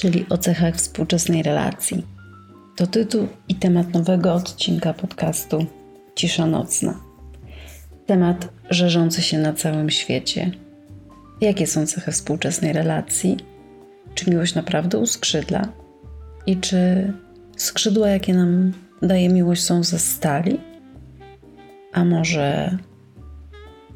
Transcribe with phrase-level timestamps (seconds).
[0.00, 2.06] czyli o cechach współczesnej relacji.
[2.76, 5.66] To tytuł i temat nowego odcinka podcastu
[6.14, 7.00] Cisza Nocna.
[8.06, 10.50] Temat żerzący się na całym świecie.
[11.40, 13.36] Jakie są cechy współczesnej relacji?
[14.14, 15.68] Czy miłość naprawdę uskrzydla?
[16.46, 17.12] I czy
[17.56, 20.60] skrzydła, jakie nam daje miłość, są ze stali?
[21.92, 22.78] A może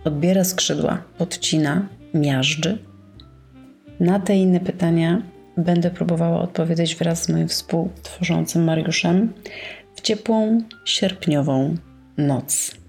[0.05, 2.78] odbiera skrzydła, podcina, miażdży?
[4.00, 9.33] Na te inne pytania będę próbowała odpowiedzieć wraz z moim współtworzącym Mariuszem
[9.94, 11.75] w ciepłą, sierpniową
[12.19, 12.83] noc.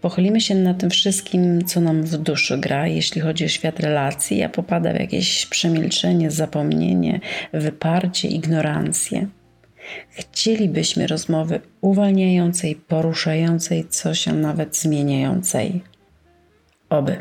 [0.00, 4.42] Pochylimy się nad tym wszystkim, co nam w duszy gra, jeśli chodzi o świat relacji,
[4.42, 7.20] a popada w jakieś przemilczenie, zapomnienie,
[7.52, 9.26] wyparcie, ignorancję.
[10.10, 15.82] Chcielibyśmy rozmowy uwalniającej, poruszającej, co się nawet zmieniającej.
[16.90, 17.18] Oby.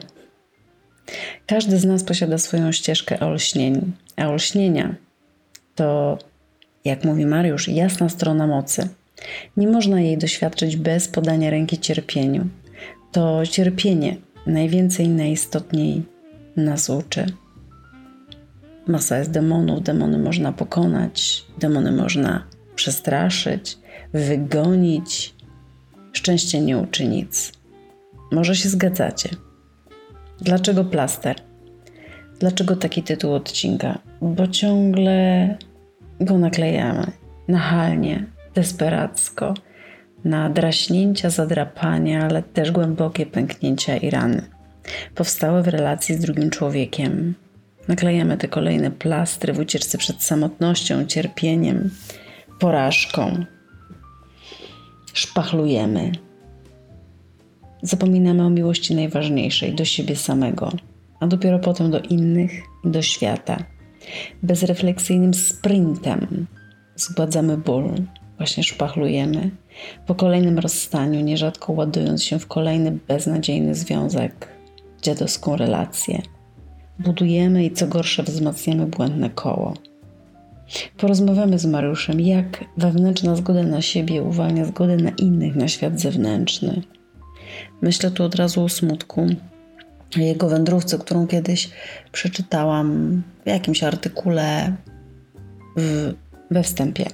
[1.48, 4.96] Każdy z nas posiada swoją ścieżkę olśnień, a olśnienia
[5.76, 6.18] to,
[6.86, 8.88] jak mówi Mariusz, jasna strona mocy.
[9.58, 12.48] Nie można jej doświadczyć bez podania ręki cierpieniu.
[13.12, 16.04] To cierpienie najwięcej najistotniej
[16.56, 17.26] nas uczy.
[18.88, 22.44] Masa jest demonów, demony można pokonać, demony można
[22.76, 23.78] przestraszyć,
[24.14, 25.34] wygonić.
[26.14, 27.52] Szczęście nie uczy nic.
[28.32, 29.30] Może się zgadzacie.
[30.42, 31.36] Dlaczego plaster?
[32.40, 34.00] Dlaczego taki tytuł odcinka?
[34.22, 35.58] Bo ciągle
[36.20, 37.12] go naklejamy.
[37.48, 38.26] Nachalnie,
[38.56, 39.54] desperacko.
[40.26, 44.42] Na draśnięcia, zadrapania, ale też głębokie pęknięcia i rany.
[45.16, 47.34] Powstałe w relacji z drugim człowiekiem.
[47.88, 51.90] Naklejamy te kolejne plastry w ucieczce przed samotnością, cierpieniem,
[52.60, 53.46] porażką.
[55.14, 56.12] Szpachlujemy,
[57.84, 60.72] zapominamy o miłości najważniejszej do siebie samego,
[61.20, 62.52] a dopiero potem do innych
[62.86, 63.64] i do świata.
[64.44, 66.48] Bezrefleksyjnym sprintem
[66.96, 67.92] zgładzamy ból,
[68.38, 69.52] właśnie szpachlujemy,
[70.06, 74.48] po kolejnym rozstaniu, nierzadko ładując się w kolejny beznadziejny związek,
[75.02, 76.22] dziadowską relację.
[77.00, 79.74] Budujemy i co gorsze wzmacniamy błędne koło.
[80.98, 86.82] Porozmawiamy z Mariuszem, jak wewnętrzna zgoda na siebie uwalnia zgodę na innych, na świat zewnętrzny
[87.84, 89.28] Myślę tu od razu o smutku,
[90.16, 91.70] jego wędrówce, którą kiedyś
[92.12, 94.76] przeczytałam w jakimś artykule
[95.78, 96.14] w,
[96.52, 97.06] we wstępie.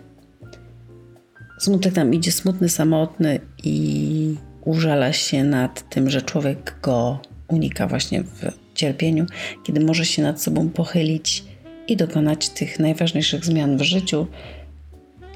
[1.60, 4.36] Smutek nam idzie smutny, samotny i
[4.66, 9.26] użala się nad tym, że człowiek go unika właśnie w cierpieniu,
[9.64, 11.44] kiedy może się nad sobą pochylić
[11.88, 14.28] i dokonać tych najważniejszych zmian w życiu.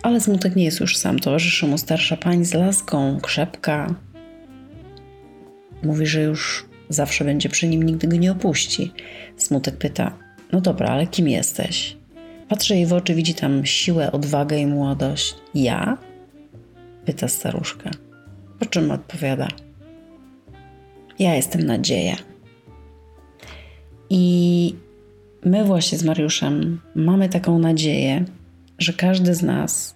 [0.02, 1.20] Ale smutek nie jest już sam.
[1.20, 3.96] Towarzyszy mu starsza pani z laską, krzepka,
[5.84, 8.92] Mówi, że już zawsze będzie przy nim, nigdy go nie opuści.
[9.38, 10.18] Smutek pyta:
[10.52, 11.98] No dobra, ale kim jesteś?
[12.50, 15.36] Patrzy jej w oczy, widzi tam siłę, odwagę i młodość.
[15.56, 15.98] Ja?
[17.06, 17.92] Pyta staruszka.
[18.60, 19.48] Po czym odpowiada:
[21.20, 22.16] Ja jestem nadzieja.
[24.10, 24.76] I
[25.46, 28.26] my właśnie z Mariuszem mamy taką nadzieję,
[28.80, 29.96] że każdy z nas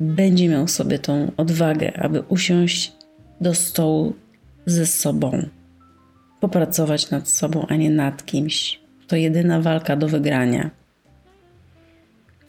[0.00, 2.92] będzie miał sobie tą odwagę, aby usiąść
[3.40, 4.14] do stołu
[4.66, 5.48] ze sobą,
[6.40, 8.80] popracować nad sobą, a nie nad kimś.
[9.06, 10.70] To jedyna walka do wygrania.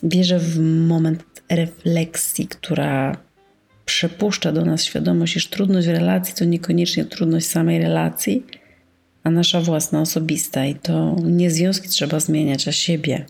[0.04, 3.18] Wierzę w moment refleksji, która
[3.86, 8.46] przepuszcza do nas świadomość, iż trudność relacji to niekoniecznie trudność samej relacji,
[9.24, 13.26] a nasza własna osobista, i to nie związki trzeba zmieniać, a siebie.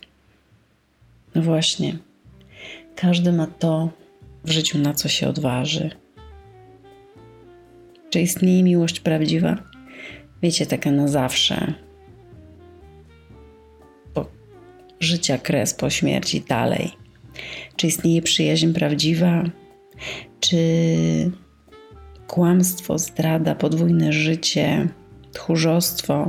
[1.34, 1.98] No właśnie,
[2.96, 3.90] każdy ma to
[4.44, 5.90] w życiu, na co się odważy.
[8.14, 9.56] Czy istnieje miłość prawdziwa?
[10.42, 11.74] Wiecie, taka na zawsze.
[14.14, 14.26] Po
[15.00, 16.90] życia kres, po śmierci dalej.
[17.76, 19.44] Czy istnieje przyjaźń prawdziwa?
[20.40, 20.56] Czy
[22.26, 24.88] kłamstwo, zdrada, podwójne życie,
[25.32, 26.28] tchórzostwo,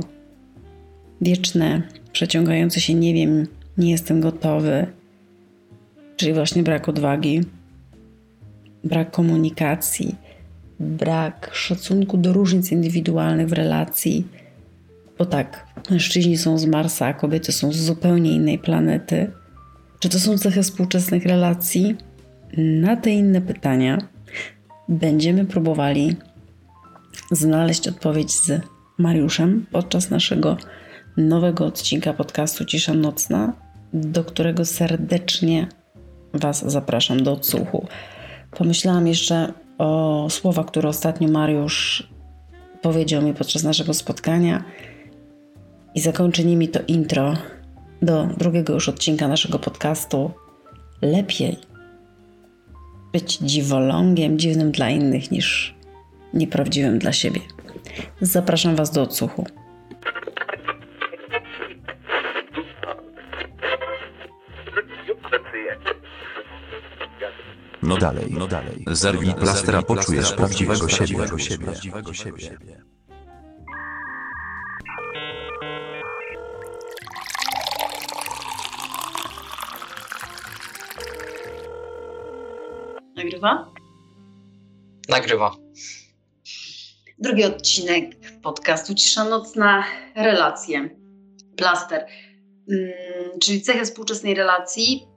[1.20, 1.82] wieczne,
[2.12, 3.46] przeciągające się nie wiem,
[3.78, 4.86] nie jestem gotowy,
[6.16, 7.40] czyli właśnie brak odwagi,
[8.84, 10.25] brak komunikacji,
[10.80, 14.26] brak szacunku do różnic indywidualnych w relacji,
[15.18, 19.30] Bo tak, mężczyźni są z Marsa, a kobiety są z zupełnie innej planety.
[19.98, 21.96] Czy to są cechy współczesnych relacji?
[22.56, 23.98] Na te inne pytania
[24.88, 26.16] będziemy próbowali
[27.30, 28.60] znaleźć odpowiedź z
[28.98, 30.56] Mariuszem podczas naszego
[31.16, 33.52] nowego odcinka podcastu Cisza Nocna,
[33.92, 35.68] do którego serdecznie
[36.34, 37.86] Was zapraszam do odsłuchu.
[38.50, 42.08] Pomyślałam jeszcze o słowa, które ostatnio Mariusz
[42.82, 44.64] powiedział mi podczas naszego spotkania
[45.94, 47.34] i zakończy nimi to intro
[48.02, 50.30] do drugiego już odcinka naszego podcastu.
[51.02, 51.56] Lepiej
[53.12, 55.74] być dziwolągiem, dziwnym dla innych niż
[56.34, 57.40] nieprawdziwym dla siebie.
[58.20, 59.44] Zapraszam Was do odsłuchu.
[67.86, 68.84] No dalej, no dalej.
[68.86, 71.16] Zerwij plastera, poczujesz prawdziwego siebie.
[71.64, 72.58] Prawdziwego siebie.
[83.16, 83.72] Nagrywa?
[85.08, 85.56] Nagrywa.
[87.18, 89.84] Drugi odcinek podcastu Cisza Nocna.
[90.14, 90.90] Relacje.
[91.56, 92.06] Plaster.
[92.68, 95.15] Hmm, czyli cechy współczesnej relacji.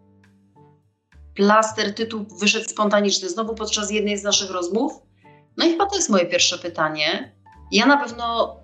[1.39, 4.94] Plaster, tytuł wyszedł spontaniczny znowu podczas jednej z naszych rozmów.
[5.57, 7.36] No i chyba to jest moje pierwsze pytanie.
[7.71, 8.57] Ja na pewno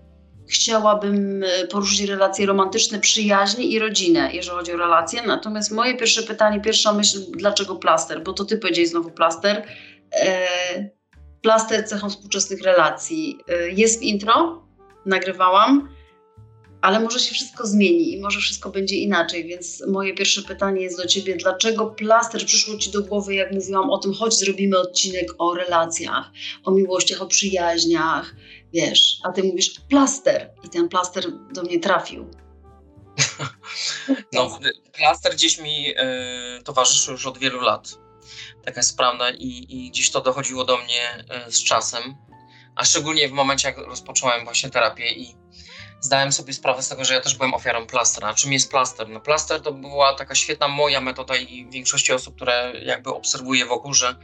[0.49, 5.21] chciałabym e, poruszyć relacje romantyczne, przyjaźnie i rodzinę, jeżeli chodzi o relacje.
[5.21, 8.23] Natomiast moje pierwsze pytanie, pierwsza myśl, dlaczego plaster?
[8.23, 9.65] Bo to ty powiedziałeś znowu plaster.
[10.11, 10.47] E,
[11.41, 13.39] plaster cechą współczesnych relacji.
[13.47, 14.63] E, jest w intro,
[15.05, 15.89] nagrywałam,
[16.85, 20.97] ale może się wszystko zmieni i może wszystko będzie inaczej, więc moje pierwsze pytanie jest
[20.97, 25.27] do ciebie, dlaczego plaster przyszło ci do głowy, jak mówiłam o tym, choć zrobimy odcinek
[25.37, 26.31] o relacjach,
[26.63, 28.35] o miłościach, o przyjaźniach,
[28.73, 32.25] wiesz, a ty mówisz plaster i ten plaster do mnie trafił.
[34.33, 34.59] No,
[34.93, 37.97] plaster gdzieś mi y, towarzyszy już od wielu lat.
[38.65, 42.15] Taka jest prawda i, i gdzieś to dochodziło do mnie y, z czasem,
[42.75, 45.44] a szczególnie w momencie, jak rozpocząłem właśnie terapię i
[46.05, 48.33] zdałem sobie sprawę z tego, że ja też byłem ofiarą plastra.
[48.33, 49.09] Czym jest plaster?
[49.09, 53.93] No plaster to była taka świetna moja metoda i większości osób, które jakby obserwuję wokół,
[53.93, 54.15] że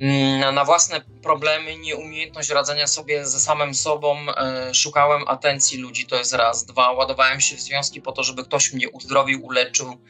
[0.00, 6.16] Mm, na własne problemy, nieumiejętność radzenia sobie ze samym sobą, e, szukałem atencji ludzi, to
[6.16, 6.64] jest raz.
[6.64, 10.00] Dwa, ładowałem się w związki po to, żeby ktoś mnie uzdrowił, uleczył,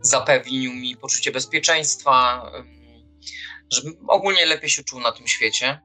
[0.00, 2.42] zapewnił mi poczucie bezpieczeństwa,
[3.72, 5.80] żeby ogólnie lepiej się czuł na tym świecie.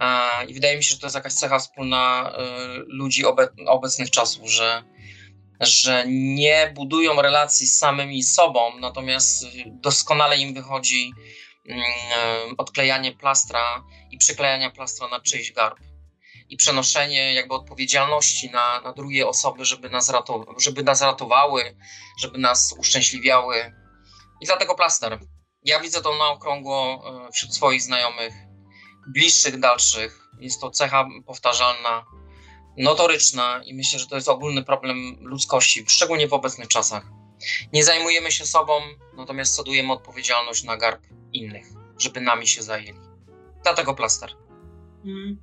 [0.00, 2.42] E, I wydaje mi się, że to jest jakaś cecha wspólna e,
[2.86, 3.24] ludzi
[3.66, 4.82] obecnych czasów, że,
[5.60, 11.12] że nie budują relacji z samymi sobą, natomiast doskonale im wychodzi
[11.70, 15.78] Mm, odklejanie plastra i przyklejania plastra na czyjś garb
[16.48, 21.76] i przenoszenie jakby odpowiedzialności na, na drugie osoby, żeby nas, ratow- żeby nas ratowały,
[22.18, 23.72] żeby nas uszczęśliwiały.
[24.40, 25.18] I dlatego plaster.
[25.64, 28.32] Ja widzę to na okrągło e, wśród swoich znajomych,
[29.12, 30.28] bliższych, dalszych.
[30.40, 32.04] Jest to cecha powtarzalna,
[32.76, 37.04] notoryczna i myślę, że to jest ogólny problem ludzkości, szczególnie w obecnych czasach.
[37.72, 38.72] Nie zajmujemy się sobą,
[39.16, 41.02] natomiast cedujemy odpowiedzialność na garb
[41.32, 41.66] innych,
[41.98, 42.98] żeby nami się zajęli.
[43.62, 44.30] Dlatego plaster.
[45.04, 45.38] Hmm.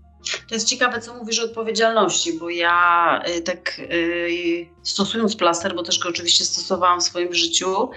[0.50, 5.84] To jest ciekawe, co mówisz o odpowiedzialności, bo ja y, tak y, stosując plaster, bo
[5.84, 7.90] też go oczywiście stosowałam w swoim życiu,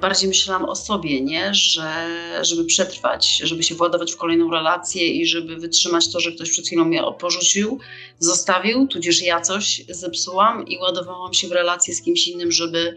[0.00, 1.54] bardziej myślałam o sobie, nie?
[1.54, 2.06] Że,
[2.42, 6.66] żeby przetrwać, żeby się władować w kolejną relację i żeby wytrzymać to, że ktoś przed
[6.66, 7.78] chwilą mnie porzucił,
[8.18, 12.96] zostawił, tudzież ja coś zepsułam i ładowałam się w relację z kimś innym, żeby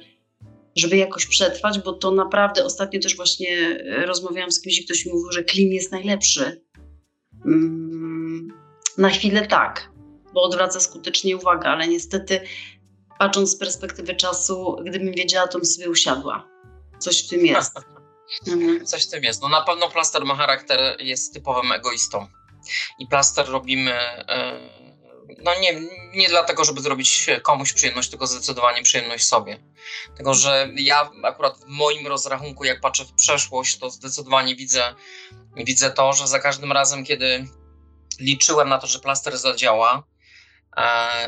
[0.75, 5.11] żeby jakoś przetrwać, bo to naprawdę ostatnio też właśnie e, rozmawiałam z kimś, ktoś mi
[5.11, 6.61] mówił, że klin jest najlepszy.
[7.45, 8.47] Mm,
[8.97, 9.91] na chwilę tak,
[10.33, 12.41] bo odwraca skutecznie uwagę, ale niestety
[13.23, 16.47] patrząc z perspektywy czasu, gdybym wiedziała, to bym sobie usiadła.
[16.99, 17.77] Coś w tym jest.
[18.47, 18.85] Mhm.
[18.85, 19.41] Coś w tym jest.
[19.41, 22.27] No na pewno plaster ma charakter, jest typowym egoistą.
[22.99, 23.91] I plaster robimy...
[23.91, 24.83] Yy
[25.43, 25.81] no nie,
[26.13, 29.59] nie dlatego, żeby zrobić komuś przyjemność, tylko zdecydowanie przyjemność sobie.
[30.17, 34.95] Tego, że ja akurat w moim rozrachunku, jak patrzę w przeszłość, to zdecydowanie widzę,
[35.55, 37.47] widzę to, że za każdym razem, kiedy
[38.19, 40.12] liczyłem na to, że plaster zadziała, e,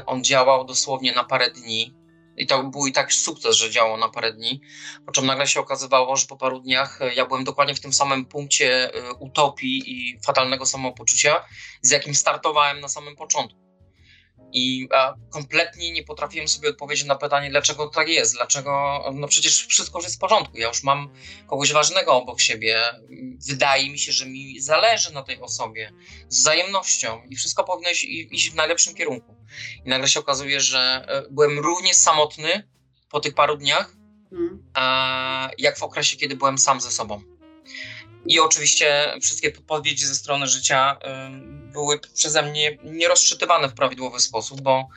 [0.05, 1.93] on działał dosłownie na parę dni.
[2.37, 4.61] I to był i tak sukces, że działał na parę dni.
[5.05, 8.25] Po czym nagle się okazywało, że po paru dniach ja byłem dokładnie w tym samym
[8.25, 11.45] punkcie e, utopii i fatalnego samopoczucia,
[11.81, 13.64] z jakim startowałem na samym początku.
[14.53, 14.87] I
[15.29, 20.05] kompletnie nie potrafiłem sobie odpowiedzieć na pytanie, dlaczego tak jest, dlaczego, no przecież wszystko już
[20.05, 21.09] jest w porządku, ja już mam
[21.47, 22.81] kogoś ważnego obok siebie,
[23.47, 25.91] wydaje mi się, że mi zależy na tej osobie,
[26.29, 29.35] z wzajemnością i wszystko powinno iść, iść w najlepszym kierunku.
[29.85, 32.67] I nagle się okazuje, że e, byłem równie samotny
[33.09, 33.95] po tych paru dniach,
[34.29, 34.63] hmm.
[35.57, 37.21] jak w okresie, kiedy byłem sam ze sobą.
[38.27, 40.97] I oczywiście wszystkie podpowiedzi ze strony życia
[41.73, 44.87] były przeze mnie nierozczytywane w prawidłowy sposób, bo,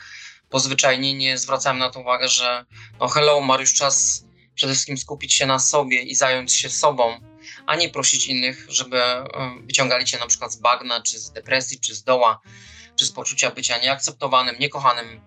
[0.51, 2.65] bo zwyczajnie nie zwracałem na to uwagę, że
[3.01, 7.21] no hello, Mariusz, czas przede wszystkim skupić się na sobie i zająć się sobą,
[7.67, 9.01] a nie prosić innych, żeby
[9.67, 12.41] wyciągali cię na przykład z bagna, czy z depresji, czy z doła,
[12.97, 15.21] czy z poczucia bycia nieakceptowanym, niekochanym,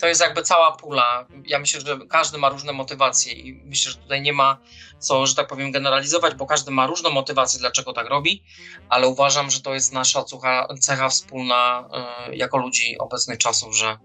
[0.00, 1.26] to jest jakby cała pula.
[1.46, 4.58] Ja myślę, że każdy ma różne motywacje i myślę, że tutaj nie ma
[4.98, 8.42] co, że tak powiem, generalizować, bo każdy ma różną motywację, dlaczego tak robi,
[8.88, 11.88] ale uważam, że to jest nasza cecha, cecha wspólna
[12.28, 13.98] y, jako ludzi obecnych czasów, że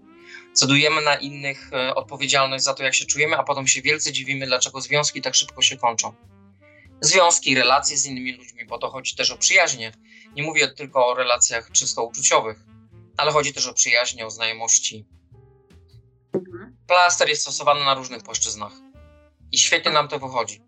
[0.52, 4.46] cedujemy na innych y, odpowiedzialność za to, jak się czujemy, a potem się wielce dziwimy,
[4.46, 6.14] dlaczego związki tak szybko się kończą.
[7.00, 9.92] Związki, relacje z innymi ludźmi, bo to chodzi też o przyjaźnie.
[10.34, 12.58] Nie mówię tylko o relacjach czysto uczuciowych,
[13.16, 15.04] ale chodzi też o przyjaźnie, o znajomości.
[16.88, 18.72] Plaster jest stosowany na różnych płaszczyznach
[19.52, 20.60] i świetnie nam to wychodzi.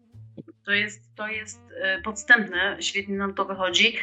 [0.64, 3.96] To jest, to jest e, podstępne, świetnie nam to wychodzi,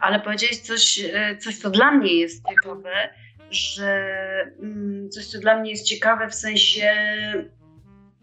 [0.00, 3.14] ale powiedziałeś coś, e, coś co dla mnie jest ciekawe,
[3.50, 4.12] że
[4.60, 6.92] mm, coś, co dla mnie jest ciekawe w sensie,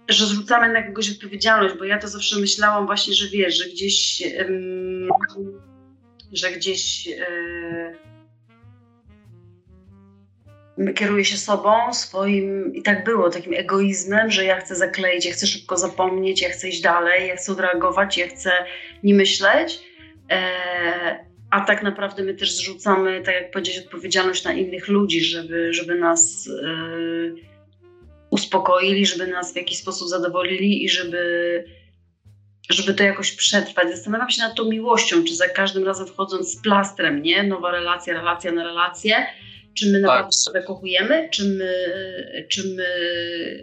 [0.08, 4.24] że zrzucamy na kogoś odpowiedzialność, bo ja to zawsze myślałam właśnie, że wiesz, że gdzieś,
[6.34, 8.09] że gdzieś e,
[10.96, 15.48] kieruje się sobą, swoim, i tak było, takim egoizmem, że ja chcę zakleić, ja chcę
[15.48, 18.52] szybko zapomnieć, ja chcę iść dalej, ja chcę odreagować, ja chcę
[19.04, 19.80] nie myśleć.
[20.32, 20.40] E,
[21.52, 25.96] a tak naprawdę my też zrzucamy, tak jak powiedzieć, odpowiedzialność na innych ludzi, żeby, żeby
[25.96, 26.72] nas e,
[28.30, 31.64] uspokoili, żeby nas w jakiś sposób zadowolili i żeby,
[32.70, 33.90] żeby to jakoś przetrwać.
[33.90, 37.44] Zastanawiam się nad tą miłością, czy za każdym razem wchodząc z plastrem, nie?
[37.44, 39.26] Nowa relacja, relacja na relację
[39.74, 40.66] czy my naprawdę tak.
[40.66, 42.86] kochujemy, czy my, czy my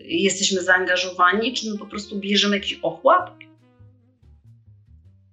[0.05, 3.31] jesteśmy zaangażowani, czy my po prostu bierzemy jakiś ochłap?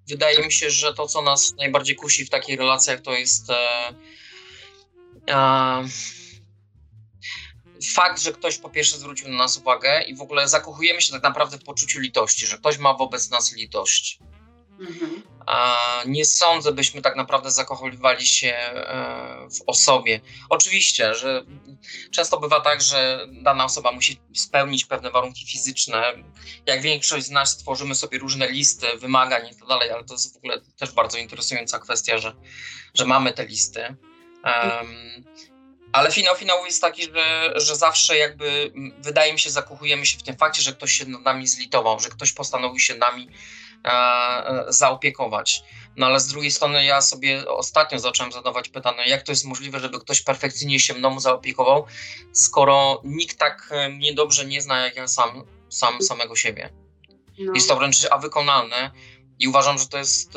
[0.08, 3.56] Wydaje mi się, że to, co nas najbardziej kusi w takich relacjach, to jest e,
[5.30, 5.84] e,
[7.94, 11.24] fakt, że ktoś po pierwsze zwrócił na nas uwagę i w ogóle zakochujemy się tak
[11.24, 14.20] naprawdę w poczuciu litości, że ktoś ma wobec nas litość.
[14.80, 15.24] Mhm.
[16.06, 20.22] Nie sądzę, byśmy tak naprawdę zakochywali się e, w osobie.
[20.50, 21.46] Oczywiście, że
[22.12, 26.14] często bywa tak, że dana osoba musi spełnić pewne warunki fizyczne.
[26.66, 30.34] Jak większość z nas tworzymy sobie różne listy wymagań i tak dalej, ale to jest
[30.34, 32.36] w ogóle też bardzo interesująca kwestia, że,
[32.94, 33.96] że mamy te listy.
[34.44, 35.24] Um,
[35.92, 40.24] ale finał finału jest taki, że, że zawsze jakby wydaje mi się, zakochujemy się w
[40.24, 43.30] tym fakcie, że ktoś się nad nami zlitował, że ktoś postanowił się nami
[44.68, 45.64] zaopiekować.
[45.96, 49.80] No ale z drugiej strony ja sobie ostatnio zacząłem zadawać pytanie, jak to jest możliwe,
[49.80, 51.86] żeby ktoś perfekcyjnie się mną zaopiekował,
[52.32, 56.70] skoro nikt tak mnie dobrze nie zna jak ja sam, sam samego siebie.
[57.40, 57.54] No.
[57.56, 58.92] Jest to wręcz a wykonalne
[59.40, 60.34] i uważam, że to jest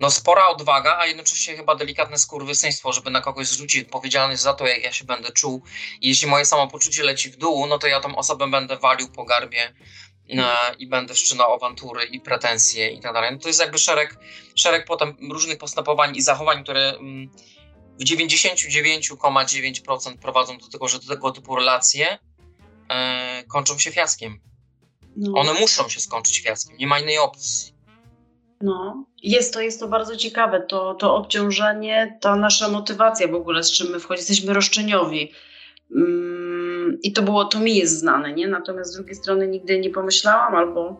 [0.00, 4.66] no, spora odwaga, a jednocześnie chyba delikatne skurwysyństwo, żeby na kogoś zrzucić odpowiedzialność za to,
[4.66, 5.62] jak ja się będę czuł.
[6.00, 9.24] I jeśli moje samopoczucie leci w dół, no to ja tą osobę będę walił po
[9.24, 9.74] garbie
[10.78, 13.32] i będę wszczynał awantury i pretensje i tak dalej.
[13.32, 14.18] No to jest jakby szereg,
[14.54, 17.30] szereg potem różnych postępowań i zachowań, które mm,
[18.00, 22.18] w 99,9% prowadzą do tego, że do tego typu relacje
[22.88, 24.40] e, kończą się fiaskiem.
[25.16, 25.40] No.
[25.40, 27.72] One muszą się skończyć fiaskiem, nie ma innej opcji.
[28.60, 33.62] No, jest to, jest to bardzo ciekawe, to, to obciążenie, ta nasza motywacja w ogóle,
[33.62, 35.32] z czym my wchodzimy, jesteśmy roszczeniowi.
[35.96, 36.31] Mm
[37.02, 38.48] i to było, to mi jest znane, nie?
[38.48, 40.96] Natomiast z drugiej strony nigdy nie pomyślałam, albo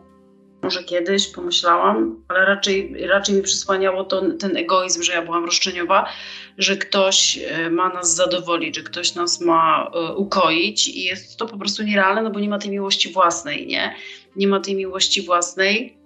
[0.63, 6.09] może kiedyś pomyślałam, ale raczej, raczej mi przysłaniało to, ten egoizm, że ja byłam roszczeniowa,
[6.57, 11.45] że ktoś e, ma nas zadowolić, że ktoś nas ma e, ukoić i jest to
[11.45, 13.95] po prostu nierealne, no bo nie ma tej miłości własnej, nie?
[14.35, 16.02] Nie ma tej miłości własnej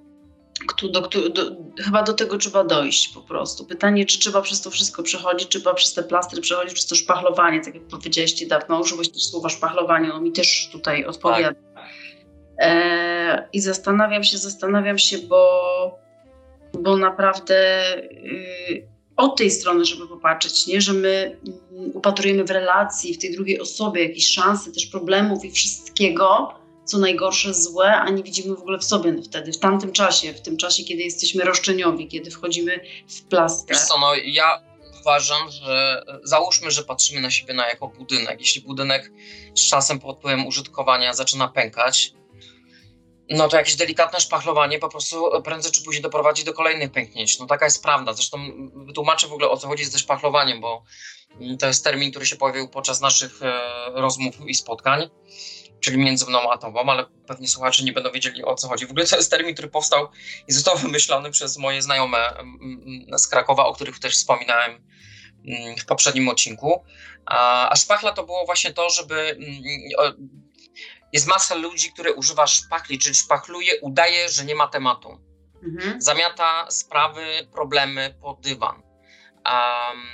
[0.92, 1.42] do, do, do,
[1.84, 3.66] chyba do tego trzeba dojść po prostu.
[3.66, 6.96] Pytanie, czy trzeba przez to wszystko przechodzić, czy trzeba przez te plastry przechodzić, przez to
[6.96, 11.60] szpachlowanie, tak jak powiedzieliście dawno, użyłeś też słowa szpachlowanie, ono mi też tutaj odpowiada.
[11.76, 11.86] Tak.
[12.62, 16.00] E, I zastanawiam się, zastanawiam się, bo,
[16.74, 18.88] bo naprawdę y,
[19.18, 20.82] od tej strony, żeby popatrzeć, nie?
[20.82, 21.38] że my
[21.88, 26.54] y, upatrujemy w relacji, w tej drugiej osobie jakieś szanse, też problemów i wszystkiego,
[26.88, 30.42] co najgorsze, złe, a nie widzimy w ogóle w sobie wtedy, w tamtym czasie, w
[30.42, 33.74] tym czasie, kiedy jesteśmy roszczeniowi, kiedy wchodzimy w plastę.
[33.74, 34.62] Wiesz co, no ja
[35.02, 38.40] uważam, że załóżmy, że patrzymy na siebie na jako budynek.
[38.40, 39.12] Jeśli budynek
[39.56, 42.14] z czasem pod wpływem użytkowania zaczyna pękać,
[43.30, 47.40] no to jakieś delikatne szpachlowanie po prostu prędzej czy później doprowadzi do kolejnych pęknięć.
[47.40, 48.14] No taka jest prawda.
[48.14, 48.38] Zresztą
[48.76, 50.84] wytłumaczę w ogóle o co chodzi ze szpachlowaniem, bo
[51.60, 53.52] to jest termin, który się pojawił podczas naszych e,
[53.94, 55.10] rozmów i spotkań,
[55.80, 58.88] czyli między mną a tobą, ale pewnie słuchacze nie będą wiedzieli o co chodzi.
[58.88, 60.08] W ogóle to jest termin, który powstał
[60.48, 62.18] i został wymyślony przez moje znajome
[63.18, 64.88] z Krakowa, o których też wspominałem
[65.80, 66.84] w poprzednim odcinku.
[67.26, 69.40] A szpachla to było właśnie to, żeby
[71.14, 75.20] jest masa ludzi, które używa szpachli, czyli szpachluje, udaje, że nie ma tematu.
[75.64, 76.02] Mhm.
[76.02, 78.87] Zamiata sprawy, problemy pod dywan.
[79.48, 80.08] Um,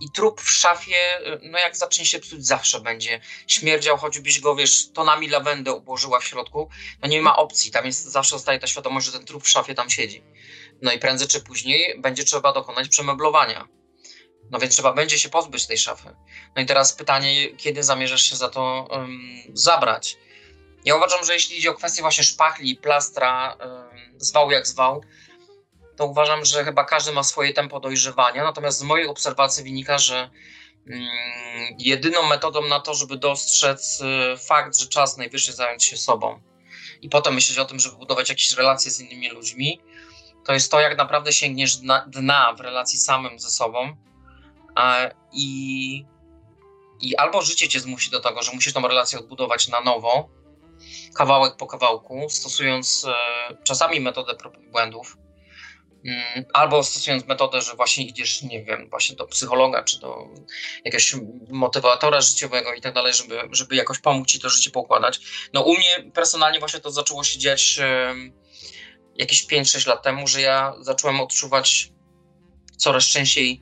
[0.00, 0.96] I trup w szafie,
[1.42, 6.24] no jak zacznie się psuć, zawsze będzie śmierdział, choćbyś go, wiesz, tonami lawendę ułożyła w
[6.24, 6.70] środku,
[7.02, 9.74] no nie ma opcji, tam jest, zawsze zostaje ta świadomość, że ten trup w szafie
[9.74, 10.22] tam siedzi.
[10.82, 13.68] No i prędzej czy później będzie trzeba dokonać przemeblowania.
[14.50, 16.16] No więc trzeba będzie się pozbyć tej szafy.
[16.56, 19.20] No i teraz pytanie, kiedy zamierzasz się za to um,
[19.52, 20.16] zabrać?
[20.84, 23.56] Ja uważam, że jeśli idzie o kwestię właśnie szpachli, plastra,
[24.16, 25.02] zwał jak zwał,
[25.96, 28.44] to uważam, że chyba każdy ma swoje tempo dojrzewania.
[28.44, 30.30] Natomiast z mojej obserwacji wynika, że
[30.86, 31.08] mm,
[31.78, 36.40] jedyną metodą na to, żeby dostrzec y, fakt, że czas najwyższy zająć się sobą
[37.02, 39.80] i potem myśleć o tym, żeby budować jakieś relacje z innymi ludźmi,
[40.44, 41.76] to jest to, jak naprawdę sięgniesz
[42.06, 43.96] dna, w relacji samym ze sobą
[45.32, 46.04] i,
[47.00, 50.28] i albo życie cię zmusi do tego, że musisz tą relację odbudować na nowo,
[51.14, 55.16] kawałek po kawałku, stosując e, czasami metodę prób i błędów,
[56.52, 60.28] albo stosując metodę, że właśnie idziesz, nie wiem, właśnie do psychologa, czy do
[60.84, 61.14] jakiegoś
[61.48, 65.20] motywatora życiowego i tak dalej, żeby, żeby jakoś pomóc ci to życie poukładać.
[65.52, 67.78] No u mnie personalnie właśnie to zaczęło się dziać
[69.18, 71.90] jakieś 5-6 lat temu, że ja zacząłem odczuwać
[72.76, 73.60] coraz częściej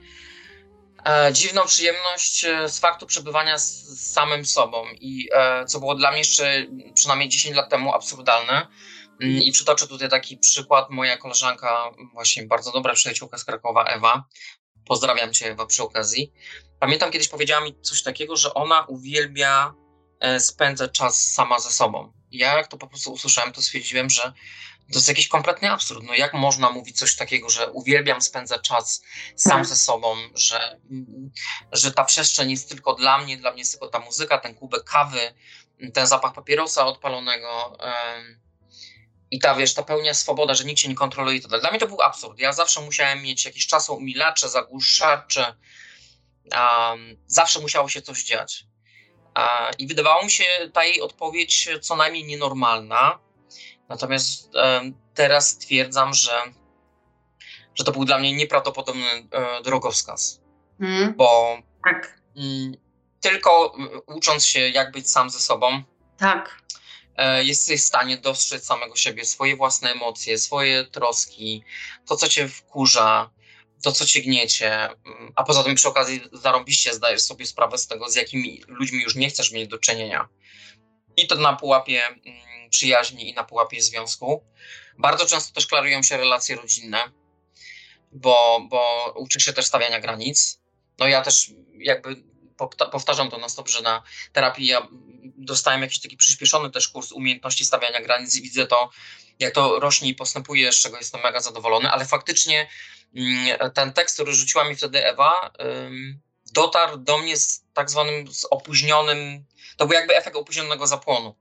[1.07, 5.95] e, dziwną przyjemność e, z faktu przebywania z, z samym sobą i e, co było
[5.95, 8.67] dla mnie jeszcze przynajmniej 10 lat temu absurdalne.
[9.21, 10.91] Mm, I przytoczę tutaj taki przykład.
[10.91, 14.25] Moja koleżanka, właśnie bardzo dobra przyjaciółka z Krakowa, Ewa,
[14.87, 16.33] pozdrawiam cię Ewa przy okazji.
[16.81, 19.75] Pamiętam kiedyś powiedziała mi coś takiego, że ona uwielbia
[20.21, 22.13] e, spędzać czas sama ze sobą.
[22.31, 24.33] Ja jak to po prostu usłyszałem, to stwierdziłem, że
[24.93, 26.05] to jest jakiś kompletny absurd.
[26.05, 29.03] No jak można mówić coś takiego, że uwielbiam spędzać czas
[29.37, 29.67] sam tak.
[29.67, 30.81] ze sobą, że,
[31.73, 34.85] że ta przestrzeń jest tylko dla mnie, dla mnie jest tylko ta muzyka, ten kubek
[34.85, 35.35] kawy,
[35.95, 37.79] ten zapach papierosa odpalonego
[39.35, 41.41] i ta, wiesz, ta pełnia swoboda, że nikt się nie kontroluje.
[41.41, 42.39] To dla mnie to był absurd.
[42.39, 45.55] Ja zawsze musiałem mieć jakieś umilacze, zagłuszacze,
[46.53, 48.67] um, zawsze musiało się coś dziać.
[49.79, 53.19] I wydawało mi się ta jej odpowiedź co najmniej nienormalna,
[53.89, 54.81] Natomiast e,
[55.15, 56.43] teraz stwierdzam, że,
[57.75, 60.41] że to był dla mnie nieprawdopodobny e, drogowskaz.
[60.79, 61.15] Hmm.
[61.17, 62.21] Bo tak.
[62.37, 62.73] m,
[63.21, 65.83] tylko ucząc się, jak być sam ze sobą,
[66.19, 66.63] tak.
[67.17, 71.63] E, jesteś w stanie dostrzec samego siebie, swoje własne emocje, swoje troski,
[72.07, 73.31] to, co cię wkurza,
[73.83, 74.89] to, co cię gniecie.
[75.37, 79.15] A poza tym przy okazji zarąbiście zdajesz sobie sprawę z tego, z jakimi ludźmi już
[79.15, 80.29] nie chcesz mieć do czynienia.
[81.17, 82.03] I to na pułapie
[82.71, 84.45] przyjaźni i na pułapie związku.
[84.99, 86.99] Bardzo często też klarują się relacje rodzinne,
[88.13, 90.61] bo, bo uczy się też stawiania granic.
[90.99, 92.34] No ja też jakby
[92.93, 94.89] powtarzam to na stop, że na terapii ja
[95.23, 98.91] dostałem jakiś taki przyspieszony też kurs umiejętności stawiania granic i widzę to,
[99.39, 102.69] jak to rośnie i postępuje, z czego jestem mega zadowolony, ale faktycznie
[103.17, 105.53] mm, ten tekst, który rzuciła mi wtedy Ewa,
[106.53, 109.45] dotarł do mnie z tak zwanym z opóźnionym,
[109.77, 111.35] to był jakby efekt opóźnionego zapłonu.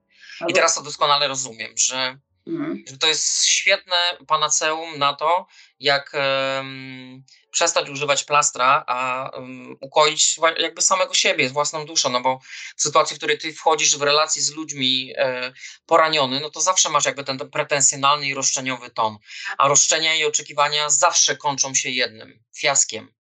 [0.48, 2.84] I teraz to doskonale rozumiem, że, mhm.
[2.88, 5.48] że to jest świetne panaceum na to,
[5.80, 12.40] jak um, przestać używać plastra, a um, ukoić jakby samego siebie, własną duszę, no bo
[12.78, 15.54] w sytuacji, w której ty wchodzisz w relacje z ludźmi e,
[15.86, 19.18] poraniony, no to zawsze masz jakby ten, ten pretensjonalny i roszczeniowy ton,
[19.58, 23.14] a roszczenia i oczekiwania zawsze kończą się jednym, fiaskiem.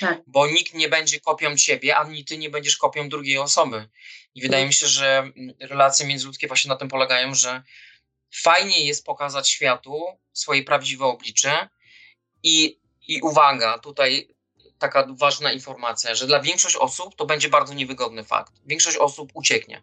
[0.00, 0.18] Tak.
[0.26, 3.88] Bo nikt nie będzie kopią ciebie, ani ty nie będziesz kopią drugiej osoby.
[4.34, 7.62] I wydaje mi się, że relacje międzyludzkie właśnie na tym polegają, że
[8.34, 11.68] fajnie jest pokazać światu swoje prawdziwe oblicze
[12.42, 14.28] i, i uwaga, tutaj
[14.78, 18.52] taka ważna informacja, że dla większości osób to będzie bardzo niewygodny fakt.
[18.66, 19.82] Większość osób ucieknie,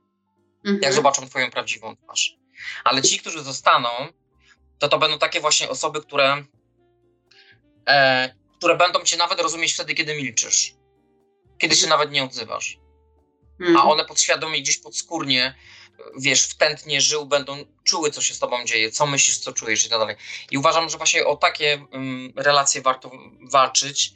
[0.58, 0.80] mhm.
[0.82, 2.38] jak zobaczą twoją prawdziwą twarz.
[2.84, 3.90] Ale ci, którzy zostaną,
[4.80, 6.44] to to będą takie właśnie osoby, które,
[7.88, 10.74] e, które będą cię nawet rozumieć wtedy, kiedy milczysz,
[11.58, 12.78] kiedy się nawet nie odzywasz
[13.60, 13.90] a mhm.
[13.90, 15.56] one podświadomie gdzieś podskórnie,
[16.18, 19.86] wiesz, w tętnie żył, będą czuły, co się z tobą dzieje, co myślisz, co czujesz
[19.86, 20.16] i tak dalej.
[20.52, 24.14] I uważam, że właśnie o takie um, relacje warto walczyć,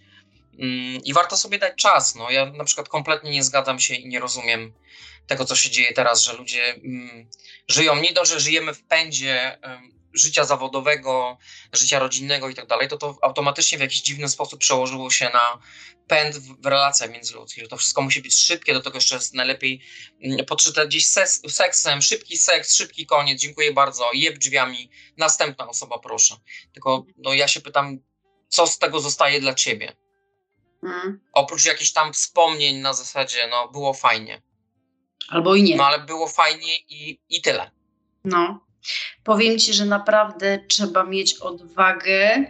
[0.59, 2.15] Mm, I warto sobie dać czas.
[2.15, 4.73] No, ja na przykład kompletnie nie zgadzam się i nie rozumiem
[5.27, 7.29] tego, co się dzieje teraz, że ludzie mm,
[7.67, 9.57] żyją, nie to, że żyjemy w pędzie
[10.13, 11.37] życia zawodowego,
[11.73, 15.59] życia rodzinnego i tak dalej, to to automatycznie w jakiś dziwny sposób przełożyło się na
[16.07, 19.33] pęd w, w relacjach międzyludzkich, że to wszystko musi być szybkie, do tego jeszcze jest
[19.33, 19.81] najlepiej
[20.23, 25.99] mm, podszyte gdzieś seks, seksem, szybki seks, szybki koniec, dziękuję bardzo, jeb drzwiami, następna osoba
[25.99, 26.35] proszę.
[26.73, 27.99] Tylko no, ja się pytam,
[28.47, 29.95] co z tego zostaje dla ciebie?
[30.81, 31.19] Hmm.
[31.33, 34.41] Oprócz jakichś tam wspomnień na zasadzie, no było fajnie.
[35.29, 35.75] Albo i nie.
[35.75, 37.71] No ale było fajnie i, i tyle.
[38.23, 38.68] No.
[39.23, 42.45] Powiem ci, że naprawdę trzeba mieć odwagę,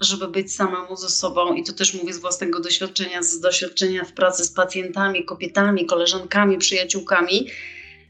[0.00, 4.12] żeby być samemu ze sobą, i to też mówię z własnego doświadczenia, z doświadczenia w
[4.12, 7.48] pracy z pacjentami, kobietami, koleżankami, przyjaciółkami,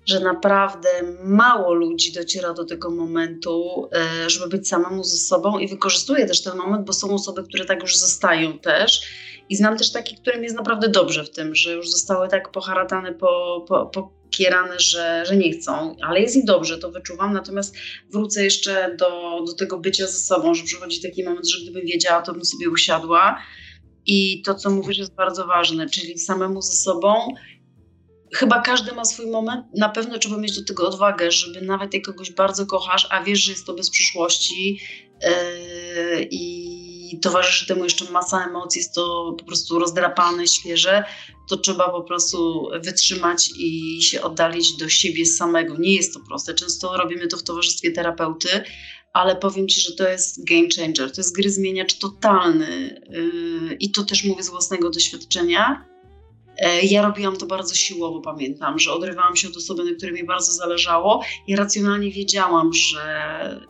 [0.06, 0.88] że naprawdę
[1.24, 6.42] mało ludzi dociera do tego momentu, e, żeby być samemu ze sobą i wykorzystuje też
[6.42, 9.00] ten moment, bo są osoby, które tak już zostają też.
[9.48, 13.12] I znam też takich, którym jest naprawdę dobrze w tym, że już zostały tak poharatane,
[13.12, 17.32] po, po, pokierane, że, że nie chcą, ale jest im dobrze, to wyczuwam.
[17.32, 17.76] Natomiast
[18.12, 22.22] wrócę jeszcze do, do tego bycia ze sobą, że przychodzi taki moment, że gdybym wiedziała,
[22.22, 23.38] to bym sobie usiadła.
[24.06, 27.14] I to, co mówisz, jest bardzo ważne, czyli samemu ze sobą
[28.34, 29.66] chyba każdy ma swój moment.
[29.76, 33.38] Na pewno trzeba mieć do tego odwagę, żeby nawet jak kogoś bardzo kochasz, a wiesz,
[33.38, 34.80] że jest to bez przyszłości
[35.22, 36.63] yy, i
[37.20, 41.04] towarzyszy temu jeszcze masa emocji, jest to po prostu rozdrapane, świeże,
[41.48, 45.76] to trzeba po prostu wytrzymać i się oddalić do siebie samego.
[45.78, 46.54] Nie jest to proste.
[46.54, 48.48] Często robimy to w towarzystwie terapeuty,
[49.12, 53.90] ale powiem Ci, że to jest game changer, to jest gry zmieniacz totalny yy, i
[53.90, 55.94] to też mówię z własnego doświadczenia
[56.58, 60.24] E, ja robiłam to bardzo siłowo, pamiętam, że odrywałam się od osoby, na której mi
[60.24, 61.24] bardzo zależało.
[61.48, 63.60] Ja racjonalnie wiedziałam, że,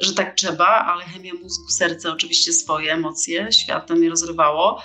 [0.00, 4.82] że tak trzeba, ale chemia mózgu, serce, oczywiście swoje emocje, świat mnie rozrywało,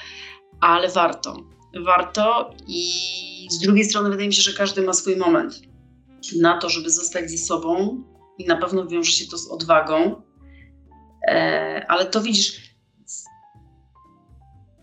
[0.59, 1.37] ale warto.
[1.85, 5.61] Warto i z drugiej strony wydaje mi się, że każdy ma swój moment
[6.39, 8.03] na to, żeby zostać ze sobą
[8.37, 10.21] i na pewno wiąże się to z odwagą.
[11.27, 12.65] E, ale to widzisz,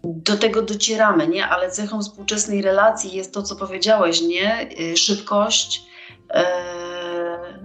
[0.05, 1.47] do tego docieramy, nie?
[1.47, 4.69] Ale cechą współczesnej relacji jest to, co powiedziałeś, nie?
[4.81, 5.83] Y, szybkość,
[6.31, 6.45] e,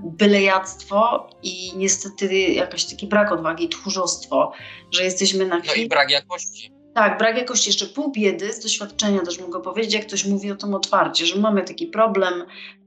[0.07, 4.51] bylejactwo i niestety jakaś taki brak odwagi, tchórzostwo,
[4.91, 5.75] że jesteśmy na chwilę...
[5.77, 6.77] No i brak jakości.
[6.97, 7.69] Tak, brak jakości.
[7.69, 11.35] Jeszcze pół biedy, z doświadczenia też mogę powiedzieć, jak ktoś mówi o tym otwarcie, że
[11.35, 12.33] mamy taki problem,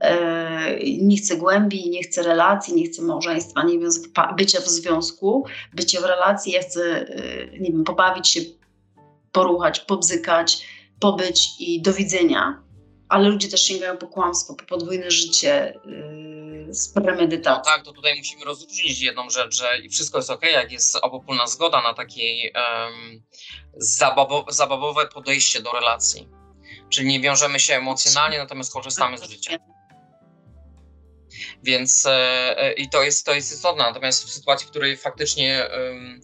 [0.00, 3.90] e, nie chcę głębi, nie chcę relacji, nie chcę małżeństwa, nie wiem,
[4.36, 8.40] bycia w związku, bycia w relacji, ja chcę, e, nie wiem, pobawić się
[9.32, 10.66] poruchać, pobzykać,
[11.00, 12.62] pobyć i do widzenia.
[13.08, 16.19] Ale ludzie też sięgają po kłamstwo, po podwójne życie yy,
[16.70, 17.58] z premedytacją.
[17.58, 21.46] No tak, to tutaj musimy rozróżnić jedną rzecz, że wszystko jest ok, jak jest obopólna
[21.46, 23.22] zgoda na takie um,
[24.48, 26.28] zabawowe podejście do relacji.
[26.90, 29.56] Czyli nie wiążemy się emocjonalnie, natomiast korzystamy z życia.
[31.62, 33.84] Więc e, e, i to jest, to jest istotne.
[33.84, 36.20] Natomiast w sytuacji, w której faktycznie um,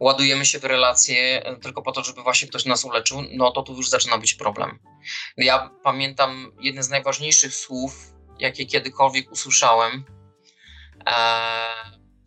[0.00, 3.62] ładujemy się w relacje e, tylko po to, żeby właśnie ktoś nas uleczył, no to
[3.62, 4.78] tu już zaczyna być problem.
[5.36, 10.04] Ja pamiętam jedne z najważniejszych słów, jakie kiedykolwiek usłyszałem
[11.06, 11.14] e,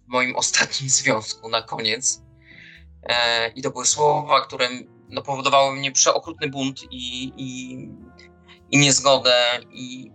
[0.07, 2.21] w moim ostatnim związku na koniec.
[3.03, 4.69] E, I to były słowa, które
[5.09, 7.77] no, powodowały mnie przeokrutny bunt i, i,
[8.71, 10.11] i niezgodę i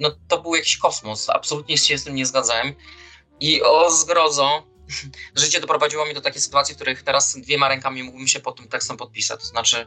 [0.00, 1.30] no to był jakiś kosmos.
[1.30, 2.74] Absolutnie się z tym nie zgadzałem.
[3.40, 4.66] I o zgrozo,
[5.36, 8.68] życie doprowadziło mnie do takiej sytuacji, w których teraz dwiema rękami mógłbym się pod tym
[8.68, 9.40] tekstem podpisać.
[9.40, 9.86] To znaczy,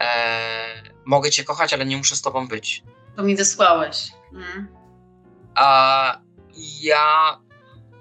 [0.00, 2.82] e, mogę cię kochać, ale nie muszę z tobą być.
[3.18, 4.10] To mi wysłałeś.
[4.34, 4.68] Mm.
[5.54, 6.20] A
[6.80, 7.38] ja,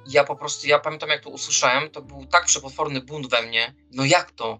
[0.07, 3.75] ja po prostu, ja pamiętam jak to usłyszałem, to był tak przepotworny bunt we mnie.
[3.91, 4.59] No jak to?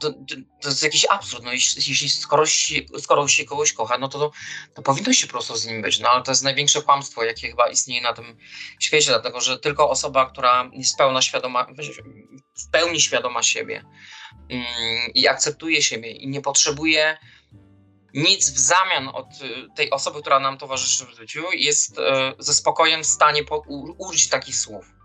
[0.00, 0.18] to, to,
[0.62, 1.44] to, jest jakiś absurd.
[1.44, 4.30] No, jeśli, skoro, się, skoro się kogoś kocha, no to,
[4.74, 6.00] to, powinno się prosto z nim być.
[6.00, 8.36] No ale to jest największe kłamstwo, jakie chyba istnieje na tym
[8.80, 11.66] świecie, dlatego że tylko osoba, która jest pełna świadoma,
[12.54, 13.84] w pełni świadoma siebie
[14.50, 14.66] mm,
[15.14, 17.18] i akceptuje siebie i nie potrzebuje
[18.16, 22.02] nic w zamian od y, tej osoby, która nam towarzyszy w życiu, jest y,
[22.38, 23.42] ze spokojem w stanie
[23.98, 24.96] użyć takich słów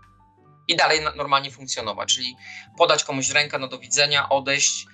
[0.68, 2.36] i dalej normalnie funkcjonować, czyli
[2.78, 4.86] podać komuś rękę na do widzenia, odejść,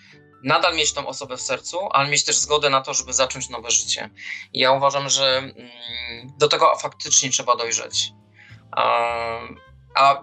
[0.44, 3.70] nadal mieć tą osobę w sercu, ale mieć też zgodę na to, żeby zacząć nowe
[3.70, 4.10] życie.
[4.52, 5.52] I ja uważam, że mm,
[6.38, 8.12] do tego faktycznie trzeba dojrzeć.
[9.94, 10.22] A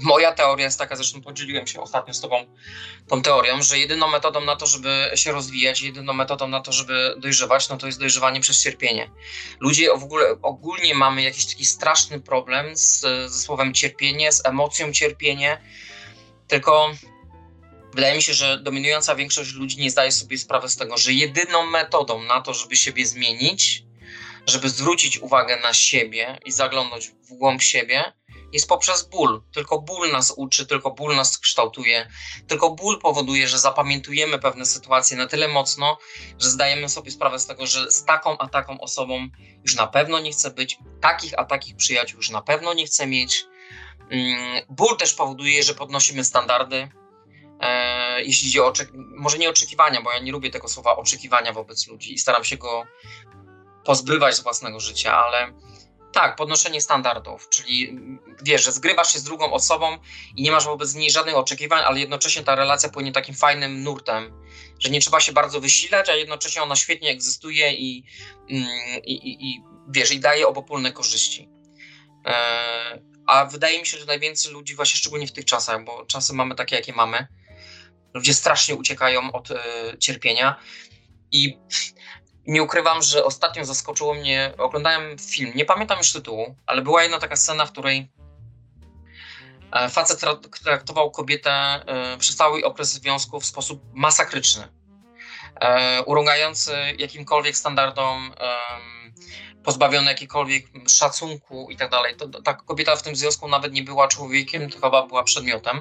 [0.00, 2.46] moja teoria jest taka, zresztą podzieliłem się ostatnio z Tobą
[3.08, 7.14] tą teorią, że jedyną metodą na to, żeby się rozwijać, jedyną metodą na to, żeby
[7.18, 9.10] dojrzewać, no to jest dojrzewanie przez cierpienie.
[9.60, 14.92] Ludzie w ogóle ogólnie mamy jakiś taki straszny problem z, ze słowem cierpienie, z emocją
[14.92, 15.62] cierpienie,
[16.48, 16.90] tylko
[17.94, 21.66] wydaje mi się, że dominująca większość ludzi nie zdaje sobie sprawy z tego, że jedyną
[21.66, 23.84] metodą na to, żeby siebie zmienić,
[24.46, 28.12] żeby zwrócić uwagę na siebie i zaglądać w głąb siebie,
[28.52, 29.42] jest poprzez ból.
[29.52, 32.08] Tylko ból nas uczy, tylko ból nas kształtuje,
[32.46, 35.98] tylko ból powoduje, że zapamiętujemy pewne sytuacje na tyle mocno,
[36.38, 39.28] że zdajemy sobie sprawę z tego, że z taką a taką osobą
[39.62, 43.06] już na pewno nie chcę być, takich a takich przyjaciół już na pewno nie chcę
[43.06, 43.44] mieć.
[44.10, 46.88] Mm, ból też powoduje, że podnosimy standardy.
[47.60, 48.72] E, jeśli chodzi o
[49.16, 52.56] może nie oczekiwania, bo ja nie lubię tego słowa oczekiwania wobec ludzi i staram się
[52.56, 52.84] go
[53.84, 55.52] pozbywać z własnego życia, ale
[56.12, 57.98] tak, podnoszenie standardów, czyli
[58.42, 59.98] wiesz, że zgrywasz się z drugą osobą
[60.36, 64.32] i nie masz wobec niej żadnych oczekiwań, ale jednocześnie ta relacja płynie takim fajnym nurtem,
[64.78, 68.04] że nie trzeba się bardzo wysilać, a jednocześnie ona świetnie egzystuje i,
[68.50, 68.68] mm,
[69.04, 71.48] i, i, i wiesz, i daje obopólne korzyści.
[72.26, 76.34] E, a wydaje mi się, że najwięcej ludzi, właśnie szczególnie w tych czasach, bo czasy
[76.34, 77.26] mamy takie, jakie mamy,
[78.14, 79.56] ludzie strasznie uciekają od e,
[79.98, 80.60] cierpienia
[81.32, 81.58] i
[82.48, 87.18] nie ukrywam, że ostatnio zaskoczyło mnie, oglądałem film, nie pamiętam już tytułu, ale była jedna
[87.18, 88.10] taka scena, w której
[89.72, 90.20] e, facet
[90.64, 94.68] traktował kobietę e, przez cały okres związku w sposób masakryczny,
[95.60, 98.34] e, urągający jakimkolwiek standardom,
[99.68, 102.14] pozbawiony jakikolwiek szacunku i tak dalej.
[102.44, 105.80] Ta kobieta w tym związku nawet nie była człowiekiem, to chyba była przedmiotem.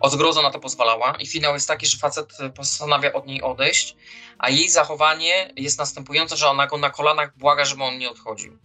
[0.00, 3.96] Od zgrozo na to pozwalała i finał jest taki, że facet postanawia od niej odejść,
[4.38, 8.58] a jej zachowanie jest następujące, że ona go na kolanach błaga, żeby on nie odchodził.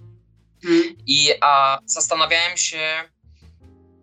[0.63, 0.95] Hmm.
[1.07, 3.03] I a zastanawiałem się,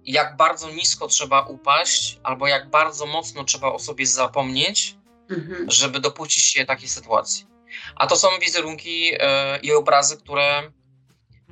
[0.04, 4.96] jak bardzo nisko trzeba upaść, albo jak bardzo mocno trzeba o sobie zapomnieć,
[5.30, 5.70] mhm.
[5.70, 7.46] żeby dopuścić się takiej sytuacji.
[7.96, 10.72] A to są wizerunki e, i obrazy, które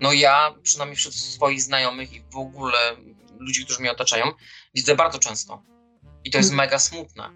[0.00, 2.78] no ja, przynajmniej wśród swoich znajomych i w ogóle
[3.38, 4.32] ludzi, którzy mnie otaczają,
[4.74, 5.62] widzę bardzo często.
[6.24, 6.66] I to jest hmm.
[6.66, 7.30] mega smutne.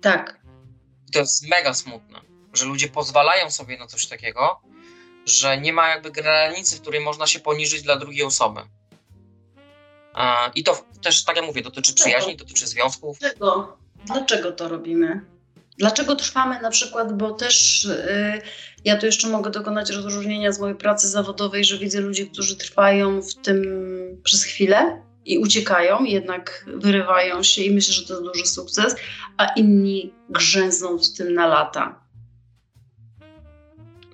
[0.00, 0.40] Tak.
[1.08, 2.20] I to jest mega smutne,
[2.52, 4.60] że ludzie pozwalają sobie na coś takiego,
[5.26, 8.60] że nie ma jakby granicy, w której można się poniżyć dla drugiej osoby.
[10.54, 13.18] I to też, tak jak mówię, dotyczy przyjaźni, dotyczy związków.
[13.18, 13.76] Dlaczego?
[14.06, 15.31] Dlaczego to robimy?
[15.82, 18.42] Dlaczego trwamy na przykład, bo też y,
[18.84, 23.22] ja tu jeszcze mogę dokonać rozróżnienia z mojej pracy zawodowej, że widzę ludzi, którzy trwają
[23.22, 23.64] w tym
[24.24, 28.96] przez chwilę i uciekają, jednak wyrywają się i myślę, że to jest duży sukces,
[29.36, 32.04] a inni grzęzną w tym na lata.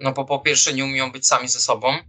[0.01, 1.89] No bo po pierwsze nie umieją być sami ze sobą.
[1.89, 2.07] Mhm.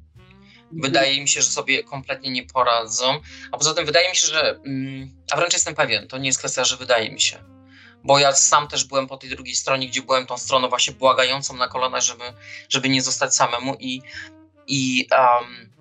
[0.72, 3.20] Wydaje mi się, że sobie kompletnie nie poradzą.
[3.52, 4.60] A poza tym wydaje mi się, że.
[4.66, 7.59] Mm, a wręcz jestem pewien, to nie jest kwestia, że wydaje mi się
[8.04, 11.56] bo ja sam też byłem po tej drugiej stronie, gdzie byłem tą stroną właśnie błagającą
[11.56, 12.24] na kolana, żeby,
[12.70, 14.02] żeby nie zostać samemu i,
[14.68, 15.74] i, um,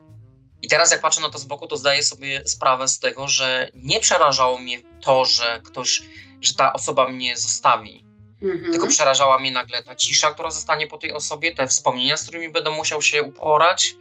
[0.62, 3.70] i teraz jak patrzę na to z boku, to zdaję sobie sprawę z tego, że
[3.74, 6.02] nie przerażało mnie to, że ktoś,
[6.40, 8.04] że ta osoba mnie zostawi,
[8.42, 8.72] mhm.
[8.72, 12.48] tylko przerażała mnie nagle ta cisza, która zostanie po tej osobie, te wspomnienia, z którymi
[12.48, 13.94] będę musiał się uporać.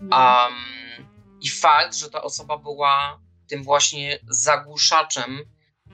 [0.00, 0.54] Um,
[1.40, 5.44] i fakt, że ta osoba była tym właśnie zagłuszaczem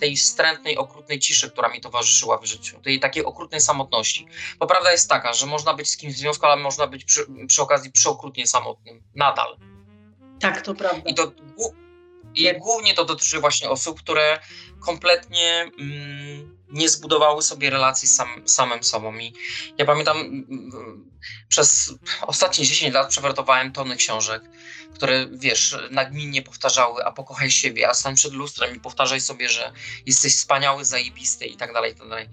[0.00, 4.26] tej wstrętnej, okrutnej ciszy, która mi towarzyszyła w życiu, tej takiej okrutnej samotności.
[4.58, 7.26] Bo prawda jest taka, że można być z kimś w związku, ale można być przy,
[7.46, 9.02] przy okazji przeokrutnie samotnym.
[9.14, 9.56] Nadal.
[10.40, 11.10] Tak, to prawda.
[11.10, 11.32] I to
[12.34, 14.38] i głównie to dotyczy właśnie osób, które
[14.80, 19.18] kompletnie mm, nie zbudowały sobie relacji z sam, samym sobą.
[19.18, 19.32] I
[19.78, 20.44] ja pamiętam,
[21.48, 24.42] przez ostatnie 10 lat przewertowałem tony książek,
[24.94, 29.72] które, wiesz, nagminnie powtarzały, a pokochaj siebie, a stań przed lustrem i powtarzaj sobie, że
[30.06, 32.28] jesteś wspaniały, zajebisty i tak dalej, i tak dalej.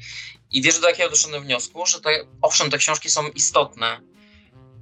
[0.52, 1.86] I wiesz, do jakiego doszedłem wniosku?
[1.86, 2.10] Że te,
[2.42, 4.02] owszem, te książki są istotne.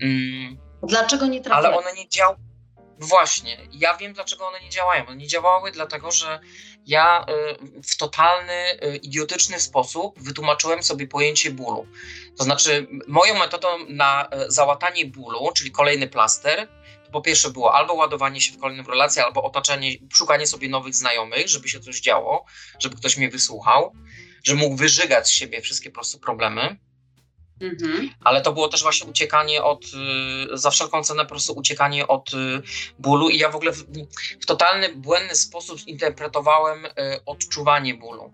[0.02, 1.68] Mm, Dlaczego nie trafiają?
[1.68, 2.53] Ale one nie działają
[3.00, 5.08] Właśnie, ja wiem, dlaczego one nie działają.
[5.08, 6.40] One nie działały dlatego, że
[6.86, 11.88] ja y, w totalny, y, idiotyczny sposób wytłumaczyłem sobie pojęcie bólu.
[12.38, 16.68] To znaczy, moją metodą na y, załatanie bólu, czyli kolejny plaster,
[17.06, 20.96] to po pierwsze było albo ładowanie się w kolejnym relacji, albo otaczanie, szukanie sobie nowych
[20.96, 22.46] znajomych, żeby się coś działo,
[22.80, 23.94] żeby ktoś mnie wysłuchał,
[24.44, 26.78] żeby mógł wyżygać z siebie wszystkie po prostu problemy.
[27.62, 28.10] Mhm.
[28.24, 29.86] Ale to było też właśnie uciekanie od,
[30.54, 32.62] y, za wszelką cenę po prostu uciekanie od y,
[33.00, 33.86] bólu i ja w ogóle w,
[34.42, 36.90] w totalny, błędny sposób interpretowałem y,
[37.26, 38.34] odczuwanie bólu.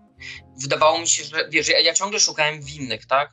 [0.62, 3.30] Wydawało mi się, że wiesz, ja, ja ciągle szukałem winnych, tak?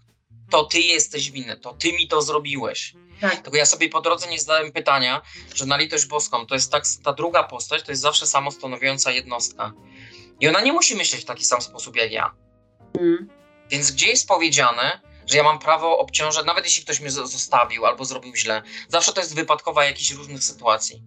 [0.50, 2.94] To ty jesteś winny, to ty mi to zrobiłeś.
[3.22, 3.42] Tak.
[3.42, 5.22] Tylko ja sobie po drodze nie zadałem pytania,
[5.56, 9.74] że na litość boską to jest tak, ta druga postać to jest zawsze samostanowiąca jednostka.
[10.40, 12.32] I ona nie musi myśleć w taki sam sposób jak ja.
[12.94, 13.30] Mhm.
[13.70, 18.06] Więc gdzie jest powiedziane, że ja mam prawo obciążać, nawet jeśli ktoś mnie zostawił albo
[18.06, 18.62] zrobił źle.
[18.88, 21.04] Zawsze to jest wypadkowa jakichś różnych sytuacji.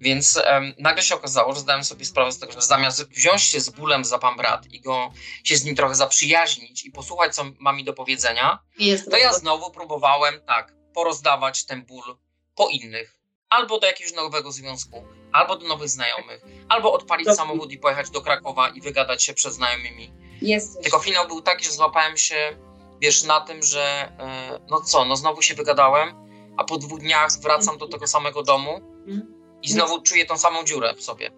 [0.00, 0.42] Więc
[0.78, 4.04] nagle się okazało, że zdałem sobie sprawę z tego, że zamiast wziąć się z bólem
[4.04, 5.12] za pan brat i go
[5.44, 9.32] się z nim trochę zaprzyjaźnić i posłuchać, co ma mi do powiedzenia, jest to ja
[9.32, 12.16] znowu próbowałem tak porozdawać ten ból
[12.54, 13.16] po innych.
[13.48, 17.36] Albo do jakiegoś nowego związku, albo do nowych znajomych, albo odpalić Dobry.
[17.36, 20.12] samochód i pojechać do Krakowa i wygadać się przed znajomymi.
[20.42, 20.82] Jest.
[20.82, 22.58] Tylko finał był taki, że złapałem się,
[23.00, 26.08] wiesz, na tym, że e, no co, no znowu się wygadałem,
[26.56, 29.34] a po dwóch dniach wracam do tego samego domu mhm.
[29.62, 31.30] i znowu czuję tą samą dziurę w sobie.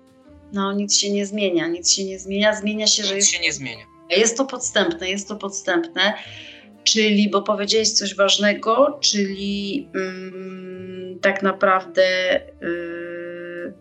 [0.53, 2.55] No, nic się nie zmienia, nic się nie zmienia.
[2.55, 3.16] Zmienia się, nic że.
[3.16, 3.87] Nic się nie zmienia.
[4.11, 6.14] Jest to podstępne, jest to podstępne.
[6.85, 12.03] Czyli, bo powiedziałeś coś ważnego, czyli mm, tak naprawdę.
[12.62, 13.75] Yy,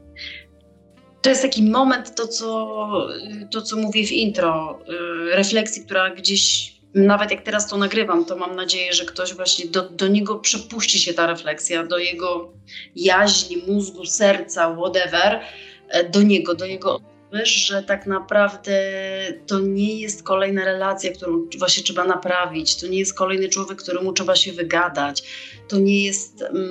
[1.22, 3.08] to jest taki moment, to co,
[3.52, 8.36] to co mówię w intro, yy, refleksji, która gdzieś nawet jak teraz to nagrywam, to
[8.36, 12.54] mam nadzieję, że ktoś właśnie do, do niego przepuści się ta refleksja, do jego
[12.96, 15.42] jaźni, mózgu, serca, whatever,
[15.90, 17.00] e, do niego, do jego
[17.44, 18.72] że tak naprawdę
[19.48, 24.14] to nie jest kolejna relacja, którą właśnie trzeba naprawić, to nie jest kolejny człowiek, któremu
[24.14, 25.24] trzeba się wygadać,
[25.68, 26.68] to nie jest, mm,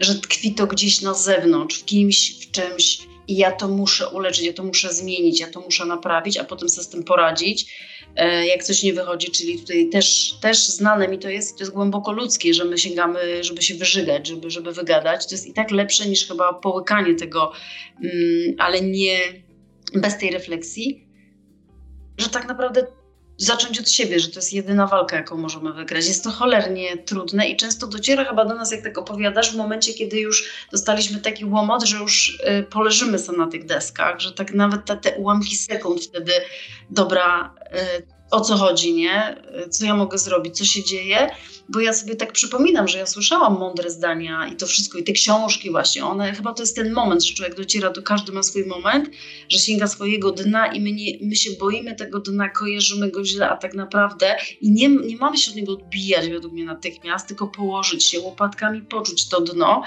[0.00, 4.44] że tkwi to gdzieś na zewnątrz, w kimś, w czymś i ja to muszę uleczyć,
[4.44, 7.74] ja to muszę zmienić, ja to muszę naprawić, a potem sobie z tym poradzić
[8.48, 11.72] jak coś nie wychodzi, czyli tutaj też, też znane mi to jest i to jest
[11.72, 15.26] głęboko ludzkie, że my sięgamy, żeby się wyżygać, żeby, żeby wygadać.
[15.26, 17.52] To jest i tak lepsze niż chyba połykanie tego,
[18.04, 19.18] mm, ale nie
[19.94, 21.08] bez tej refleksji,
[22.18, 22.86] że tak naprawdę
[23.42, 26.06] zacząć od siebie, że to jest jedyna walka, jaką możemy wygrać.
[26.06, 29.94] Jest to cholernie trudne i często dociera chyba do nas, jak tak opowiadasz, w momencie,
[29.94, 34.54] kiedy już dostaliśmy taki łomot, że już y, poleżymy sobie na tych deskach, że tak
[34.54, 36.32] nawet te, te ułamki sekund wtedy,
[36.90, 37.54] dobra,
[37.98, 39.42] y, o co chodzi, nie?
[39.70, 41.30] Co ja mogę zrobić, co się dzieje,
[41.68, 45.12] bo ja sobie tak przypominam, że ja słyszałam mądre zdania i to wszystko, i te
[45.12, 48.64] książki właśnie, one, chyba to jest ten moment, że człowiek dociera do, każdy ma swój
[48.66, 49.10] moment,
[49.48, 53.48] że sięga swojego dna i my, nie, my się boimy tego dna, kojarzymy go źle,
[53.48, 57.46] a tak naprawdę i nie, nie mamy się od niego odbijać według mnie natychmiast, tylko
[57.46, 59.82] położyć się łopatkami, poczuć to dno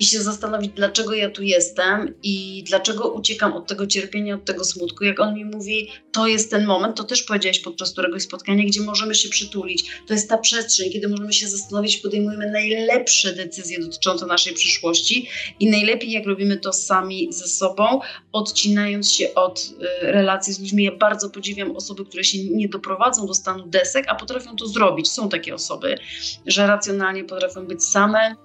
[0.00, 4.64] i się zastanowić, dlaczego ja tu jestem i dlaczego uciekam od tego cierpienia, od tego
[4.64, 5.04] smutku.
[5.04, 8.80] Jak on mi mówi, to jest ten moment, to też powiedziałeś podczas któregoś spotkania, gdzie
[8.80, 9.84] możemy się przytulić.
[10.06, 15.28] To jest ta przestrzeń, kiedy możemy się zastanowić, podejmujemy najlepsze decyzje dotyczące naszej przyszłości
[15.60, 18.00] i najlepiej, jak robimy to sami ze sobą,
[18.32, 20.84] odcinając się od y, relacji z ludźmi.
[20.84, 25.10] Ja bardzo podziwiam osoby, które się nie doprowadzą do stanu desek, a potrafią to zrobić.
[25.10, 25.98] Są takie osoby,
[26.46, 28.36] że racjonalnie potrafią być same,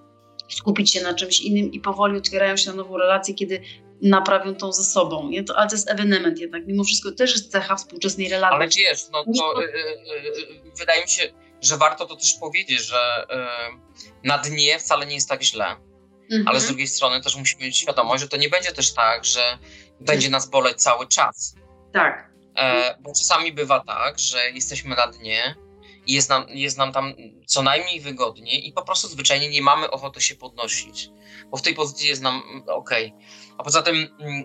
[0.49, 3.62] skupić się na czymś innym i powoli otwierają się na nową relację, kiedy
[4.01, 5.29] naprawią tą ze sobą.
[5.29, 5.43] Nie?
[5.43, 6.67] To, ale to jest ewenement jednak.
[6.67, 8.55] Mimo wszystko też jest cecha współczesnej relacji.
[8.55, 12.81] Ale wiesz, no to y, y, y, wydaje mi się, że warto to też powiedzieć,
[12.81, 13.27] że
[14.23, 15.75] na dnie wcale nie jest tak źle.
[16.23, 16.47] Mhm.
[16.47, 19.57] Ale z drugiej strony też musimy mieć świadomość, że to nie będzie też tak, że
[19.99, 21.55] będzie nas boleć cały czas.
[21.93, 22.29] Tak.
[22.55, 25.55] E, bo czasami bywa tak, że jesteśmy na dnie,
[26.09, 27.13] i jest nam, jest nam tam
[27.45, 31.09] co najmniej wygodnie i po prostu zwyczajnie nie mamy ochoty się podnosić,
[31.49, 32.89] bo w tej pozycji jest nam mm, ok.
[33.57, 34.43] A poza tym mm,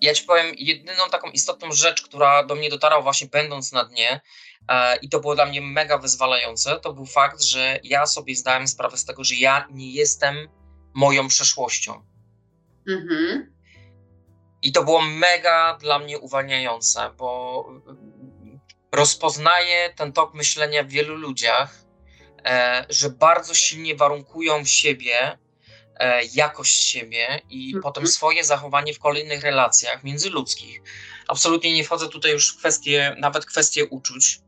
[0.00, 4.20] ja ci powiem jedyną taką istotną rzecz, która do mnie dotarła właśnie będąc na dnie
[4.68, 8.68] e, i to było dla mnie mega wyzwalające, to był fakt, że ja sobie zdałem
[8.68, 10.48] sprawę z tego, że ja nie jestem
[10.94, 12.02] moją przeszłością.
[12.88, 13.54] Mhm.
[14.62, 17.64] I to było mega dla mnie uwalniające, bo
[18.92, 21.74] rozpoznaję ten tok myślenia w wielu ludziach,
[22.44, 25.38] e, że bardzo silnie warunkują siebie,
[25.96, 27.82] e, jakość siebie i mhm.
[27.82, 30.80] potem swoje zachowanie w kolejnych relacjach międzyludzkich.
[31.28, 34.40] Absolutnie nie wchodzę tutaj już w kwestie, nawet kwestie uczuć,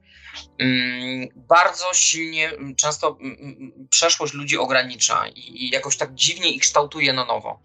[1.37, 7.25] bardzo silnie, mm, często mm, przeszłość ludzi ogranicza i jakoś tak dziwnie ich kształtuje na
[7.25, 7.61] nowo.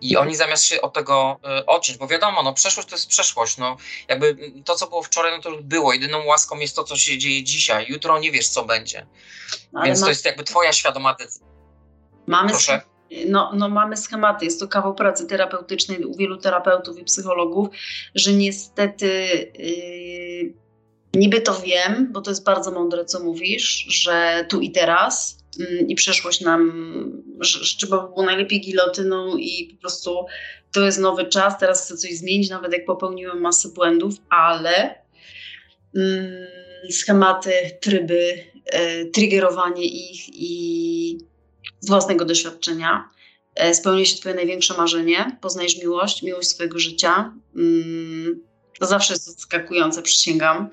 [0.00, 3.56] I oni zamiast się od tego e, odciąć, bo wiadomo, no przeszłość to jest przeszłość,
[3.56, 3.76] no
[4.08, 5.92] jakby to, co było wczoraj, no to już było.
[5.92, 7.86] Jedyną łaską jest to, co się dzieje dzisiaj.
[7.88, 9.06] Jutro nie wiesz, co będzie.
[9.74, 10.06] Ale Więc ma...
[10.06, 11.46] to jest jakby twoja świadoma decyzja.
[12.26, 12.80] Mamy Proszę.
[13.26, 17.68] No, no mamy schematy, jest to kawał pracy terapeutycznej u wielu terapeutów i psychologów,
[18.14, 19.06] że niestety
[19.58, 20.69] yy,
[21.14, 25.88] Niby to wiem, bo to jest bardzo mądre, co mówisz, że tu i teraz mm,
[25.88, 26.72] i przeszłość nam,
[27.40, 30.26] że, że trzeba by było najlepiej gilotyną i po prostu
[30.72, 34.94] to jest nowy czas, teraz chcę coś zmienić, nawet jak popełniłem masę błędów, ale
[35.96, 36.46] mm,
[36.90, 41.18] schematy, tryby, e, triggerowanie ich i
[41.80, 43.08] z własnego doświadczenia.
[43.54, 47.34] E, spełni się Twoje największe marzenie, poznajesz miłość, miłość swojego życia.
[47.56, 48.40] Mm,
[48.80, 50.70] to zawsze jest zaskakujące, przysięgam.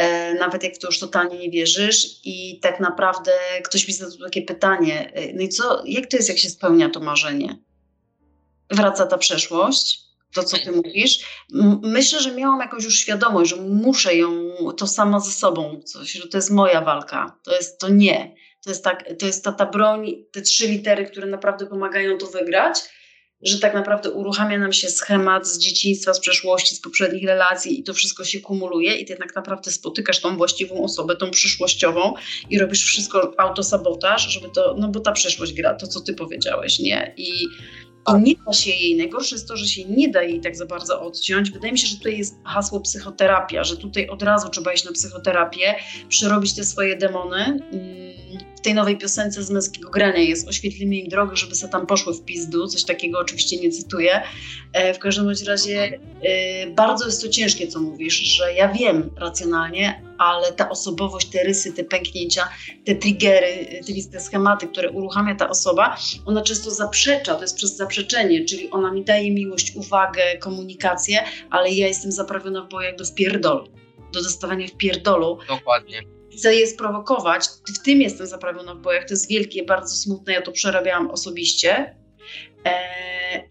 [0.00, 3.32] E, nawet jak w to już totalnie nie wierzysz i tak naprawdę
[3.64, 6.90] ktoś mi zadał takie pytanie, e, no i co, jak to jest, jak się spełnia
[6.90, 7.58] to marzenie?
[8.70, 10.00] Wraca ta przeszłość,
[10.34, 11.20] to co ty mówisz.
[11.82, 14.30] Myślę, że miałam jakąś już świadomość, że muszę ją,
[14.76, 18.34] to sama ze sobą, coś, że to jest moja walka, to jest to nie.
[18.64, 22.26] To jest, tak, to jest ta, ta broń, te trzy litery, które naprawdę pomagają to
[22.26, 22.80] wygrać
[23.42, 27.82] że tak naprawdę uruchamia nam się schemat z dzieciństwa, z przeszłości, z poprzednich relacji i
[27.82, 32.14] to wszystko się kumuluje i ty tak naprawdę spotykasz tą właściwą osobę, tą przyszłościową
[32.50, 36.78] i robisz wszystko autosabotaż, żeby to, no bo ta przyszłość gra, to co ty powiedziałeś,
[36.78, 37.14] nie?
[37.16, 37.30] I,
[38.08, 40.66] i nie da się jej, najgorsze jest to, że się nie da jej tak za
[40.66, 41.50] bardzo odciąć.
[41.50, 44.92] Wydaje mi się, że tutaj jest hasło psychoterapia, że tutaj od razu trzeba iść na
[44.92, 45.74] psychoterapię,
[46.08, 47.58] przerobić te swoje demony.
[48.60, 52.14] W tej nowej piosence z męskiego grania jest oświetlimy im drogę, żeby se tam poszły
[52.14, 54.22] w pizdu, coś takiego oczywiście nie cytuję.
[54.72, 59.10] E, w każdym bądź razie e, bardzo jest to ciężkie, co mówisz, że ja wiem
[59.16, 62.48] racjonalnie, ale ta osobowość, te rysy, te pęknięcia,
[62.84, 63.80] te triggery,
[64.12, 65.96] te schematy, które uruchamia ta osoba,
[66.26, 71.70] ona często zaprzecza, to jest przez zaprzeczenie, czyli ona mi daje miłość, uwagę, komunikację, ale
[71.70, 73.64] ja jestem zaprawiona w bojach do wpierdolu,
[74.12, 75.38] do dostawania wpierdolu.
[75.48, 77.44] Dokładnie chcę je sprowokować.
[77.74, 79.04] W tym jestem zaprawiona w bojach.
[79.04, 80.32] To jest wielkie, bardzo smutne.
[80.32, 81.94] Ja to przerabiałam osobiście.
[82.64, 82.90] E,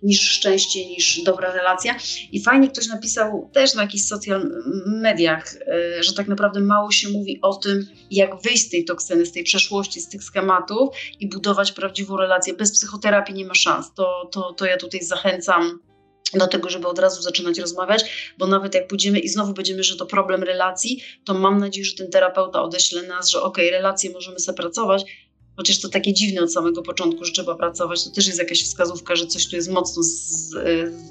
[0.04, 1.96] niż szczęście, niż dobra relacja.
[2.32, 4.52] I fajnie ktoś napisał też na jakichś social
[4.86, 9.26] mediach, e, że tak naprawdę mało się mówi o tym, jak wyjść z tej toksyny,
[9.26, 12.54] z tej przeszłości, z tych schematów i budować prawdziwą relację.
[12.54, 13.94] Bez psychoterapii nie ma szans.
[13.94, 15.80] To, to, to ja tutaj zachęcam
[16.34, 19.98] do tego, żeby od razu zaczynać rozmawiać, bo nawet jak pójdziemy i znowu będziemy, że
[19.98, 24.12] to problem relacji, to mam nadzieję, że ten terapeuta odeśle nas, że okej, okay, relacje
[24.12, 25.04] możemy sobie pracować,
[25.58, 29.16] chociaż to takie dziwne od samego początku, że trzeba pracować, to też jest jakaś wskazówka,
[29.16, 30.04] że coś tu jest mocno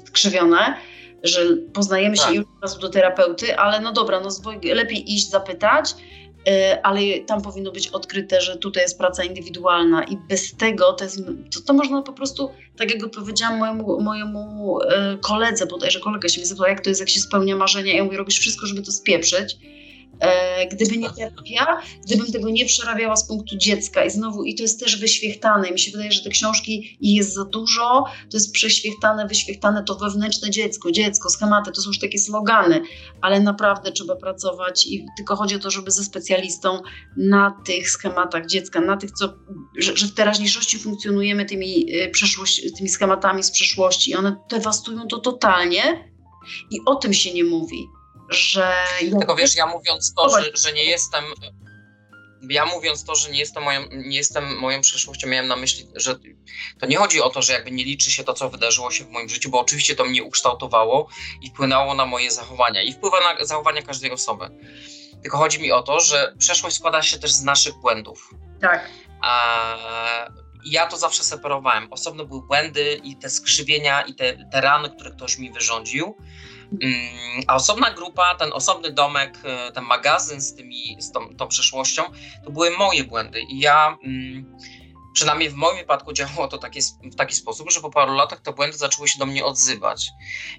[0.07, 0.77] skrzywione,
[1.23, 2.35] że poznajemy się tak.
[2.35, 4.29] już od razu do terapeuty, ale no dobra, no
[4.63, 5.95] lepiej iść zapytać,
[6.83, 11.17] ale tam powinno być odkryte, że tutaj jest praca indywidualna i bez tego to, jest,
[11.53, 16.39] to, to można po prostu, tak jak powiedziałam mojemu, mojemu e, koledze, bodajże kolega się
[16.39, 18.91] mnie zapytał, jak to jest, jak się spełnia marzenia, ja mówię, robisz wszystko, żeby to
[18.91, 19.88] spieprzyć, E,
[20.71, 24.05] gdyby nie terapia, gdybym tego nie przerabiała z punktu dziecka.
[24.05, 27.45] I znowu, i to jest też wyświechtane, mi się wydaje, że te książki jest za
[27.45, 32.81] dużo, to jest przeświechtane, wyświechtane to wewnętrzne dziecko, dziecko, schematy, to są już takie slogany,
[33.21, 36.81] ale naprawdę trzeba pracować i tylko chodzi o to, żeby ze specjalistą
[37.17, 39.33] na tych schematach dziecka, na tych, co,
[39.77, 42.11] że, że w teraźniejszości funkcjonujemy tymi, e,
[42.77, 44.11] tymi schematami z przeszłości.
[44.11, 46.09] I one dewastują to totalnie.
[46.71, 47.87] I o tym się nie mówi
[48.29, 48.73] że.
[48.99, 51.23] Tylko wiesz, ja mówiąc to, że, że nie jestem.
[52.49, 56.15] Ja mówiąc to, że nie jestem, moją, nie jestem moją przeszłością, miałem na myśli, że
[56.79, 59.09] to nie chodzi o to, że jakby nie liczy się to, co wydarzyło się w
[59.09, 61.09] moim życiu, bo oczywiście to mnie ukształtowało
[61.41, 64.49] i wpłynęło na moje zachowania i wpływa na zachowania każdej osoby.
[65.21, 68.29] Tylko chodzi mi o to, że przeszłość składa się też z naszych błędów.
[68.61, 68.89] Tak.
[69.21, 69.75] A
[70.65, 71.93] ja to zawsze separowałem.
[71.93, 76.17] Osobno były błędy i te skrzywienia i te, te rany, które ktoś mi wyrządził.
[76.71, 81.47] Mm, a osobna grupa, ten osobny domek, e, ten magazyn z, tymi, z tą, tą
[81.47, 82.03] przeszłością,
[82.43, 83.41] to były moje błędy.
[83.41, 84.57] I ja, mm,
[85.13, 88.53] przynajmniej w moim wypadku, działało to taki, w taki sposób, że po paru latach te
[88.53, 90.09] błędy zaczęły się do mnie odzywać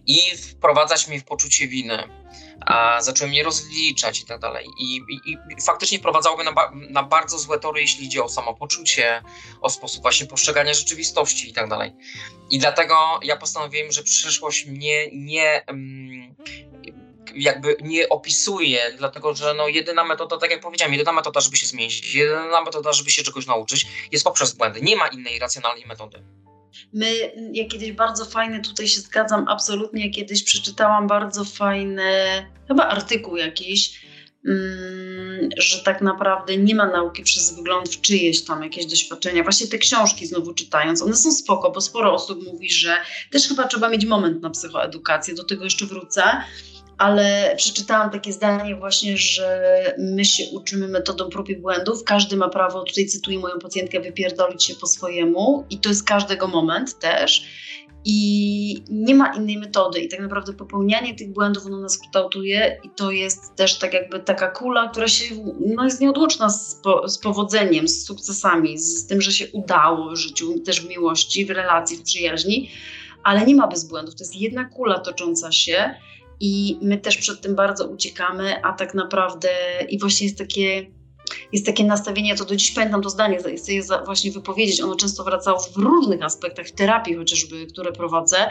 [0.06, 2.08] i wprowadzać mnie w poczucie winy
[2.66, 4.66] a zacząłem mnie rozliczać i tak dalej.
[4.78, 9.22] I, i, i faktycznie prowadzałoby na, ba, na, bardzo złe tory, jeśli idzie o samopoczucie,
[9.60, 11.92] o sposób właśnie postrzegania rzeczywistości i tak dalej.
[12.50, 15.66] I dlatego ja postanowiłem, że przyszłość mnie nie.
[15.66, 16.34] Mm,
[17.34, 21.66] jakby nie opisuje, dlatego że no jedyna metoda, tak jak powiedziałem, jedyna metoda, żeby się
[21.66, 24.80] zmienić, jedyna metoda, żeby się czegoś nauczyć, jest poprzez błędy.
[24.80, 26.22] Nie ma innej racjonalnej metody.
[26.92, 32.02] My, ja kiedyś bardzo fajny, tutaj się zgadzam absolutnie, kiedyś przeczytałam bardzo fajny,
[32.68, 34.00] chyba artykuł jakiś,
[34.46, 39.42] mm, że tak naprawdę nie ma nauki przez wygląd w czyjeś tam jakieś doświadczenia.
[39.42, 42.96] Właśnie te książki znowu czytając, one są spoko, bo sporo osób mówi, że
[43.30, 46.22] też chyba trzeba mieć moment na psychoedukację, do tego jeszcze wrócę,
[47.00, 52.04] ale przeczytałam takie zdanie właśnie, że my się uczymy metodą prób i błędów.
[52.04, 56.48] Każdy ma prawo, tutaj cytuję moją pacjentkę, wypierdolić się po swojemu i to jest każdego
[56.48, 57.44] moment też.
[58.04, 60.00] I nie ma innej metody.
[60.00, 64.20] I tak naprawdę popełnianie tych błędów ono nas kształtuje, i to jest też tak jakby
[64.20, 69.20] taka kula, która się no, jest nieodłączna z, po, z powodzeniem, z sukcesami, z tym,
[69.20, 72.70] że się udało w życiu, też w miłości, w relacji, w przyjaźni,
[73.24, 74.14] ale nie ma bez błędów.
[74.14, 75.94] To jest jedna kula tocząca się
[76.40, 79.48] i my też przed tym bardzo uciekamy, a tak naprawdę
[79.88, 80.86] i właśnie jest takie,
[81.52, 85.24] jest takie nastawienie, to do dziś pamiętam to zdanie, chcę je właśnie wypowiedzieć, ono często
[85.24, 88.48] wracało w różnych aspektach, w terapii chociażby, które prowadzę,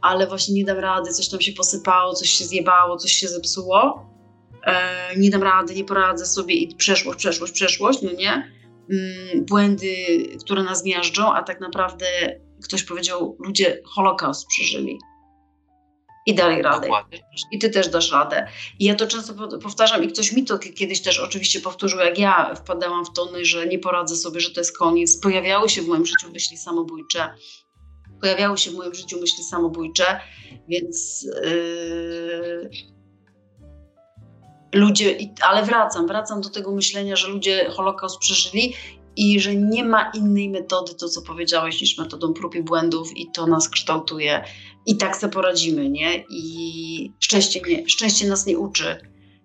[0.00, 4.12] ale właśnie nie dam rady, coś tam się posypało, coś się zjebało, coś się zepsuło.
[4.66, 8.52] e, nie dam rady, nie poradzę sobie i przeszłość, przeszłość, przeszłość, no nie?
[8.90, 9.94] Mm, błędy,
[10.44, 12.06] które nas miażdżą, a tak naprawdę
[12.64, 14.98] ktoś powiedział, ludzie Holokaust przeżyli
[16.26, 16.80] i dali radę.
[16.80, 17.18] Dokładnie.
[17.52, 18.46] I ty też dasz radę.
[18.78, 22.54] I ja to często powtarzam i ktoś mi to kiedyś też oczywiście powtórzył, jak ja
[22.54, 25.16] wpadałam w tony, że nie poradzę sobie, że to jest koniec.
[25.16, 27.34] Pojawiały się w moim życiu myśli samobójcze.
[28.20, 30.20] Pojawiały się w moim życiu myśli samobójcze,
[30.68, 32.70] więc yy,
[34.74, 38.74] ludzie, ale wracam, wracam do tego myślenia, że ludzie Holokaust przeżyli
[39.16, 43.30] i że nie ma innej metody, to co powiedziałeś, niż metodą prób i błędów i
[43.34, 44.44] to nas kształtuje
[44.86, 46.24] i tak sobie poradzimy, nie?
[46.30, 48.96] I szczęście, nie, szczęście nas nie uczy.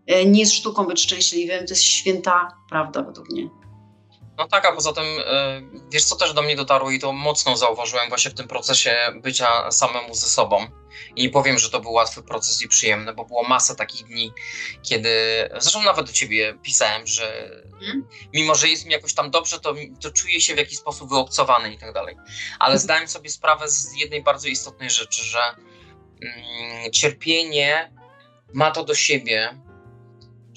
[0.07, 3.49] E, nie jest sztuką być szczęśliwym, to jest święta prawda według mnie.
[4.38, 5.61] No tak, a poza tym, e,
[5.91, 9.71] wiesz co też do mnie dotarło i to mocno zauważyłem właśnie w tym procesie bycia
[9.71, 10.67] samemu ze sobą.
[11.15, 14.33] I nie powiem, że to był łatwy proces i przyjemny, bo było masa takich dni,
[14.83, 15.09] kiedy,
[15.57, 18.07] zresztą nawet do ciebie pisałem, że hmm?
[18.33, 21.73] mimo, że jest mi jakoś tam dobrze, to, to czuję się w jakiś sposób wyobcowany
[21.73, 22.15] i tak dalej.
[22.59, 22.79] Ale hmm.
[22.79, 25.39] zdałem sobie sprawę z jednej bardzo istotnej rzeczy, że
[26.21, 27.93] mm, cierpienie
[28.53, 29.59] ma to do siebie,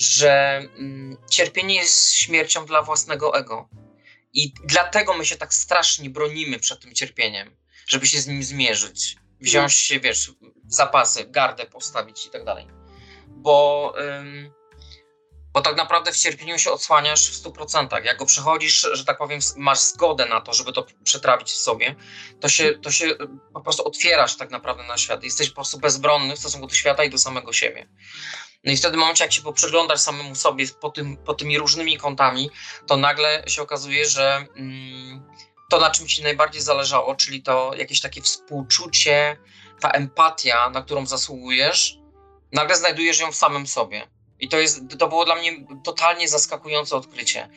[0.01, 3.69] że mm, cierpienie jest śmiercią dla własnego ego.
[4.33, 9.17] I dlatego my się tak strasznie bronimy przed tym cierpieniem, żeby się z nim zmierzyć.
[9.41, 10.33] Wziąć się, wiesz,
[10.67, 12.67] zapasy, gardę postawić i tak dalej.
[13.29, 14.53] Bo, ym,
[15.53, 18.05] bo tak naprawdę w cierpieniu się odsłaniasz w 100%.
[18.05, 21.95] Jak go przechodzisz, że tak powiem, masz zgodę na to, żeby to przetrawić w sobie,
[22.41, 23.15] to się, to się
[23.55, 25.25] po prostu otwierasz tak naprawdę na świat.
[25.25, 27.89] Jesteś po prostu bezbronny w stosunku do świata i do samego siebie.
[28.65, 31.97] No i wtedy w momencie, jak się poprzyglądasz samemu sobie po, tym, po tymi różnymi
[31.99, 32.51] kątami,
[32.87, 35.27] to nagle się okazuje, że mm,
[35.71, 39.37] to, na czym ci najbardziej zależało, czyli to jakieś takie współczucie,
[39.81, 41.99] ta empatia, na którą zasługujesz,
[42.53, 44.09] nagle znajdujesz ją w samym sobie.
[44.41, 47.49] I to, jest, to było dla mnie totalnie zaskakujące odkrycie,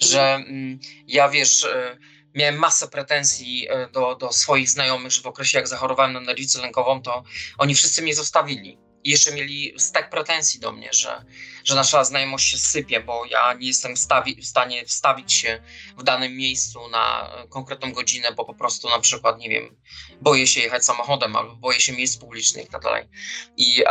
[0.00, 1.98] że mm, ja wiesz, y,
[2.34, 6.60] miałem masę pretensji y, do, do swoich znajomych, że w okresie jak zachorowałem na nerwicę
[6.60, 7.22] lękową, to
[7.58, 11.24] oni wszyscy mnie zostawili i jeszcze mieli stek pretensji do mnie, że,
[11.64, 13.98] że nasza znajomość się sypie, bo ja nie jestem w
[14.42, 15.62] stanie wstawić się
[15.98, 19.76] w danym miejscu na konkretną godzinę, bo po prostu na przykład, nie wiem,
[20.20, 23.08] boję się jechać samochodem albo boję się miejsc publicznych i tak dalej.
[23.56, 23.84] I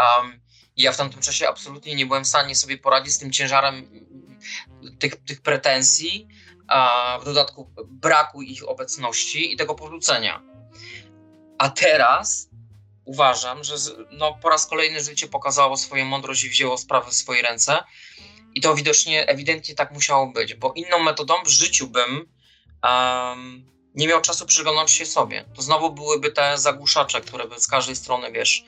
[0.78, 3.90] ja w tamtym czasie absolutnie nie byłem w stanie sobie poradzić z tym ciężarem
[5.00, 6.28] tych, tych pretensji,
[6.68, 10.42] a w dodatku braku ich obecności i tego powrócenia.
[11.58, 12.50] A teraz
[13.06, 13.76] uważam, że
[14.12, 17.84] no, po raz kolejny życie pokazało swoją mądrość i wzięło sprawę w swoje ręce.
[18.56, 22.30] I to widocznie, ewidentnie tak musiało być, bo inną metodą w życiu bym
[22.84, 25.46] um, nie miał czasu przyglądać się sobie.
[25.56, 28.64] To znowu byłyby te zagłuszacze, które by z każdej strony, wiesz,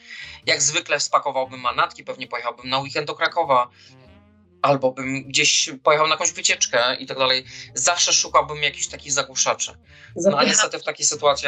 [0.46, 3.70] jak zwykle spakowałbym manatki, pewnie pojechałbym na weekend do Krakowa,
[4.62, 7.46] albo bym gdzieś pojechał na jakąś wycieczkę i tak dalej.
[7.74, 9.78] Zawsze szukałbym jakichś takich zagłuszaczy.
[10.16, 11.48] No a niestety w takiej sytuacji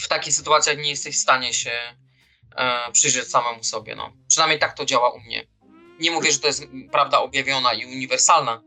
[0.00, 1.72] w takich sytuacjach nie jesteś w stanie się
[2.56, 3.96] e, przyjrzeć samemu sobie.
[3.96, 4.12] No.
[4.28, 5.46] Przynajmniej tak to działa u mnie.
[6.00, 8.62] Nie mówię, że to jest prawda objawiona i uniwersalna,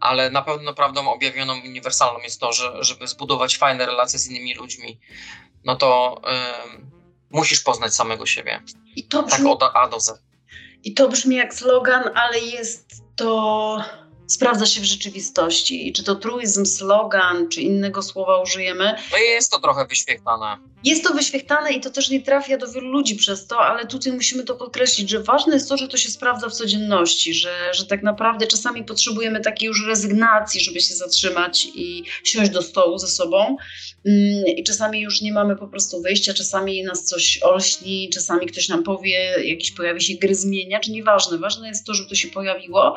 [0.00, 4.26] ale na pewno prawdą objawioną i uniwersalną jest to, że żeby zbudować fajne relacje z
[4.26, 5.00] innymi ludźmi,
[5.64, 6.20] no to
[7.30, 8.62] musisz poznać samego siebie.
[8.96, 10.22] I to brzmi, tak od A do Z.
[10.84, 13.84] I to brzmi jak slogan, ale jest to
[14.26, 15.88] sprawdza się w rzeczywistości.
[15.88, 18.94] I czy to truizm, slogan, czy innego słowa użyjemy.
[19.12, 20.56] No jest to trochę wyświetlane.
[20.84, 24.12] Jest to wyświetlane i to też nie trafia do wielu ludzi przez to, ale tutaj
[24.12, 27.86] musimy to podkreślić, że ważne jest to, że to się sprawdza w codzienności, że, że
[27.86, 33.06] tak naprawdę czasami potrzebujemy takiej już rezygnacji, żeby się zatrzymać i siąść do stołu ze
[33.06, 33.56] sobą.
[34.06, 38.68] Mm, I czasami już nie mamy po prostu wyjścia, czasami nas coś olśni, czasami ktoś
[38.68, 41.38] nam powie, jakiś pojawi się gry zmienia, czy nieważne.
[41.38, 42.96] Ważne jest to, żeby to się pojawiło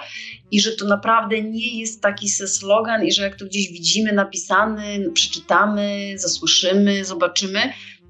[0.52, 5.12] i że to naprawdę nie jest taki slogan i że jak to gdzieś widzimy napisany,
[5.14, 7.60] przeczytamy, zasłyszymy, zobaczymy,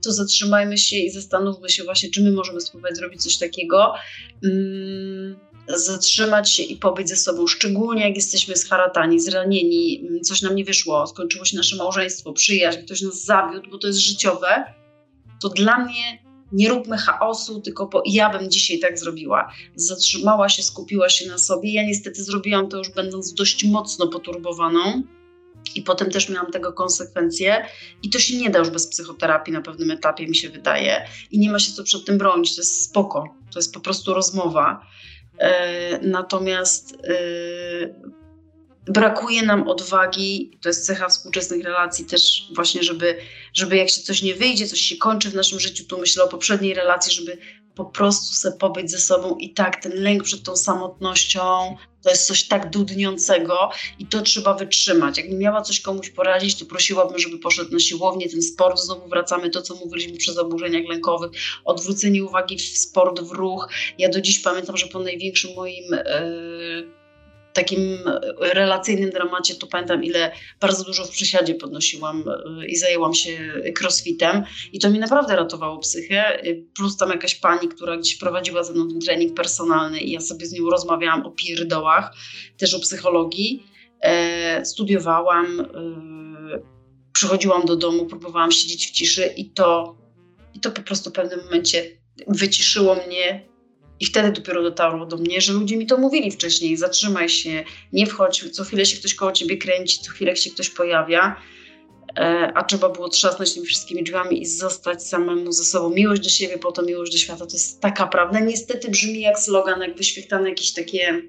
[0.03, 3.93] to zatrzymajmy się i zastanówmy się właśnie, czy my możemy spróbować zrobić coś takiego.
[4.43, 5.35] Hmm,
[5.67, 10.65] zatrzymać się i pobyć ze sobą, szczególnie jak jesteśmy scharatani, zranieni, mm, coś nam nie
[10.65, 14.73] wyszło, skończyło się nasze małżeństwo, przyjaźń, ktoś nas zawiódł, bo to jest życiowe,
[15.41, 19.51] to dla mnie nie róbmy chaosu, tylko po, ja bym dzisiaj tak zrobiła.
[19.75, 21.73] Zatrzymała się, skupiła się na sobie.
[21.73, 25.03] Ja niestety zrobiłam to już będąc dość mocno poturbowaną
[25.75, 27.65] i potem też miałam tego konsekwencje
[28.03, 31.07] i to się nie da już bez psychoterapii na pewnym etapie, mi się wydaje.
[31.31, 34.13] I nie ma się co przed tym bronić, to jest spoko, to jest po prostu
[34.13, 34.87] rozmowa.
[35.39, 38.16] E, natomiast e,
[38.87, 43.17] brakuje nam odwagi, to jest cecha współczesnych relacji też właśnie, żeby,
[43.53, 46.27] żeby jak się coś nie wyjdzie, coś się kończy w naszym życiu, tu myślę o
[46.27, 47.37] poprzedniej relacji, żeby
[47.75, 52.27] po prostu sobie pobyć ze sobą i tak ten lęk przed tą samotnością to jest
[52.27, 53.69] coś tak dudniącego
[53.99, 55.17] i to trzeba wytrzymać.
[55.17, 59.49] Jakbym miała coś komuś poradzić, to prosiłabym, żeby poszedł na siłownię, ten sport, znowu wracamy
[59.49, 61.31] to, co mówiliśmy przy zaburzeniach lękowych,
[61.65, 63.69] odwrócenie uwagi w sport, w ruch.
[63.97, 65.85] Ja do dziś pamiętam, że po największym moim...
[65.91, 66.97] Yy,
[67.57, 67.97] takim
[68.39, 70.31] relacyjnym dramacie, to pamiętam, ile
[70.61, 72.23] bardzo dużo w przysiadzie podnosiłam
[72.61, 74.43] y, i zajęłam się crossfitem.
[74.73, 78.73] I to mi naprawdę ratowało psychę, y, plus tam jakaś pani, która gdzieś prowadziła ze
[78.73, 82.13] mną ten trening personalny i ja sobie z nią rozmawiałam o pierdołach,
[82.57, 83.63] też o psychologii,
[84.01, 85.65] e, studiowałam, e,
[87.13, 89.95] przychodziłam do domu, próbowałam siedzieć w ciszy i to,
[90.53, 91.97] i to po prostu w pewnym momencie
[92.27, 93.47] wyciszyło mnie
[93.99, 98.05] i wtedy dopiero dotarło do mnie, że ludzie mi to mówili wcześniej: zatrzymaj się, nie
[98.05, 101.35] wchodź, co chwilę się ktoś koło ciebie kręci, co chwilę się ktoś pojawia.
[102.17, 105.89] E, a trzeba było trzasnąć tymi wszystkimi drzwiami i zostać samemu ze sobą.
[105.89, 107.45] Miłość do siebie, po to miłość do świata.
[107.45, 108.39] To jest taka prawda.
[108.39, 111.21] Niestety brzmi jak slogan, jak wyświetlane jakieś takie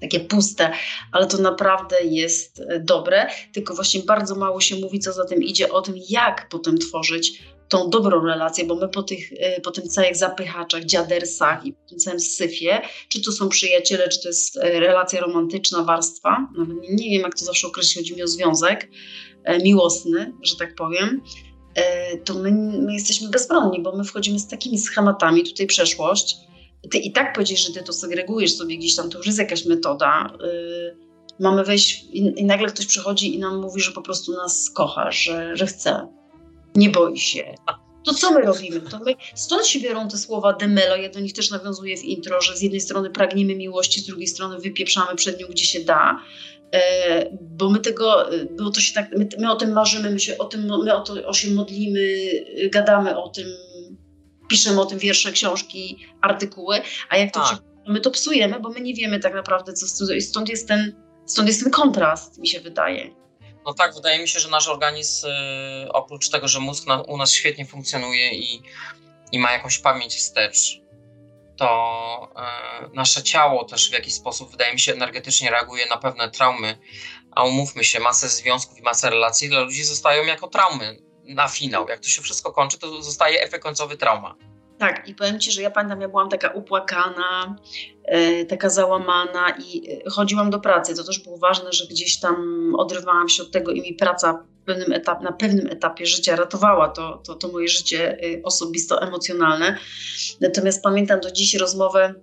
[0.00, 0.72] takie puste,
[1.12, 5.42] ale to naprawdę jest e, dobre, tylko właśnie bardzo mało się mówi, co za tym
[5.42, 7.42] idzie, o tym, jak potem tworzyć
[7.72, 11.88] tą dobrą relację, bo my po, tych, e, po tym całych zapychaczach, dziadersach i po
[11.88, 16.76] tym całym syfie, czy to są przyjaciele, czy to jest e, relacja romantyczna, warstwa, nawet
[16.90, 18.88] nie, wiem jak to zawsze określić, chodzi mi o związek
[19.62, 21.22] miłosny, że tak powiem,
[22.24, 22.52] to my,
[22.82, 26.36] my jesteśmy bezbronni, bo my wchodzimy z takimi schematami, tutaj przeszłość,
[26.90, 29.64] ty i tak powiedziesz, że ty to segregujesz sobie gdzieś tam, to już jest jakaś
[29.64, 30.32] metoda.
[30.40, 30.96] Yy,
[31.40, 35.10] mamy wejść i, i, nagle ktoś przychodzi i nam mówi, że po prostu nas kocha,
[35.10, 36.21] że, że chce.
[36.74, 37.54] Nie boi się.
[38.04, 38.80] To co my robimy?
[38.80, 42.40] To my, stąd się biorą te słowa demelo, ja do nich też nawiązuję w intro,
[42.40, 46.22] że z jednej strony pragniemy miłości, z drugiej strony wypieprzamy przed nią, gdzie się da.
[46.72, 50.20] E, bo my tego, e, bo to się tak, my, my, o tym marzymy, my
[50.20, 52.30] się o tym, my o to o się modlimy,
[52.72, 53.46] gadamy o tym,
[54.48, 56.76] piszemy o tym wiersze, książki, artykuły,
[57.10, 57.62] a jak to tak.
[57.88, 59.86] my to psujemy, bo my nie wiemy tak naprawdę, co
[60.20, 60.92] stąd jest ten,
[61.26, 63.21] stąd jest ten kontrast, mi się wydaje.
[63.66, 67.16] No tak, wydaje mi się, że nasz organizm, y, oprócz tego, że mózg na, u
[67.16, 68.62] nas świetnie funkcjonuje i,
[69.32, 70.80] i ma jakąś pamięć wstecz,
[71.56, 72.28] to
[72.92, 76.78] y, nasze ciało też w jakiś sposób, wydaje mi się, energetycznie reaguje na pewne traumy.
[77.30, 81.88] A umówmy się, masę związków i masę relacji dla ludzi zostają jako traumy na finał.
[81.88, 84.34] Jak to się wszystko kończy, to zostaje efekt końcowy trauma.
[84.78, 87.56] Tak, i powiem Ci, że ja pamiętam, ja byłam taka upłakana,
[88.48, 90.96] taka załamana i e, chodziłam do pracy.
[90.96, 92.36] To też było ważne, że gdzieś tam
[92.78, 97.22] odrywałam się od tego i mi praca pewnym etap, na pewnym etapie życia ratowała to,
[97.26, 99.76] to, to moje życie e, osobisto-emocjonalne.
[100.40, 102.14] Natomiast pamiętam do dziś rozmowę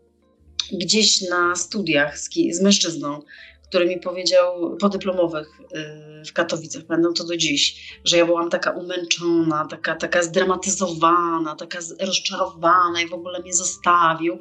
[0.71, 3.21] gdzieś na studiach z, z mężczyzną,
[3.69, 8.71] który mi powiedział podyplomowych y, w Katowicach, będą to do dziś, że ja byłam taka
[8.71, 14.39] umęczona, taka, taka zdramatyzowana, taka rozczarowana i w ogóle mnie zostawił.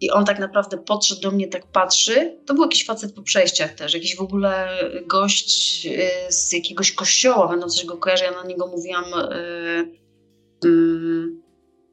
[0.00, 2.38] I on tak naprawdę podszedł do mnie, tak patrzy.
[2.46, 4.68] To był jakiś facet po przejściach też, jakiś w ogóle
[5.06, 8.24] gość y, z jakiegoś kościoła, będą coś go kojarzy.
[8.24, 11.28] Ja na niego mówiłam yy, yy,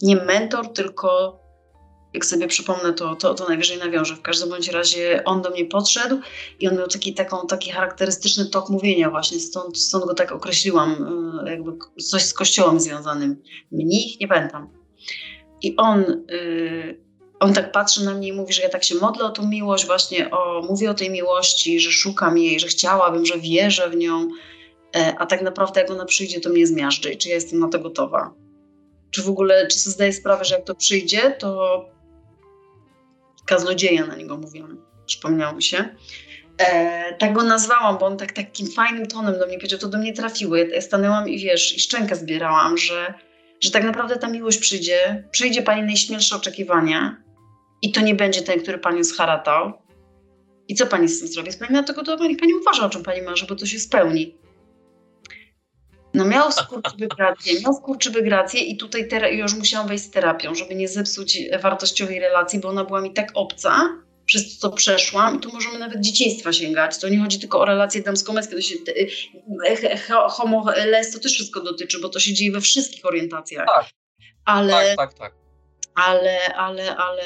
[0.02, 1.40] nie mentor, tylko
[2.14, 4.16] jak sobie przypomnę, to, to, to najwyżej nawiążę.
[4.16, 6.20] W każdym bądź razie on do mnie podszedł
[6.60, 10.92] i on miał taki, taką, taki charakterystyczny tok mówienia właśnie, stąd, stąd go tak określiłam,
[11.48, 11.72] y, jakby
[12.10, 13.42] coś z kościołem związanym.
[13.72, 14.70] Mnich, nie pamiętam.
[15.62, 17.03] I on, yy,
[17.44, 19.86] on tak patrzy na mnie i mówi, że ja tak się modlę o tą miłość,
[19.86, 24.30] właśnie o, mówię o tej miłości, że szukam jej, że chciałabym, że wierzę w nią,
[24.96, 27.70] e, a tak naprawdę jak ona przyjdzie, to mnie zmiażdży i czy ja jestem na
[27.70, 28.34] to gotowa.
[29.12, 31.82] Czy w ogóle, czy sobie zdaję sprawę, że jak to przyjdzie, to
[33.46, 35.96] kaznodzieja na niego mówiłam, przypomniało mi się.
[36.58, 39.98] E, tak go nazwałam, bo on tak takim fajnym tonem do mnie powiedział, to do
[39.98, 40.56] mnie trafiło.
[40.56, 43.14] Ja stanęłam i wiesz, i szczękę zbierałam, że,
[43.62, 47.23] że tak naprawdę ta miłość przyjdzie, przyjdzie Pani najśmielsze oczekiwania
[47.84, 49.74] i to nie będzie ten, który Pani scharatał.
[50.68, 51.50] I co Pani z tym zrobi?
[51.70, 54.38] Na tego, to Pani, pani uważa, o czym Pani marzy, bo to się spełni.
[56.14, 60.76] No miał skurczybyk rację, miał skurczybyk rację i tutaj już musiałam wejść z terapią, żeby
[60.76, 63.90] nie zepsuć wartościowej relacji, bo ona była mi tak obca,
[64.26, 66.98] przez to, co przeszłam i tu możemy nawet dzieciństwa sięgać.
[66.98, 68.76] To nie chodzi tylko o relacje damsko-męskie, to się
[70.30, 73.68] homo les to też wszystko dotyczy, bo to się dzieje we wszystkich orientacjach.
[73.76, 73.90] Tak,
[74.46, 75.43] ale, tak, tak, tak.
[75.96, 77.24] Ale, ale, ale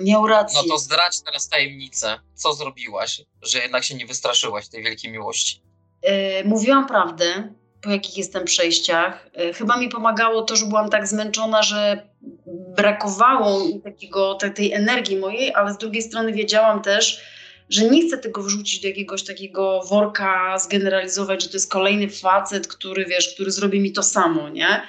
[0.00, 0.60] miał rację.
[0.62, 2.18] No to zdradź teraz tajemnicę.
[2.34, 5.62] Co zrobiłaś, że jednak się nie wystraszyłaś tej wielkiej miłości?
[6.02, 6.10] Yy,
[6.44, 9.28] mówiłam prawdę, po jakich jestem przejściach.
[9.34, 12.08] E, chyba mi pomagało to, że byłam tak zmęczona, że
[12.76, 17.22] brakowało takiego, tej energii mojej, ale z drugiej strony wiedziałam też,
[17.70, 22.68] że nie chcę tego wrzucić do jakiegoś takiego worka, zgeneralizować, że to jest kolejny facet,
[22.68, 24.82] który wiesz, który zrobi mi to samo, nie?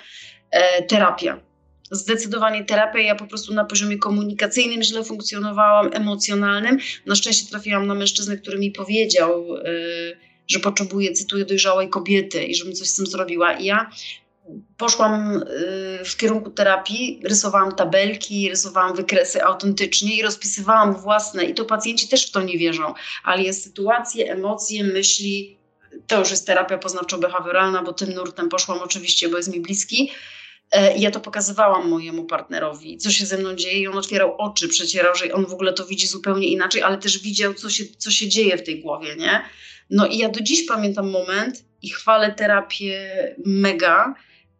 [0.51, 1.39] E, terapia.
[1.91, 6.77] Zdecydowanie terapia, ja po prostu na poziomie komunikacyjnym źle funkcjonowałam, emocjonalnym.
[7.05, 10.17] Na szczęście trafiłam na mężczyznę, który mi powiedział, yy,
[10.47, 13.53] że potrzebuję, cytuję, dojrzałej kobiety i żebym coś z tym zrobiła.
[13.53, 13.91] I ja
[14.77, 15.34] poszłam
[15.99, 22.07] yy, w kierunku terapii, rysowałam tabelki, rysowałam wykresy autentycznie i rozpisywałam własne, i to pacjenci
[22.07, 25.57] też w to nie wierzą, ale jest sytuacje, emocje, myśli,
[26.07, 30.11] to już jest terapia poznawczo-behawioralna, bo tym nurtem poszłam oczywiście, bo jest mi bliski.
[30.74, 34.67] E, ja to pokazywałam mojemu partnerowi, co się ze mną dzieje, i on otwierał oczy,
[34.67, 38.11] przecierał, że on w ogóle to widzi zupełnie inaczej, ale też widział, co się, co
[38.11, 39.41] się dzieje w tej głowie, nie?
[39.89, 43.15] No i ja do dziś pamiętam moment i chwalę terapię
[43.45, 44.13] mega,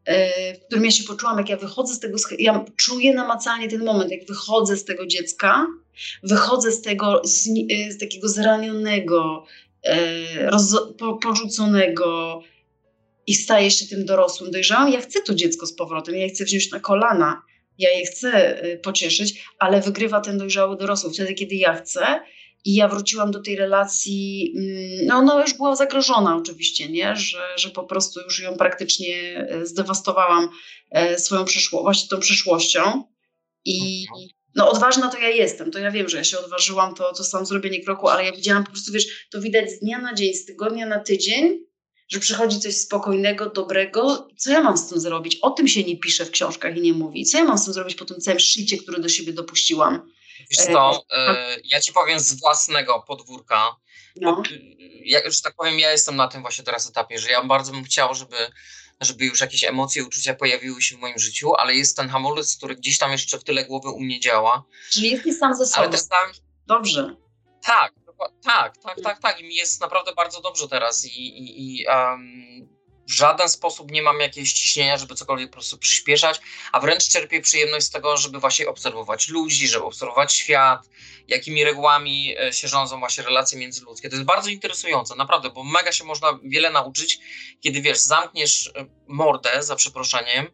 [0.06, 3.86] e, w którym ja się poczułam, jak ja wychodzę z tego, ja czuję namacalnie ten
[3.86, 5.68] moment, jak wychodzę z tego dziecka,
[6.24, 9.46] wychodzę z tego, z, e, z takiego zranionego,
[10.36, 10.78] roz,
[11.22, 12.42] porzuconego,
[13.28, 16.46] i staje się tym dorosłym, dojrzałym, ja chcę to dziecko z powrotem, ja je chcę
[16.46, 17.42] wziąć na kolana,
[17.78, 22.20] ja je chcę y, pocieszyć, ale wygrywa ten dojrzały dorosły wtedy, kiedy ja chcę.
[22.66, 27.16] I ja wróciłam do tej relacji, mm, no ona już była zagrożona oczywiście, nie?
[27.16, 30.50] Że, że po prostu już ją praktycznie y, zdewastowałam
[31.14, 33.04] y, swoją przyszłość, właśnie tą przyszłością.
[33.66, 34.30] I mhm.
[34.56, 37.46] no odważna to ja jestem, to ja wiem, że ja się odważyłam, to, to sam
[37.46, 40.46] zrobienie kroku, ale ja widziałam po prostu, wiesz, to widać z dnia na dzień, z
[40.46, 41.60] tygodnia na tydzień,
[42.10, 44.28] że przychodzi coś spokojnego, dobrego.
[44.38, 45.36] Co ja mam z tym zrobić?
[45.42, 47.26] O tym się nie pisze w książkach i nie mówi.
[47.26, 50.12] Co ja mam z tym zrobić po tym całym szczycie, który do siebie dopuściłam?
[50.40, 53.76] Wiesz co, e ja ci powiem z własnego podwórka.
[54.16, 54.44] No.
[55.06, 57.84] Ja, że tak powiem, ja jestem na tym właśnie teraz etapie, że ja bardzo bym
[57.84, 58.36] chciał, żeby,
[59.02, 62.76] żeby już jakieś emocje, uczucia pojawiły się w moim życiu, ale jest ten hamulec, który
[62.76, 64.64] gdzieś tam jeszcze w tyle głowy u mnie działa.
[64.92, 65.82] Czyli jesteś sam ze sobą.
[65.82, 66.32] Ale też tam,
[66.68, 67.16] Dobrze.
[67.66, 67.94] Tak,
[68.44, 69.40] tak, tak, tak, tak.
[69.40, 72.74] I mi jest naprawdę bardzo dobrze teraz i, i, i um,
[73.08, 77.42] w żaden sposób nie mam jakiegoś ciśnienia, żeby cokolwiek po prostu przyspieszać, a wręcz czerpię
[77.42, 80.90] przyjemność z tego, żeby właśnie obserwować ludzi, żeby obserwować świat,
[81.28, 84.10] jakimi regułami e, się rządzą właśnie relacje międzyludzkie.
[84.10, 87.20] To jest bardzo interesujące, naprawdę, bo mega się można wiele nauczyć,
[87.62, 90.48] kiedy wiesz, zamkniesz e, mordę, za przeproszeniem,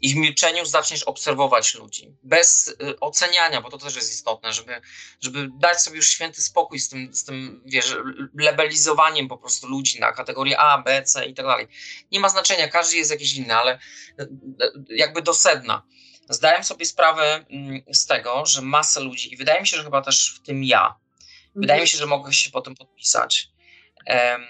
[0.00, 4.80] i w milczeniu zaczniesz obserwować ludzi, bez y, oceniania, bo to też jest istotne, żeby,
[5.20, 7.96] żeby dać sobie już święty spokój z tym, z tym, wiesz,
[8.34, 11.68] lebelizowaniem po prostu ludzi na kategorie A, B, C i tak dalej.
[12.12, 13.78] Nie ma znaczenia, każdy jest jakiś inny, ale
[14.20, 15.82] y, y, jakby do sedna.
[16.28, 20.02] Zdałem sobie sprawę mm, z tego, że masa ludzi, i wydaje mi się, że chyba
[20.02, 20.94] też w tym ja,
[21.54, 23.48] wydaje mi się, że mogę się po tym podpisać,
[24.06, 24.46] um,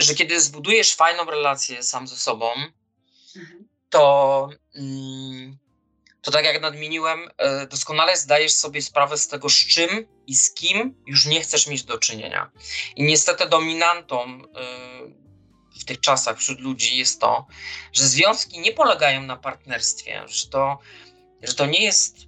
[0.00, 2.50] że kiedy zbudujesz fajną relację sam ze sobą,
[3.90, 5.58] to, mm,
[6.22, 10.54] to tak jak nadmieniłem, e, doskonale zdajesz sobie sprawę z tego, z czym i z
[10.54, 12.50] kim już nie chcesz mieć do czynienia.
[12.96, 14.38] I niestety dominantą e,
[15.80, 17.46] w tych czasach wśród ludzi jest to,
[17.92, 20.78] że związki nie polegają na partnerstwie, że to,
[21.42, 22.26] że to nie jest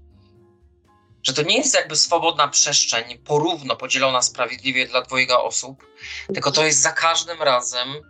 [1.22, 5.86] że to nie jest jakby swobodna przestrzeń, porówno podzielona sprawiedliwie dla dwojga osób,
[6.34, 8.04] tylko to jest za każdym razem um,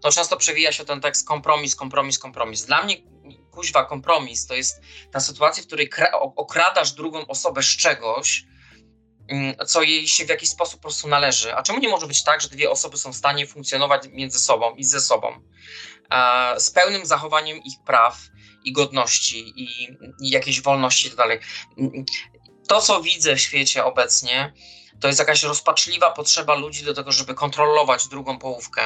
[0.00, 2.64] to często przewija się ten tekst kompromis, kompromis, kompromis.
[2.64, 2.96] Dla mnie
[3.50, 4.80] kuźwa kompromis to jest
[5.12, 5.90] ta sytuacja, w której
[6.36, 8.44] okradasz drugą osobę z czegoś,
[9.28, 11.54] mm, co jej się w jakiś sposób po prostu należy.
[11.54, 14.74] A czemu nie może być tak, że dwie osoby są w stanie funkcjonować między sobą
[14.74, 15.42] i ze sobą
[16.58, 18.18] z pełnym zachowaniem ich praw
[18.64, 19.88] i godności i,
[20.20, 21.40] i jakiejś wolności i tak dalej.
[22.68, 24.52] To, co widzę w świecie obecnie,
[25.00, 28.82] to jest jakaś rozpaczliwa potrzeba ludzi do tego, żeby kontrolować drugą połówkę,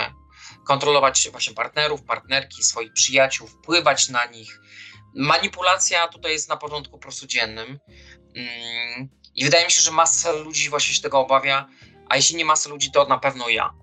[0.65, 4.61] kontrolować właśnie partnerów, partnerki, swoich przyjaciół, wpływać na nich.
[5.15, 7.79] Manipulacja tutaj jest na porządku po prostu dziennym.
[8.37, 11.69] Mm, I wydaje mi się, że masa ludzi właśnie się tego obawia,
[12.09, 13.75] a jeśli nie masa ludzi, to na pewno ja.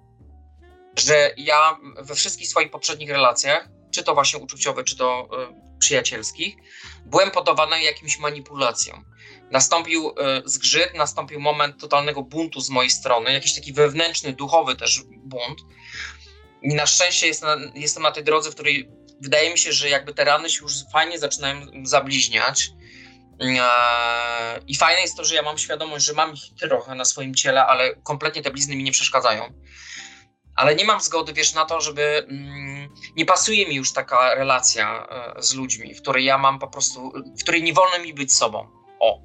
[0.98, 5.30] Że ja we wszystkich swoich poprzednich relacjach, czy to właśnie uczuciowe, czy to
[5.76, 6.56] y, przyjacielskich,
[7.06, 9.06] byłem poddawany jakimś manipulacjom.
[9.52, 10.14] Nastąpił y,
[10.46, 15.60] zgrzyt, nastąpił moment totalnego buntu z mojej strony, jakiś taki wewnętrzny, duchowy też bunt,
[16.64, 18.90] na szczęście jest na, jestem na tej drodze, w której
[19.22, 22.70] wydaje mi się, że jakby te rany się już fajnie zaczynają zabliźniać.
[23.40, 27.36] Eee, I fajne jest to, że ja mam świadomość, że mam ich trochę na swoim
[27.36, 29.54] ciele, ale kompletnie te blizny mi nie przeszkadzają.
[30.56, 32.26] Ale nie mam zgody, wiesz, na to, żeby.
[32.30, 36.68] Mm, nie pasuje mi już taka relacja e, z ludźmi, w której ja mam po
[36.68, 37.12] prostu.
[37.40, 38.68] w której nie wolno mi być sobą.
[39.00, 39.22] O.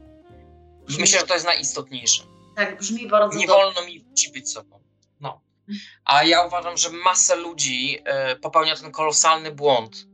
[0.89, 2.23] I myślę, że to jest najistotniejsze.
[2.57, 3.39] Tak, brzmi bardzo.
[3.39, 4.05] Nie wolno mi
[4.35, 4.84] być sobą.
[6.05, 10.07] A ja uważam, że masę ludzi e, popełnia ten kolosalny błąd,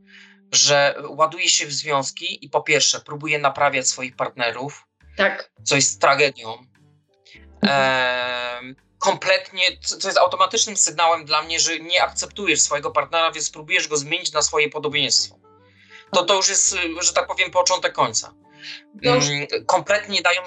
[0.51, 4.87] że ładuje się w związki i po pierwsze próbuje naprawiać swoich partnerów,
[5.17, 5.51] tak.
[5.63, 6.65] co jest tragedią.
[7.65, 8.61] E,
[8.99, 13.97] kompletnie, co jest automatycznym sygnałem dla mnie, że nie akceptujesz swojego partnera, więc próbujesz go
[13.97, 15.39] zmienić na swoje podobieństwo.
[16.13, 18.33] To to już jest, że tak powiem, początek końca.
[19.01, 20.41] Już- Mm, Kompletnie dają.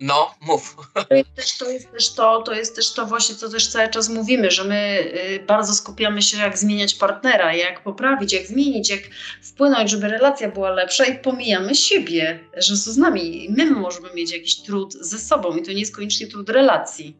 [0.00, 0.76] No, mów.
[1.08, 3.88] To jest, też, to jest też to, to jest też to właśnie, co też cały
[3.88, 8.90] czas mówimy, że my y, bardzo skupiamy się, jak zmieniać partnera, jak poprawić, jak zmienić,
[8.90, 9.00] jak
[9.42, 13.46] wpłynąć, żeby relacja była lepsza i pomijamy siebie, że co z nami.
[13.50, 17.16] My możemy mieć jakiś trud ze sobą i to nie jest koniecznie trud relacji.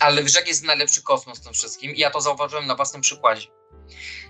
[0.00, 1.94] Ale jaki jest najlepszy kosmos w tym wszystkim?
[1.94, 3.46] I ja to zauważyłem na własnym przykładzie.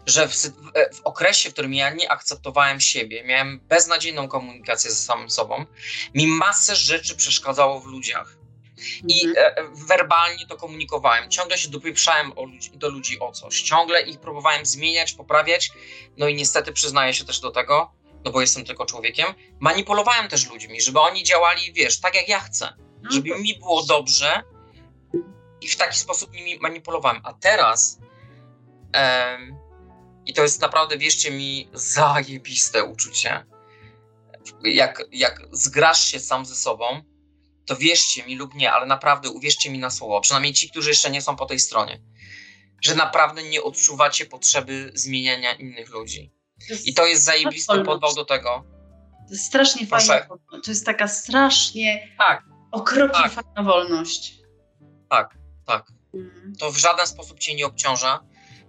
[0.08, 0.32] Że w,
[0.74, 5.66] e, w okresie, w którym ja nie akceptowałem siebie, miałem beznadziejną komunikację ze samym sobą,
[6.14, 8.36] mi masę rzeczy przeszkadzało w ludziach.
[9.08, 9.46] I Mhm.
[9.46, 11.30] e, e, werbalnie to komunikowałem.
[11.30, 13.62] Ciągle się dopieprzałem ludzi, do ludzi o coś.
[13.62, 15.70] Ciągle ich próbowałem zmieniać, poprawiać.
[16.16, 17.92] No i niestety przyznaję się też do tego,
[18.24, 19.26] no bo jestem tylko człowiekiem.
[19.60, 22.72] Manipulowałem też ludźmi, żeby oni działali, wiesz, tak jak ja chcę.
[23.02, 24.42] No Żeby to- mi było dobrze
[25.60, 27.20] i w taki sposób nimi manipulowałem.
[27.24, 27.98] A teraz
[28.92, 29.57] em,
[30.28, 33.46] i to jest naprawdę, wierzcie mi, zajebiste uczucie.
[34.64, 36.84] Jak, jak zgrasz się sam ze sobą,
[37.66, 41.10] to wierzcie mi lub nie, ale naprawdę uwierzcie mi na słowo, przynajmniej ci, którzy jeszcze
[41.10, 42.02] nie są po tej stronie,
[42.82, 46.32] że naprawdę nie odczuwacie potrzeby zmieniania innych ludzi.
[46.84, 48.64] I to jest zajebisty podwał do tego.
[49.28, 50.06] To jest strasznie Proszę.
[50.06, 50.64] fajna wolność.
[50.64, 52.44] To jest taka strasznie Tak.
[52.72, 53.32] okropnie Tak.
[53.32, 54.34] fajna wolność.
[55.10, 55.92] Tak, tak.
[56.14, 56.54] Mhm.
[56.58, 58.20] To w żaden sposób cię nie obciąża,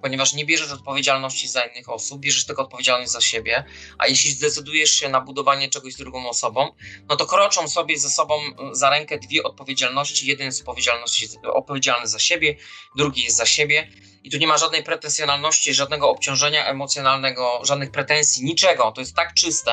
[0.02, 3.64] ponieważ nie bierzesz odpowiedzialności za innych osób, bierzesz tylko odpowiedzialność za siebie,
[3.98, 6.76] a jeśli zdecydujesz się na budowanie czegoś z drugą osobą,
[7.10, 8.42] no to kroczą sobie ze sobą
[8.72, 10.28] za rękę dwie odpowiedzialności.
[10.28, 12.56] Jeden jest odpowiedzialności, odpowiedzialny za siebie,
[12.96, 13.92] drugi jest za siebie.
[14.24, 18.92] I tu nie ma żadnej pretensjonalności, żadnego obciążenia emocjonalnego, żadnych pretensji, niczego.
[18.92, 19.72] To jest tak czyste,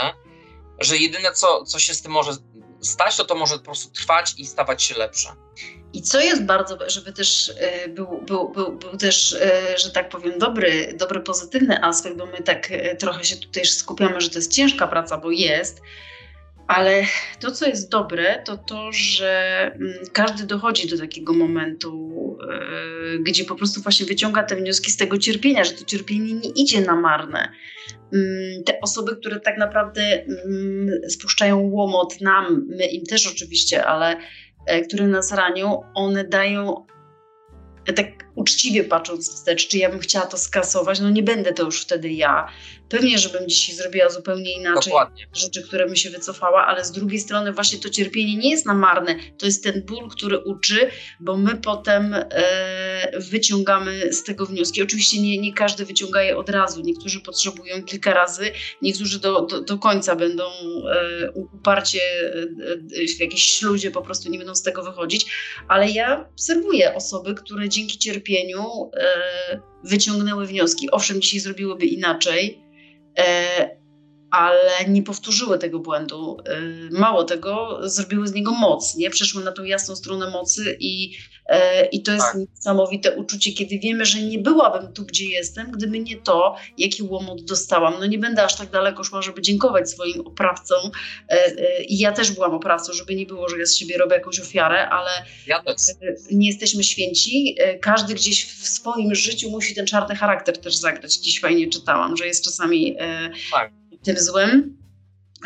[0.79, 2.33] że jedyne, co, co się z tym może
[2.81, 5.29] stać, to to może po prostu trwać i stawać się lepsze.
[5.93, 10.09] I co jest bardzo, żeby też e, był, był, był, był też, e, że tak
[10.09, 14.39] powiem, dobry, dobry, pozytywny aspekt, bo my tak e, trochę się tutaj skupiamy, że to
[14.39, 15.81] jest ciężka praca, bo jest,
[16.67, 17.03] ale
[17.41, 22.17] to, co jest dobre, to to, że mm, każdy dochodzi do takiego momentu,
[22.53, 26.51] e, gdzie po prostu właśnie wyciąga te wnioski z tego cierpienia, że to cierpienie nie
[26.51, 27.53] idzie na marne.
[28.13, 34.17] Mm, Te osoby, które tak naprawdę mm, spuszczają łomot nam, my im też oczywiście, ale
[34.67, 36.87] e, które nas ranią, one dają,
[37.87, 41.63] e, tak uczciwie patrząc wstecz, czy ja bym chciała to skasować, no nie będę to
[41.63, 42.49] już wtedy ja.
[42.89, 45.27] Pewnie, żebym dzisiaj zrobiła zupełnie inaczej Dokładnie.
[45.35, 49.17] rzeczy, które mi się wycofała, ale z drugiej strony właśnie to cierpienie nie jest namarne.
[49.39, 54.83] To jest ten ból, który uczy, bo my potem e, wyciągamy z tego wnioski.
[54.83, 56.81] Oczywiście nie, nie każdy wyciąga je od razu.
[56.81, 63.45] Niektórzy potrzebują kilka razy, niektórzy do, do, do końca będą e, uparcie e, w jakiejś
[63.45, 65.27] śluzie po prostu nie będą z tego wychodzić,
[65.69, 70.91] ale ja obserwuję osoby, które dzięki cierpieniu e, wyciągnęły wnioski.
[70.91, 72.59] Owszem, dzisiaj zrobiłyby inaczej,
[73.19, 73.77] e,
[74.37, 76.37] ale nie powtórzyły tego błędu.
[76.45, 76.61] E,
[76.91, 79.11] Mało tego, zrobiły z niego moc, nie?
[79.11, 81.17] Przeszły na tą jasną stronę mocy i,
[81.47, 82.37] e, i to jest Tak.
[82.37, 87.45] niesamowite uczucie, kiedy wiemy, że nie byłabym tu, gdzie jestem, gdyby nie to, jaki łomot
[87.45, 87.95] dostałam.
[88.01, 90.91] No nie będę aż tak daleko szła, żeby dziękować swoim oprawcom.
[91.29, 94.41] E, I ja też byłam oprawcą, żeby nie było, że ja z siebie robię jakąś
[94.41, 95.11] ofiarę, ale
[95.47, 95.63] Ja
[96.31, 97.57] nie jesteśmy święci.
[97.83, 101.19] Każdy gdzieś w swoim życiu musi ten czarny charakter też zagrać.
[101.19, 102.97] Gdzieś fajnie czytałam, że jest czasami
[103.53, 103.73] Tak.
[104.07, 104.77] Tym złym.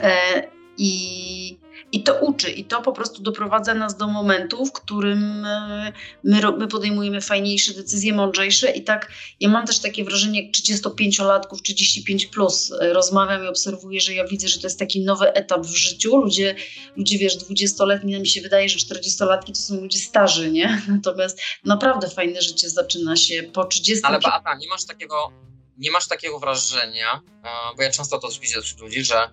[0.02, 0.42] E,
[0.78, 1.58] I,
[1.92, 5.92] I to uczy, i to po prostu doprowadza nas do momentu, w którym e,
[6.24, 8.70] my, my podejmujemy fajniejsze decyzje, mądrzejsze.
[8.70, 14.00] I tak ja mam też takie wrażenie, jak 35-latków, 35 plus e, rozmawiam i obserwuję,
[14.00, 16.16] że ja widzę, że to jest taki nowy etap w życiu.
[16.16, 16.54] Ludzie,
[16.96, 20.82] ludzie wiesz, 20-letni, nam się wydaje, że 40-latki to są ludzie starzy, nie?
[20.96, 25.32] Natomiast naprawdę fajne życie zaczyna się po 30 Ale Beata, nie masz takiego,
[25.80, 29.30] nie masz takiego wrażenia, e, bo ja często to widzę wśród ludzi, że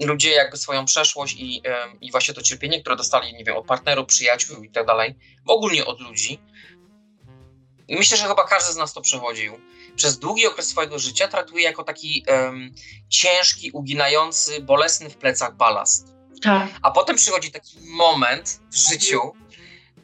[0.00, 3.66] ludzie jakby swoją przeszłość i, em, i właśnie to cierpienie, które dostali, nie wiem, od
[3.66, 5.14] partnerów, przyjaciół i tak dalej,
[5.46, 6.40] ogólnie od ludzi,
[7.88, 9.60] i myślę, że chyba każdy z nas to przechodził,
[9.96, 12.74] przez długi okres swojego życia traktuje jako taki em,
[13.08, 16.14] ciężki, uginający, bolesny w plecach balast.
[16.42, 16.68] Tak.
[16.82, 19.20] A potem przychodzi taki moment w życiu.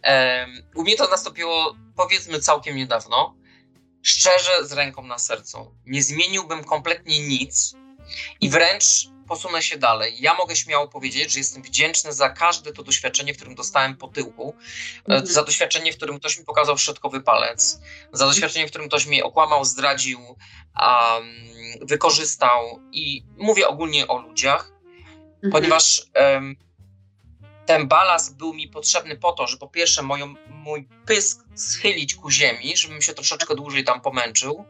[0.03, 3.35] em, u mnie to nastąpiło powiedzmy całkiem niedawno.
[4.05, 5.75] Szczerze, z ręką na sercu.
[5.87, 7.75] Nie zmieniłbym kompletnie nic
[8.41, 8.85] i wręcz
[9.29, 10.17] posunę się dalej.
[10.21, 14.09] Ja mogę śmiało powiedzieć, że jestem wdzięczny za każde to doświadczenie, w którym dostałem po
[14.09, 14.55] tyłku,
[14.99, 15.27] e, Mhm.
[15.27, 17.81] za doświadczenie, w którym ktoś mi pokazał środkowy palec,
[18.13, 20.37] za doświadczenie, w którym ktoś mnie okłamał, zdradził, um,
[21.83, 24.73] wykorzystał i mówię ogólnie o ludziach,
[25.35, 25.53] Mhm.
[25.53, 26.57] ponieważ em,
[27.67, 32.31] ten balast był mi potrzebny po to, że po pierwsze moją, mój pysk schylić ku
[32.31, 34.65] ziemi, żebym się troszeczkę dłużej tam pomęczył,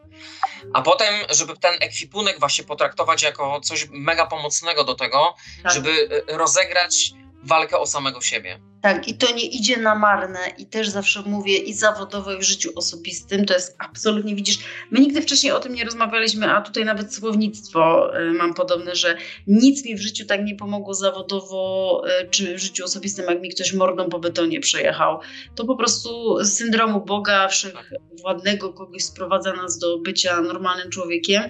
[0.73, 5.73] a potem, żeby ten ekwipunek właśnie potraktować jako coś mega pomocnego do tego, Tak.
[5.73, 7.13] żeby y, rozegrać
[7.45, 8.61] walkę o samego siebie.
[8.85, 12.43] Tak, i to nie idzie na marne i też zawsze mówię i zawodowo i w
[12.43, 14.59] życiu osobistym, to jest absolutnie, widzisz,
[14.91, 19.17] my nigdy wcześniej o tym nie rozmawialiśmy, a tutaj nawet słownictwo y, mam podobne, że
[19.47, 23.49] nic mi w życiu tak nie pomogło zawodowo y, czy w życiu osobistym, jak mi
[23.49, 25.21] ktoś mordą po betonie przejechał.
[25.55, 31.43] To po prostu z syndromu Boga wszechwładnego kogoś sprowadza nas do bycia normalnym człowiekiem.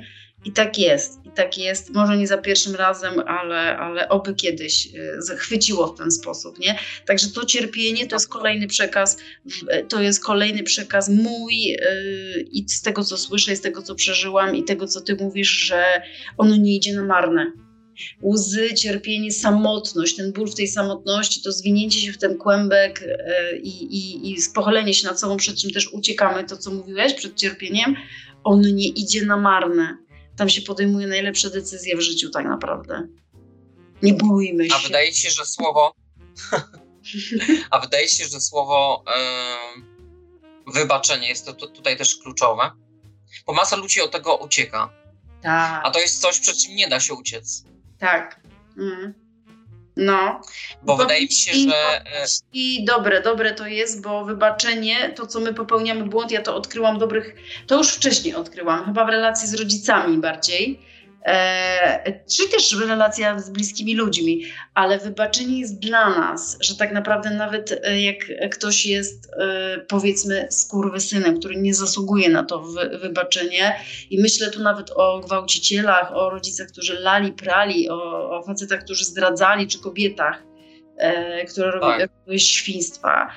[0.45, 1.91] I tak jest, i tak jest.
[1.91, 4.87] Może nie za pierwszym razem, ale, ale oby kiedyś
[5.33, 6.79] y, chwyciło w ten sposób, nie?
[7.07, 9.17] Także to cierpienie to jest kolejny przekaz,
[9.47, 11.77] w- to jest kolejny przekaz mój yy,
[12.53, 15.51] i z tego, co słyszę, i z tego, co przeżyłam, i tego, co ty mówisz,
[15.51, 16.03] że
[16.39, 17.53] ono nie idzie na marne.
[18.23, 23.59] Łzy, cierpienie, samotność, ten ból w tej samotności, to zwinięcie się w ten kłębek yy,
[23.59, 27.35] i, i, i pochylenie się nad sobą, przed czym też uciekamy, to co mówiłeś, przed
[27.37, 27.97] cierpieniem,
[28.45, 29.97] ono nie idzie na marne.
[30.37, 33.09] Tam się podejmuje najlepsze decyzje w życiu, tak naprawdę.
[34.03, 34.87] Nie bójmy A się.
[34.87, 35.95] wydaje ci się, że słowo.
[37.71, 39.85] A wydaje się, że słowo em,
[40.67, 42.71] wybaczenie jest to, to tutaj też kluczowe.
[43.47, 44.91] Bo masa ludzi od tego ucieka.
[45.43, 45.87] Tak.
[45.87, 47.65] A to jest coś, przed czym nie da się uciec.
[47.99, 48.41] Tak.
[48.79, 49.24] Mm.
[49.97, 50.41] No.
[50.83, 52.01] Bo wydaje mi się, I- że.
[52.01, 56.57] e, I dobre, dobre to jest, bo wybaczenie, to co my popełniamy błąd, ja to
[56.57, 57.35] odkryłam dobrych,
[57.67, 60.81] to już wcześniej odkryłam, chyba w relacji z rodzicami bardziej.
[61.25, 64.45] E, czy też relacja z bliskimi ludźmi,
[64.75, 68.17] ale wybaczenie jest dla nas, że tak naprawdę nawet e, jak
[68.53, 73.77] ktoś jest e, powiedzmy skurwysynem, który nie zasługuje na to wy, wybaczenie
[74.11, 79.05] i myślę tu nawet o gwałcicielach, o rodzicach, którzy lali, prali, o, o facetach, którzy
[79.05, 80.43] zdradzali, czy kobietach,
[81.49, 82.01] które Tak.
[82.01, 83.31] robiły świństwa.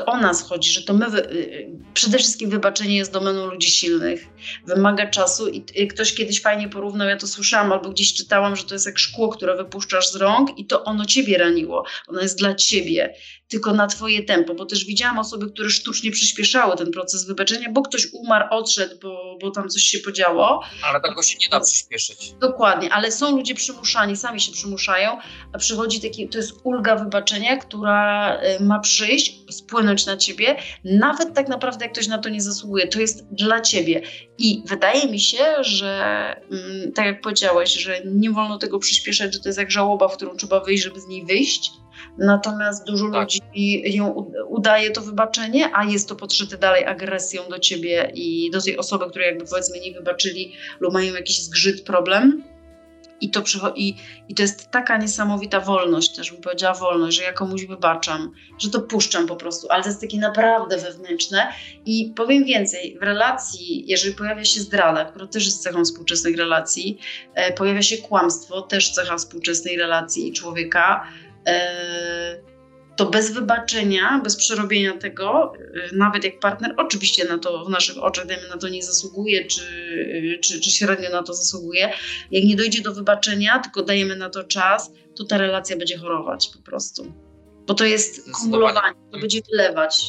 [0.00, 1.06] To o nas chodzi, że to my.
[1.06, 4.26] Y, przede wszystkim wybaczenie jest domeną ludzi silnych,
[4.66, 8.74] wymaga czasu i ktoś kiedyś fajnie porównał, ja to słyszałam albo gdzieś czytałam, że to
[8.74, 11.84] jest jak szkło, które wypuszczasz z rąk i to ono ciebie raniło.
[12.08, 13.14] Ono jest dla ciebie,
[13.48, 17.82] tylko na twoje tempo, bo też widziałam osoby, które sztucznie przyspieszały ten proces wybaczenia, bo
[17.82, 20.62] ktoś umarł, odszedł, bo, bo tam coś się podziało.
[20.84, 22.32] Ale tego się nie da przyspieszyć.
[22.40, 25.18] Dokładnie, ale są ludzie przymuszani, sami się przymuszają,
[25.52, 31.34] a przychodzi taki, to jest ulga wybaczenia, która y, ma przyjść, spłynąć na ciebie, nawet
[31.34, 34.02] tak naprawdę jak ktoś na to nie zasługuje, to jest dla ciebie.
[34.38, 36.00] I wydaje mi się, że
[36.50, 40.16] mm, tak jak powiedziałeś, że nie wolno tego przyspieszać, że to jest jak żałoba, w
[40.16, 41.70] którą trzeba wyjść, żeby z niej wyjść.
[42.18, 43.22] Natomiast dużo Tak.
[43.22, 43.40] ludzi
[43.96, 48.78] ją udaje to wybaczenie, a jest to podszyte dalej agresją do ciebie i do tej
[48.78, 52.44] osoby, której jakby powiedzmy nie wybaczyli lub mają jakiś zgrzyt, problem.
[53.20, 53.42] I to,
[53.76, 53.96] i,
[54.28, 58.70] I to jest taka niesamowita wolność, też bym powiedziała wolność, że ja komuś wybaczam, że
[58.70, 61.52] to puszczam po prostu, ale to jest takie naprawdę wewnętrzne.
[61.86, 66.98] I powiem więcej, w relacji, jeżeli pojawia się zdrada, która też jest cechą współczesnych relacji,
[67.34, 71.06] e, pojawia się kłamstwo, też cecha współczesnej relacji i człowieka,
[71.46, 72.47] e,
[72.98, 75.52] to bez wybaczenia, bez przerobienia tego,
[75.92, 79.44] y, nawet jak partner oczywiście na to w naszych oczach dajmy na to nie zasługuje,
[79.44, 81.92] czy, y, czy, czy średnio na to zasługuje,
[82.30, 86.50] jak nie dojdzie do wybaczenia, tylko dajemy na to czas, to ta relacja będzie chorować
[86.56, 87.12] po prostu.
[87.66, 90.04] Bo to jest kumulowanie, to będzie wylewać.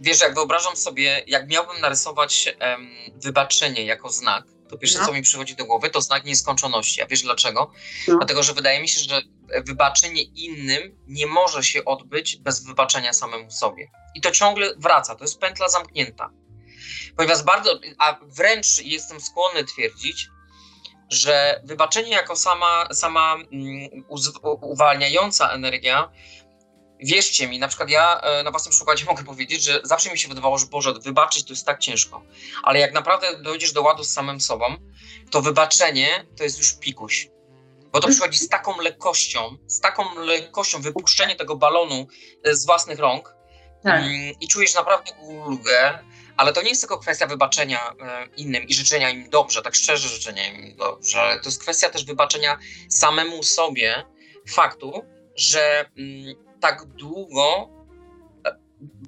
[0.00, 5.06] Wiesz, jak wyobrażam sobie, jak miałbym narysować em, wybaczenie jako znak, to pierwsze, No.
[5.06, 7.02] co mi przychodzi do głowy, to znak nieskończoności.
[7.02, 7.72] A wiesz dlaczego?
[8.08, 8.16] No.
[8.16, 9.22] Dlatego, że wydaje mi się, że
[9.66, 13.90] wybaczenie innym nie może się odbyć bez wybaczenia samemu sobie.
[14.14, 16.30] I to ciągle wraca, to jest pętla zamknięta.
[17.16, 20.28] Ponieważ bardzo, a wręcz jestem skłonny twierdzić,
[21.10, 24.04] że wybaczenie jako sama, sama mm,
[24.60, 26.12] uwalniająca energia
[27.02, 30.28] wierzcie mi, na przykład ja e, na własnym przykładzie mogę powiedzieć, że zawsze mi się
[30.28, 32.22] wydawało, że Boże, wybaczyć to jest tak ciężko.
[32.62, 34.76] Ale jak naprawdę dojdziesz do ładu z samym sobą,
[35.30, 37.28] to wybaczenie to jest już pikuś.
[37.92, 42.06] Bo to przychodzi z taką lekkością, z taką lekkością wypuszczenie tego balonu
[42.44, 43.34] e, z własnych rąk
[43.82, 44.02] Tak.
[44.02, 45.98] mm, i czujesz naprawdę ulgę,
[46.36, 50.08] ale to nie jest tylko kwestia wybaczenia e, innym i życzenia im dobrze, tak szczerze
[50.08, 54.04] życzenia im dobrze, ale to jest kwestia też wybaczenia samemu sobie
[54.48, 55.04] faktu,
[55.36, 57.68] że mm, tak długo
[58.46, 58.56] e,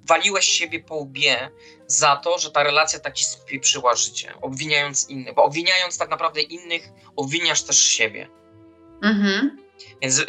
[0.09, 1.51] waliłeś siebie po łbie
[1.87, 6.41] za to, że ta relacja tak ci spieprzyła życie, obwiniając innych, bo obwiniając tak naprawdę
[6.41, 8.44] innych, obwiniasz też siebie.
[9.03, 9.65] Mhm.
[10.03, 10.25] Więc e,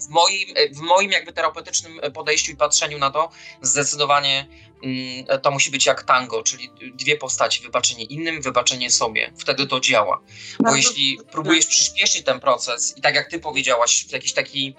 [0.00, 3.30] w moim, e, w moim jakby terapeutycznym podejściu i patrzeniu na to
[3.62, 4.46] zdecydowanie
[4.82, 9.32] mm, to musi być jak tango, czyli dwie postaci, wybaczenie innym, wybaczenie sobie.
[9.38, 10.20] Wtedy to działa.
[10.60, 14.74] Bo jeśli próbujesz przyspieszyć ten proces i tak jak ty powiedziałaś, w jakiś taki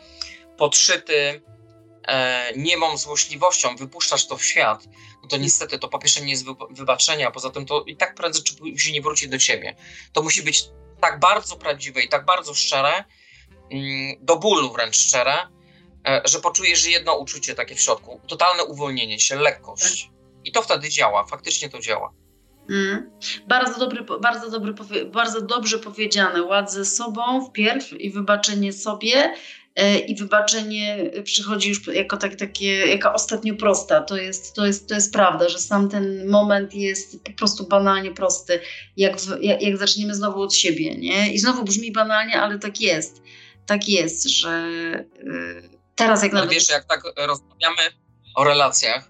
[0.58, 1.42] podszyty
[2.08, 4.84] e, niemą złośliwością wypuszczasz to w świat,
[5.24, 8.16] no to niestety to po pierwsze nie jest wybaczenia, a poza tym to i tak
[8.16, 9.76] prędzej czy później nie wróci do ciebie.
[10.14, 10.64] To musi być
[11.02, 13.04] tak bardzo prawdziwe i tak bardzo szczere,
[14.22, 15.34] do bólu wręcz szczere,
[16.26, 20.10] że poczujesz jedno uczucie takie w środku, totalne uwolnienie się, lekkość.
[20.46, 22.14] I to wtedy działa, faktycznie to działa.
[22.70, 23.12] Mm.
[23.48, 24.74] Bardzo, dobry, bardzo, dobry,
[25.06, 26.44] bardzo dobrze powiedziane.
[26.44, 29.34] Ład ze sobą wpierw i wybaczenie sobie
[29.80, 34.02] E, i wybaczenie przychodzi już jako tak, takie, jako ostatnio prosta.
[34.02, 38.12] To jest, to, jest, to jest prawda, że sam ten moment jest po prostu banalnie
[38.12, 38.60] prosty,
[38.98, 40.96] jak, w, jak, jak zaczniemy znowu od siebie.
[40.96, 41.34] Nie?
[41.34, 43.22] I znowu brzmi banalnie, ale tak jest.
[43.70, 44.70] Tak jest, że
[45.24, 46.50] yy, teraz jak nawet...
[46.50, 47.82] Wiesz, jak tak rozmawiamy
[48.36, 49.10] o relacjach,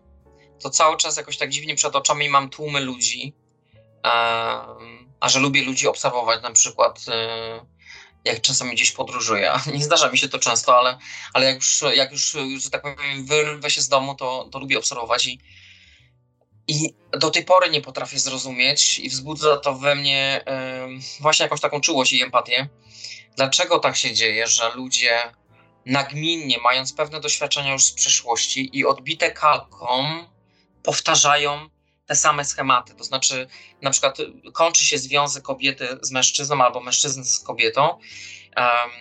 [0.61, 3.33] to cały czas jakoś tak dziwnie przed oczami mam tłumy ludzi,
[5.19, 7.11] a że lubię ludzi obserwować na przykład y,
[8.25, 9.53] jak czasami gdzieś podróżuję.
[9.73, 10.97] Nie zdarza mi się to często, ale,
[11.33, 14.77] ale jak, już, jak już, że tak powiem, wyrwę się z domu, to, to lubię
[14.77, 15.39] obserwować i,
[16.69, 20.43] i do tej pory nie potrafię zrozumieć i wzbudza to we mnie
[21.19, 22.69] właśnie jakąś taką czułość i empatię.
[23.35, 25.21] Dlaczego tak się dzieje, że ludzie
[25.85, 30.25] nagminnie, mając pewne doświadczenia już z przeszłości i odbite kalką,
[30.83, 31.69] powtarzają
[32.05, 32.93] te same schematy.
[32.95, 33.47] To znaczy,
[33.81, 34.17] na przykład
[34.53, 37.99] kończy się związek kobiety z mężczyzną albo mężczyzny z kobietą.
[38.57, 38.91] Um,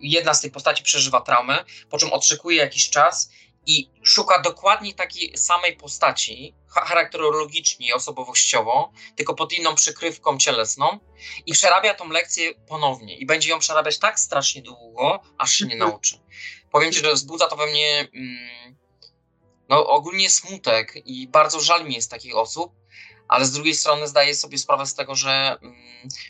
[0.00, 3.30] jedna z tych postaci przeżywa traumę, po czym oczekuje jakiś czas
[3.66, 10.98] i szuka dokładnie takiej samej postaci, charakterologicznie i osobowościowo, tylko pod inną przykrywką cielesną
[11.46, 15.74] i przerabia tą lekcję ponownie i będzie ją przerabiać tak strasznie długo, aż się nie
[15.74, 15.90] mhm.
[15.90, 16.20] nauczy.
[16.70, 18.76] Powiem Ci, że wzbudza to we mnie mm,
[19.68, 22.72] no, ogólnie smutek i bardzo żal mi jest takich osób,
[23.34, 25.74] ale z drugiej strony zdaję sobie sprawę z tego, że mm,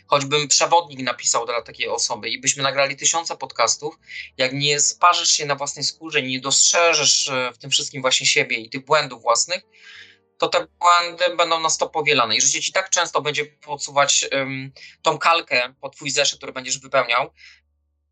[0.07, 3.99] choćbym przewodnik napisał dla takiej osoby i byśmy nagrali tysiące podcastów,
[4.37, 8.57] jak nie sparzysz się na własnej skórze, nie dostrzeżesz e, w tym wszystkim właśnie siebie
[8.57, 9.61] i tych błędów własnych,
[10.37, 12.35] to te błędy będą na stop powielane.
[12.35, 16.79] I życie ci tak często będzie podsuwać um, tą kalkę pod twój zeszyt, który będziesz
[16.79, 17.33] wypełniał,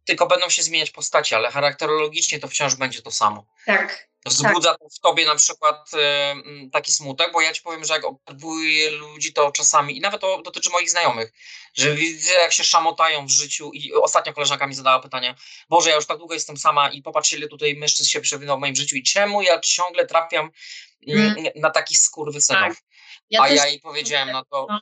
[0.05, 3.45] tylko będą się zmieniać postacie, ale charakterologicznie to wciąż będzie to samo.
[3.65, 4.12] Tak.
[4.25, 4.89] Wzbudza tak.
[4.91, 9.33] w tobie na przykład y, taki smutek, bo ja ci powiem, że jak obserwuję ludzi,
[9.33, 11.33] to czasami, i nawet to dotyczy moich znajomych,
[11.73, 13.71] że widzę, jak się szamotają w życiu.
[13.73, 15.35] I ostatnio koleżanka mi zadała pytanie:
[15.69, 18.59] Boże, ja już tak długo jestem sama i popatrz, ile tutaj mężczyzn się przewinął w
[18.59, 20.51] moim życiu, i czemu ja ciągle trafiam
[21.07, 21.35] mm.
[21.55, 22.61] na takich skurwysynów?
[22.61, 22.83] Tak.
[23.29, 24.79] Ja A ja jej powiedziałem na to: no.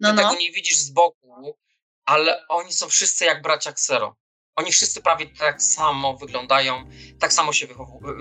[0.00, 0.22] No, Ty no.
[0.22, 1.58] tego nie widzisz z boku,
[2.04, 4.16] ale oni są wszyscy jak bracia Ksero.
[4.56, 6.84] Oni wszyscy prawie tak samo wyglądają,
[7.18, 7.66] tak samo się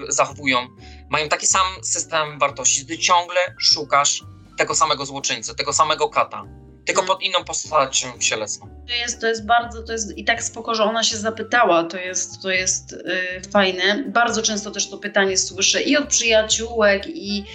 [0.09, 0.67] zachowują,
[1.09, 2.85] mają taki sam system wartości.
[2.85, 4.23] Ty ciągle szukasz
[4.57, 6.43] tego samego złoczyńcy, tego samego kata,
[6.85, 8.85] tylko pod inną postacią cielesną.
[8.87, 11.97] To jest, to jest bardzo, to jest i tak spoko, że ona się zapytała, to
[11.97, 14.03] jest, to jest yy, fajne.
[14.07, 17.45] Bardzo często też to pytanie słyszę i od przyjaciółek, i,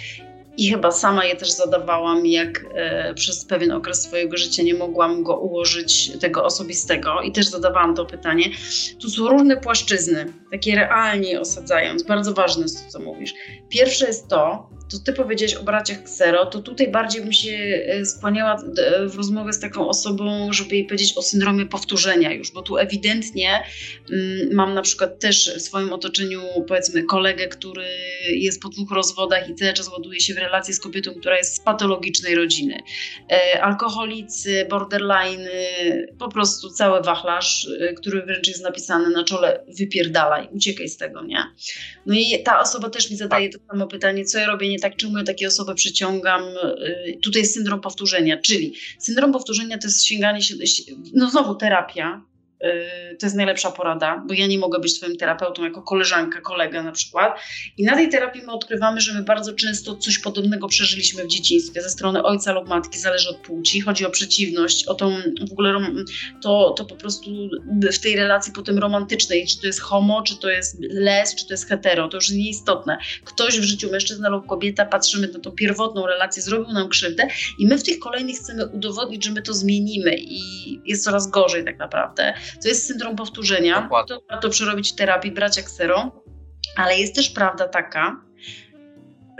[0.57, 5.23] i chyba sama je też zadawałam, jak e, przez pewien okres swojego życia nie mogłam
[5.23, 8.45] go ułożyć, tego osobistego, i też zadawałam to pytanie.
[9.01, 13.33] Tu są różne płaszczyzny, takie realnie osadzając, bardzo ważne jest to, co mówisz.
[13.69, 18.05] Pierwsze jest to, to ty powiedziałeś o braciach Ksero, to tutaj bardziej bym się e,
[18.05, 18.63] skłaniała
[19.07, 23.63] w rozmowę z taką osobą, żeby jej powiedzieć o syndromie powtórzenia już, bo tu ewidentnie
[24.11, 27.85] mm, mam na przykład też w swoim otoczeniu powiedzmy kolegę, który
[28.29, 31.55] jest po dwóch rozwodach i cały czas ładuje się w relację z kobietą, która jest
[31.55, 32.79] z patologicznej rodziny.
[33.31, 35.47] E, alkoholicy, borderline,
[36.19, 41.23] po prostu cały wachlarz, e, który wręcz jest napisany na czole wypierdalaj, uciekaj z tego,
[41.23, 41.43] nie?
[42.05, 44.95] No i ta osoba też mi zadaje to samo pytanie, co ja robię nie tak,
[44.95, 46.43] czemu ja takie osoby przyciągam.
[46.43, 50.55] Y, tutaj jest syndrom powtórzenia, czyli syndrom powtórzenia to jest sięganie się,
[51.13, 52.21] no znowu terapia,
[53.19, 56.91] to jest najlepsza porada, bo ja nie mogę być Twoim terapeutą jako koleżanka, kolega na
[56.91, 57.39] przykład.
[57.77, 61.81] I na tej terapii my odkrywamy, że my bardzo często coś podobnego przeżyliśmy w dzieciństwie
[61.81, 63.81] ze strony ojca lub matki, zależy od płci.
[63.81, 65.11] Chodzi o przeciwność, o tą
[65.49, 65.79] w ogóle
[66.41, 67.31] to, to po prostu
[67.93, 71.53] w tej relacji potem romantycznej, czy to jest homo, czy to jest les, czy to
[71.53, 72.97] jest hetero, to już nieistotne.
[73.25, 77.27] Ktoś w życiu mężczyzna lub kobieta, patrzymy na tą pierwotną relację, zrobił nam krzywdę
[77.59, 80.39] i my w tych kolejnych chcemy udowodnić, że my to zmienimy i
[80.85, 83.81] jest coraz gorzej tak naprawdę to jest syndrom powtórzenia.
[83.81, 84.15] Dokładnie.
[84.15, 86.23] To warto przerobić w terapii, brać jak sero.
[86.77, 88.27] Ale jest też prawda taka,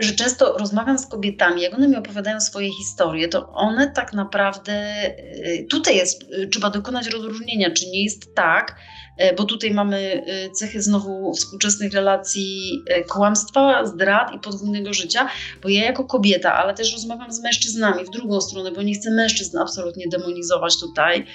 [0.00, 5.06] że często rozmawiam z kobietami, jak one mi opowiadają swoje historie, to one tak naprawdę,
[5.46, 8.76] y, tutaj jest, y, trzeba dokonać rozróżnienia, czy nie jest tak,
[9.20, 10.22] y, bo tutaj mamy
[10.54, 15.28] cechy znowu współczesnych relacji kłamstwa, zdrad i podwójnego życia,
[15.62, 19.10] bo ja jako kobieta, ale też rozmawiam z mężczyznami w drugą stronę, bo nie chcę
[19.10, 21.26] mężczyzn absolutnie demonizować tutaj,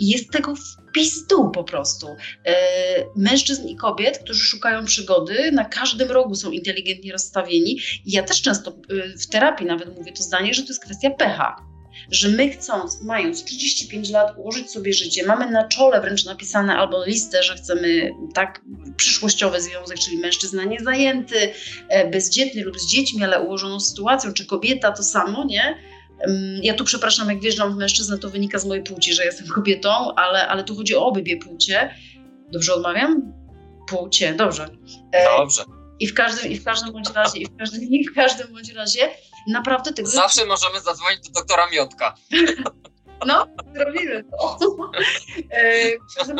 [0.00, 2.06] jest tego w pizdu po prostu.
[2.44, 2.54] E,
[3.16, 7.80] mężczyzn i kobiet, którzy szukają przygody, na każdym rogu są inteligentnie rozstawieni.
[8.06, 11.10] I ja też często e, w terapii nawet mówię to zdanie, że to jest kwestia
[11.10, 11.68] pecha.
[12.10, 17.04] Że my chcąc, mając 35 lat, ułożyć sobie życie, mamy na czole wręcz napisane albo
[17.04, 18.60] listę, że chcemy tak
[18.96, 21.52] przyszłościowy związek, czyli mężczyzna niezajęty,
[21.88, 25.78] e, bezdzietny lub z dziećmi, ale ułożoną sytuacją, czy kobieta to samo, nie?
[26.62, 30.14] Ja tu przepraszam, jak wjeżdżam w mężczyznę, to wynika z mojej płci, że jestem kobietą,
[30.14, 31.94] ale, ale tu chodzi o obydwie płcie.
[32.52, 33.32] Dobrze odmawiam?
[33.88, 34.68] Płcie, dobrze.
[35.12, 35.64] E, dobrze.
[36.00, 38.72] I w każdym, i w każdym bądź razie, i w każdym, i w każdym bądź
[38.72, 39.10] razie
[39.48, 40.08] naprawdę tego.
[40.08, 42.14] Zawsze możemy zadzwonić do doktora Miotka.
[43.26, 44.58] No, zrobimy to.
[45.50, 46.38] E, w każdym,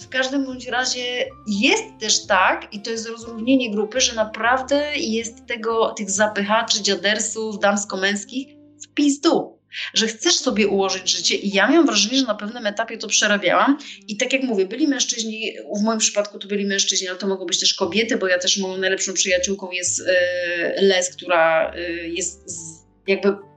[0.00, 5.46] w każdym bądź razie jest też tak, i to jest rozróżnienie grupy, że naprawdę jest
[5.46, 8.59] tego, tych zapychaczy, dziadersów damsko-męskich
[8.90, 9.58] w pizdu,
[9.94, 13.78] że chcesz sobie ułożyć życie i ja miałam wrażenie, że na pewnym etapie to przerabiałam
[14.08, 17.46] i tak jak mówię, byli mężczyźni, w moim przypadku to byli mężczyźni, ale to mogą
[17.46, 22.48] być też kobiety, bo ja też moją najlepszą przyjaciółką jest e, Les, która e, jest
[23.06, 23.49] jakby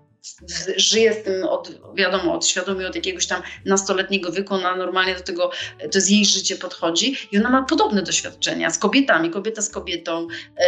[0.78, 5.22] żyje z tym od, wiadomo, od świadomie od jakiegoś tam nastoletniego wieku, ona normalnie do
[5.22, 5.52] tego,
[5.91, 10.28] to z jej życie podchodzi i ona ma podobne doświadczenia z kobietami, kobieta z kobietą.
[10.58, 10.68] E,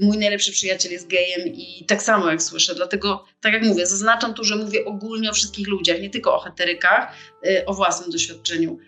[0.00, 4.34] mój najlepszy przyjaciel jest gejem i tak samo jak słyszę, dlatego tak jak mówię, zaznaczam
[4.34, 7.14] tu, że mówię ogólnie o wszystkich ludziach, nie tylko o heterykach,
[7.46, 8.78] e, o własnym doświadczeniu.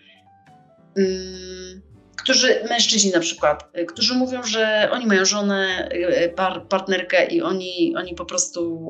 [0.97, 7.25] Mm którzy, mężczyźni na przykład, y, którzy mówią, że oni mają żonę, y, par, partnerkę
[7.25, 8.89] i oni, oni po prostu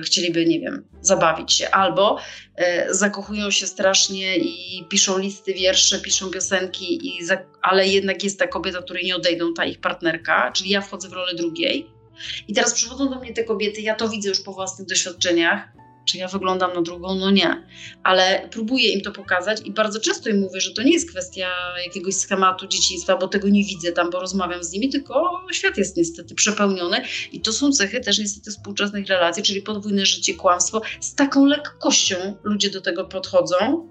[0.00, 1.70] y, chcieliby, nie wiem, zabawić się.
[1.70, 8.24] Albo y, zakochują się strasznie i piszą listy wiersze, piszą piosenki, i za, ale jednak
[8.24, 11.86] jest ta kobieta, której nie odejdą, ta ich partnerka, czyli ja wchodzę w rolę drugiej.
[12.48, 15.75] I teraz przychodzą do mnie te kobiety, ja to widzę już po własnych doświadczeniach,
[16.06, 17.14] czy ja wyglądam na drugą?
[17.14, 17.66] No nie.
[18.02, 21.48] Ale próbuję im to pokazać i bardzo często im mówię, że to nie jest kwestia
[21.84, 25.96] jakiegoś schematu dzieciństwa, bo tego nie widzę tam, bo rozmawiam z nimi, tylko świat jest
[25.96, 27.02] niestety przepełniony
[27.32, 30.82] i to są cechy też niestety współczesnych relacji, czyli podwójne życie, kłamstwo.
[31.00, 33.88] Z taką lekkością ludzie do tego podchodzą,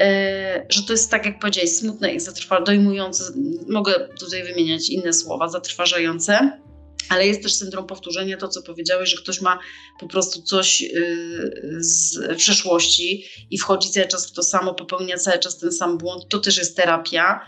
[0.00, 3.24] e, że to jest tak, jak powiedziałeś, smutne i zatrwa, dojmujące.
[3.68, 6.63] Mogę tutaj wymieniać inne słowa, zatrważające
[7.08, 9.58] ale jest też syndrom powtórzenia, to co powiedziałeś, że ktoś ma
[10.00, 15.38] po prostu coś y, z przeszłości i wchodzi cały czas w to samo, popełnia cały
[15.38, 17.40] czas ten sam błąd, to też jest terapia.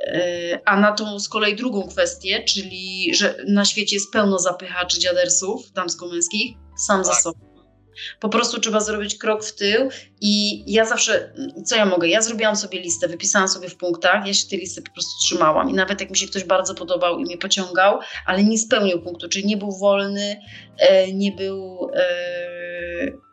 [0.00, 4.98] Y, a na tą z kolei drugą kwestię, czyli że na świecie jest pełno zapychaczy
[4.98, 6.56] dziadersów damsko-męskich,
[6.86, 7.14] sam tak.
[7.14, 7.47] za sobą
[8.20, 9.88] po prostu trzeba zrobić krok w tył
[10.20, 11.32] i ja zawsze,
[11.64, 12.08] co ja mogę?
[12.08, 15.70] Ja zrobiłam sobie listę, wypisałam sobie w punktach, ja się tej listy po prostu trzymałam
[15.70, 19.28] i nawet jak mi się ktoś bardzo podobał i mnie pociągał, ale nie spełnił punktu,
[19.28, 20.40] czyli nie był wolny,
[20.78, 23.27] e, nie był e,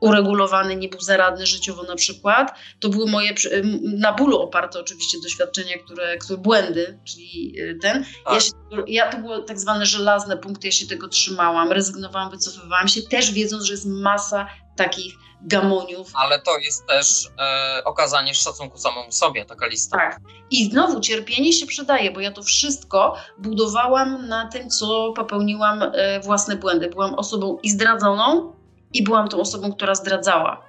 [0.00, 2.52] uregulowany, nie był zaradny życiowo na przykład.
[2.80, 3.34] To były moje
[3.82, 8.04] na bólu oparte oczywiście doświadczenia, które, które błędy, czyli y, ten.
[8.26, 8.42] Ja, tak.
[8.42, 8.50] się,
[8.86, 13.32] ja to było tak zwane żelazne punkty, ja się tego trzymałam, rezygnowałam, wycofywałam się, też
[13.32, 14.46] wiedząc, że jest masa
[14.76, 16.10] takich gamoniów.
[16.14, 19.96] Ale to jest też e, okazanie szacunku samemu sobie, taka lista.
[19.96, 20.20] Tak.
[20.50, 26.20] I znowu cierpienie się przydaje, bo ja to wszystko budowałam na tym, co popełniłam e,
[26.20, 26.88] własne błędy.
[26.88, 28.57] Byłam osobą i zdradzoną,
[28.92, 30.64] i byłam tą osobą, która zdradzała,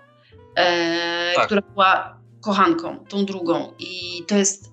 [0.56, 1.46] e, tak.
[1.46, 3.74] która była kochanką, tą drugą.
[3.80, 4.72] I to jest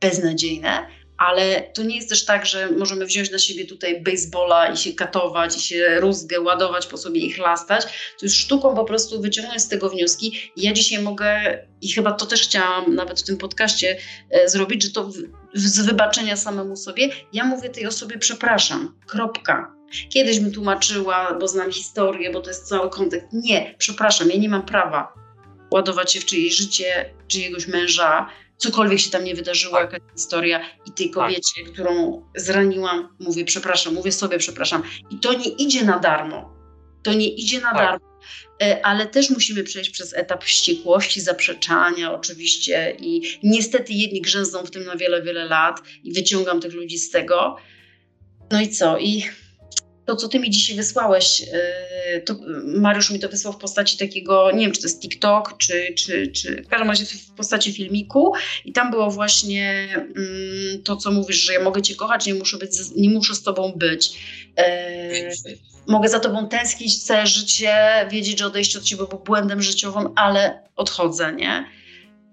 [0.00, 0.86] beznadziejne,
[1.18, 4.92] ale to nie jest też tak, że możemy wziąć na siebie tutaj baseballa i się
[4.92, 7.84] katować, i się rózgę ładować po sobie i chlastać.
[8.18, 10.52] To jest sztuką po prostu wyciągnąć z tego wnioski.
[10.56, 13.96] I ja dzisiaj mogę, i chyba to też chciałam nawet w tym podcaście
[14.30, 15.14] e, zrobić, że to w,
[15.54, 19.76] z wybaczenia samemu sobie, ja mówię tej osobie przepraszam, kropka.
[20.08, 23.28] Kiedyś bym tłumaczyła, bo znam historię, bo to jest cały kontekst.
[23.32, 25.26] Nie, przepraszam, ja nie mam prawa
[25.70, 29.92] ładować się w czyjeś życie, czyjegoś męża, cokolwiek się tam nie wydarzyło, tak.
[29.92, 31.14] jakaś historia i tej tak.
[31.14, 34.82] kobiecie, którą zraniłam, mówię przepraszam, mówię sobie przepraszam.
[35.10, 36.56] I to nie idzie na darmo.
[37.02, 37.76] To nie idzie na tak.
[37.76, 38.06] darmo.
[38.62, 44.70] E, ale też musimy przejść przez etap wściekłości, zaprzeczania oczywiście i niestety jedni grzęzną w
[44.70, 47.56] tym na wiele, wiele lat i wyciągam tych ludzi z tego.
[48.52, 48.98] No i co?
[48.98, 49.24] I
[50.06, 52.34] to, co ty mi dzisiaj wysłałeś, yy, to
[52.64, 56.26] Mariusz mi to wysłał w postaci takiego, nie wiem, czy to jest TikTok, czy, czy,
[56.26, 58.32] czy w każdym razie w postaci filmiku
[58.64, 62.56] i tam było właśnie yy, to, co mówisz, że ja mogę cię kochać, nie muszę,
[62.56, 64.12] być, nie muszę z tobą być.
[64.56, 65.56] Yy,
[65.86, 67.74] mogę za tobą tęsknić całe życie,
[68.10, 71.64] wiedzieć, że odejście od ciebie było błędem życiowym, ale odchodzę, nie?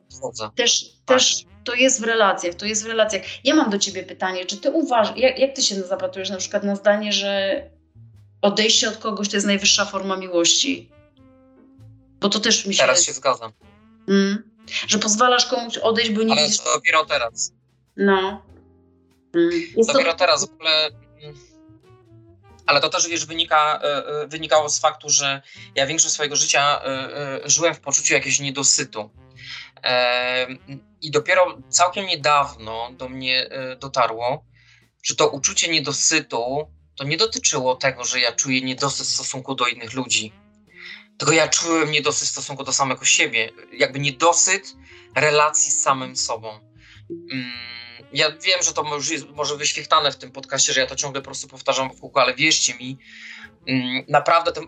[0.09, 0.49] Odchodzę.
[0.55, 3.21] Też, też to jest w relacjach, to jest w relacjach.
[3.43, 6.63] Ja mam do ciebie pytanie, czy ty uważasz, jak, jak ty się zapatrujesz na przykład
[6.63, 7.61] na zdanie, że
[8.41, 10.89] odejście od kogoś to jest najwyższa forma miłości?
[12.19, 12.81] Bo to też mi się...
[12.81, 13.51] Teraz się zgadzam.
[14.09, 14.51] Mm,
[14.87, 16.59] że pozwalasz komuś odejść, bo nie Ale widzisz...
[16.59, 17.53] to dopiero teraz.
[17.97, 18.45] No.
[19.35, 19.51] Mm.
[19.77, 19.93] Jest to...
[19.93, 20.85] Dopiero teraz w ogóle...
[20.85, 21.35] mm,
[22.65, 25.41] Ale to też, wiesz, wynika, e, e, wynikało z faktu, że
[25.75, 29.09] ja większość swojego życia e, żyłem w poczuciu jakiegoś niedosytu.
[31.01, 34.45] I dopiero całkiem niedawno do mnie e, dotarło,
[35.03, 39.67] że to uczucie niedosytu to nie dotyczyło tego, że ja czuję niedosyt w stosunku do
[39.67, 40.33] innych ludzi.
[41.17, 43.49] Tylko ja czułem niedosyt w stosunku do samego siebie.
[43.73, 44.75] Jakby niedosyt
[45.15, 46.59] relacji z samym sobą.
[47.31, 47.51] Mm,
[48.13, 51.21] Ja wiem, że to może jest może wyświechtane w tym podcaście, że ja to ciągle
[51.21, 52.97] po prostu powtarzam w kółko, ale wierzcie mi,
[53.67, 54.67] mm, naprawdę ten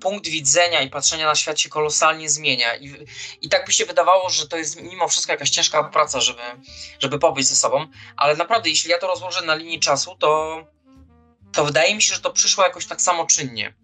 [0.00, 2.76] punkt widzenia i patrzenia na świat się kolosalnie zmienia.
[2.76, 3.06] I,
[3.42, 6.42] I tak by się wydawało, że to jest mimo wszystko jakaś ciężka praca, żeby,
[7.00, 7.86] żeby pobyć ze sobą,
[8.16, 10.64] ale naprawdę, jeśli ja to rozłożę na linii czasu, to,
[11.52, 13.74] to wydaje mi się, że to przyszło jakoś tak samoczynnie.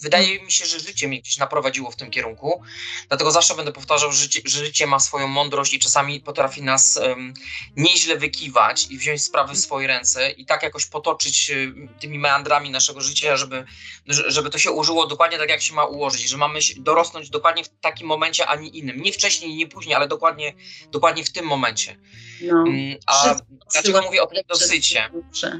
[0.00, 2.62] Wydaje mi się, że życie mnie gdzieś naprowadziło w tym kierunku,
[3.08, 6.96] dlatego zawsze będę powtarzał, że życie, że życie ma swoją mądrość i czasami potrafi nas
[7.02, 7.34] um,
[7.76, 12.70] nieźle wykiwać i wziąć sprawy w swoje ręce i tak jakoś potoczyć y, tymi meandrami
[12.70, 13.64] naszego życia, żeby,
[14.06, 17.64] że- żeby to się użyło dokładnie tak, jak się ma ułożyć, że mamy dorosnąć dokładnie
[17.64, 19.02] w takim momencie, a nie innym.
[19.02, 20.54] Nie wcześniej, nie później, ale dokładnie,
[20.90, 21.96] dokładnie w tym momencie.
[22.42, 22.62] No.
[22.66, 25.10] Mm, A Wszystko dlaczego mówię o tym dosycie?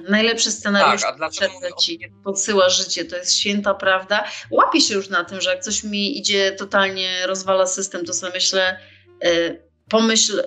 [0.09, 4.28] Najlepszy scenariusz Tak, a dlaczego mówię o podsyła życie, to jest święta prawda.
[4.51, 8.33] Łapię się już na tym, że jak coś mi idzie, totalnie rozwala system, to sobie
[8.33, 8.79] myślę,
[9.25, 10.41] y, pomyśl,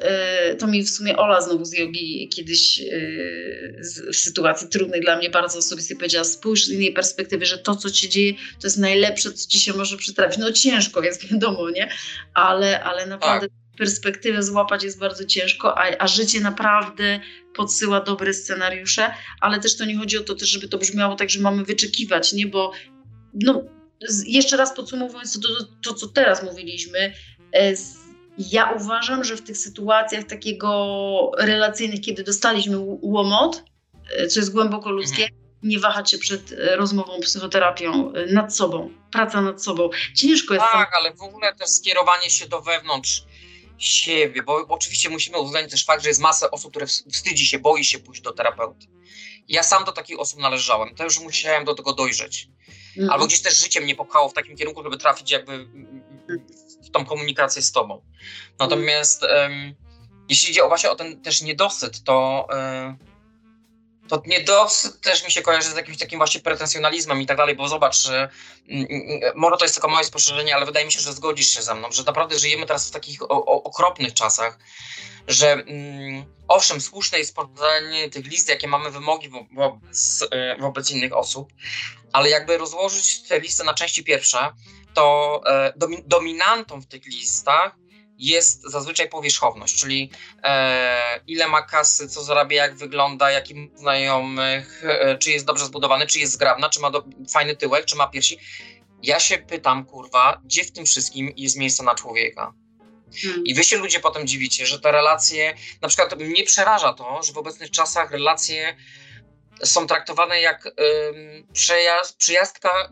[0.51, 5.01] y, to mi w sumie Ola znowu z jogi kiedyś y, z, w sytuacji trudnej
[5.01, 8.67] dla mnie bardzo osobistej powiedziała, spójrz z innej perspektywy, że to, co ci dzieje, to
[8.67, 10.37] jest najlepsze, co ci się może przytrafić.
[10.37, 11.89] No ciężko jest, wiadomo, nie?
[12.33, 13.47] Ale, ale naprawdę
[13.77, 17.19] perspektywę złapać jest bardzo ciężko, a, a życie naprawdę
[17.55, 21.29] podsyła dobre scenariusze, ale też to nie chodzi o to, też, żeby to brzmiało tak,
[21.29, 22.47] że mamy wyczekiwać, nie?
[22.47, 22.71] Bo
[23.33, 23.63] no,
[24.25, 27.13] jeszcze raz podsumowując to, to, to, co teraz mówiliśmy,
[27.53, 27.73] e,
[28.37, 33.63] ja uważam, że w tych sytuacjach takiego relacyjnych, kiedy dostaliśmy łomot,
[34.17, 35.29] e, co jest głęboko ludzkie,
[35.63, 39.89] nie wahać się przed e, rozmową, psychoterapią nad sobą, praca nad sobą.
[40.15, 43.23] Ciężko jest Tak, ale w ogóle też skierowanie się do wewnątrz
[43.77, 47.59] siebie, bo oczywiście musimy uwzględnić też fakt, że jest masę osób, które ws- wstydzi się,
[47.59, 48.87] boi się pójść do terapeuty.
[49.47, 52.47] Ja sam do takich osób należałem, to już musiałem do tego dojrzeć.
[52.97, 53.09] sam.
[53.09, 55.68] Albo gdzieś też życie mnie popchało w takim kierunku, żeby trafić jakby
[56.84, 58.01] w tą komunikację z tobą.
[58.59, 59.76] Natomiast em,
[60.30, 62.97] jeśli idzie o właśnie o ten też niedosyt, to, e,
[64.11, 67.67] to niedosyt też mi się kojarzy z jakimś takim właśnie pretensjonalizmem i tak dalej, bo
[67.67, 68.29] zobacz, że
[68.69, 71.61] mm, mm, może to jest tylko moje spostrzeżenie, ale wydaje mi się, że zgodzisz się
[71.61, 74.59] ze mną, że naprawdę żyjemy teraz w takich o, o, okropnych czasach,
[75.27, 80.27] że mm, owszem, słuszne jest podanie tych list, jakie mamy wymogi wo- wobec,
[80.59, 81.53] wobec innych osób,
[82.13, 84.53] ale jakby rozłożyć te listy na części pierwsze,
[84.93, 87.80] to e, domi- dominantą w tych listach
[88.22, 90.10] jest zazwyczaj powierzchowność, czyli
[90.43, 95.65] e, ile ma kasy, co zarabia, jak wygląda, jaki ma znajomych, e, czy jest dobrze
[95.65, 97.03] zbudowany, czy jest zgrabna, czy ma do,
[97.34, 98.38] fajny tyłek, czy ma piersi.
[99.03, 102.53] Ja się pytam, kurwa, gdzie w tym wszystkim jest miejsce na człowieka?
[103.22, 103.45] Hmm.
[103.45, 107.34] I wy się ludzie potem dziwicie, że te relacje, na przykład mnie przeraża to, że
[107.34, 108.76] w obecnych czasach relacje
[109.64, 112.89] są traktowane jak ym, przejazd, przyjazdka,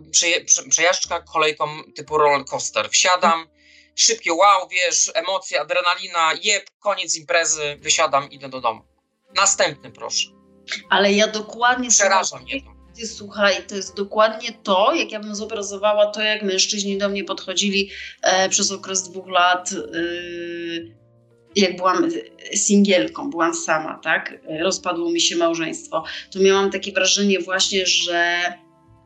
[0.69, 2.89] przejażdżka kolejką typu roller coaster.
[2.89, 3.47] Wsiadam,
[3.99, 8.81] szybkie wow, wiesz, emocje, adrenalina, jeb, koniec imprezy, wysiadam, idę do domu.
[9.35, 10.27] Następny proszę.
[10.89, 12.79] Ale ja dokładnie Przeraża mnie to.
[12.95, 17.23] Ty, słuchaj, to jest dokładnie to, jak ja bym zobrazowała to, jak mężczyźni do mnie
[17.23, 17.89] podchodzili
[18.21, 19.75] e, przez okres dwóch lat, e,
[21.55, 22.09] jak byłam
[22.53, 24.33] singielką, byłam sama, tak?
[24.61, 26.03] Rozpadło mi się małżeństwo.
[26.31, 28.53] To miałam takie wrażenie właśnie, że,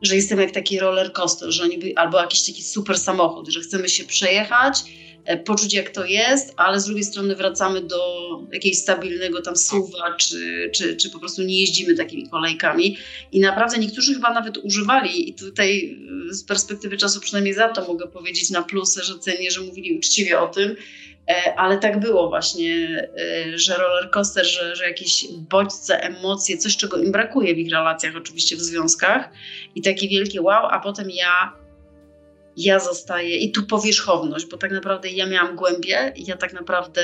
[0.02, 3.60] że jestem jak taki roller coaster, że oni by, albo jakiś taki super samochód, że
[3.60, 4.78] chcemy się przejechać,
[5.24, 10.16] e, poczuć jak to jest, ale z drugiej strony wracamy do jakiegoś stabilnego tam suwa,
[10.16, 12.96] czy, czy, czy po prostu nie jeździmy takimi kolejkami.
[13.32, 15.98] I naprawdę niektórzy chyba nawet używali, i tutaj
[16.30, 19.98] e, z perspektywy czasu przynajmniej za to mogę powiedzieć na plusy, że cenię, że mówili
[19.98, 20.76] uczciwie o tym,
[21.56, 22.86] ale tak było właśnie,
[23.18, 27.72] e, że roller coaster, że, że jakieś bodźce, emocje, coś czego im brakuje w ich
[27.72, 29.30] relacjach, oczywiście w związkach
[29.74, 31.63] i takie wielkie wow, a potem ja
[32.56, 37.02] ja zostaję i tu powierzchowność, bo tak naprawdę ja miałam głębie, ja tak naprawdę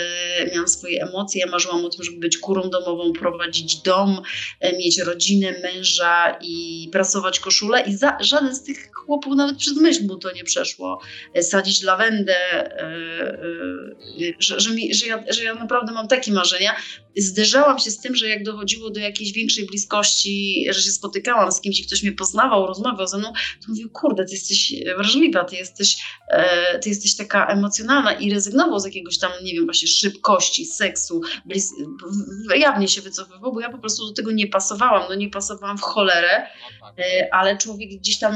[0.53, 4.23] miałam swoje emocje, ja marzyłam o tym, żeby być kurą domową, prowadzić dom,
[4.61, 9.77] e, mieć rodzinę, męża i prasować koszulę i za, żaden z tych chłopów nawet przez
[9.77, 11.01] myśl mu to nie przeszło.
[11.35, 12.37] E, sadzić lawendę,
[14.17, 16.77] yy, yy, że, że, mi, że, ja, że ja naprawdę mam takie marzenia.
[17.17, 21.61] Zderzałam się z tym, że jak dochodziło do jakiejś większej bliskości, że się spotykałam z
[21.61, 25.97] kimś, ktoś mnie poznawał, rozmawiał ze mną, to mówił, kurde, ty jesteś wrażliwa, ty jesteś,
[26.31, 31.21] e, ty jesteś taka emocjonalna i rezygnował z jakiegoś tam, nie wiem, właśnie szybkości, seksu,
[31.51, 35.79] blis- jawnie się wycofywał, bo ja po prostu do tego nie pasowałam, no nie pasowałam
[35.79, 36.47] w cholerę,
[36.81, 36.95] no tak.
[36.99, 38.35] e, ale człowiek gdzieś tam,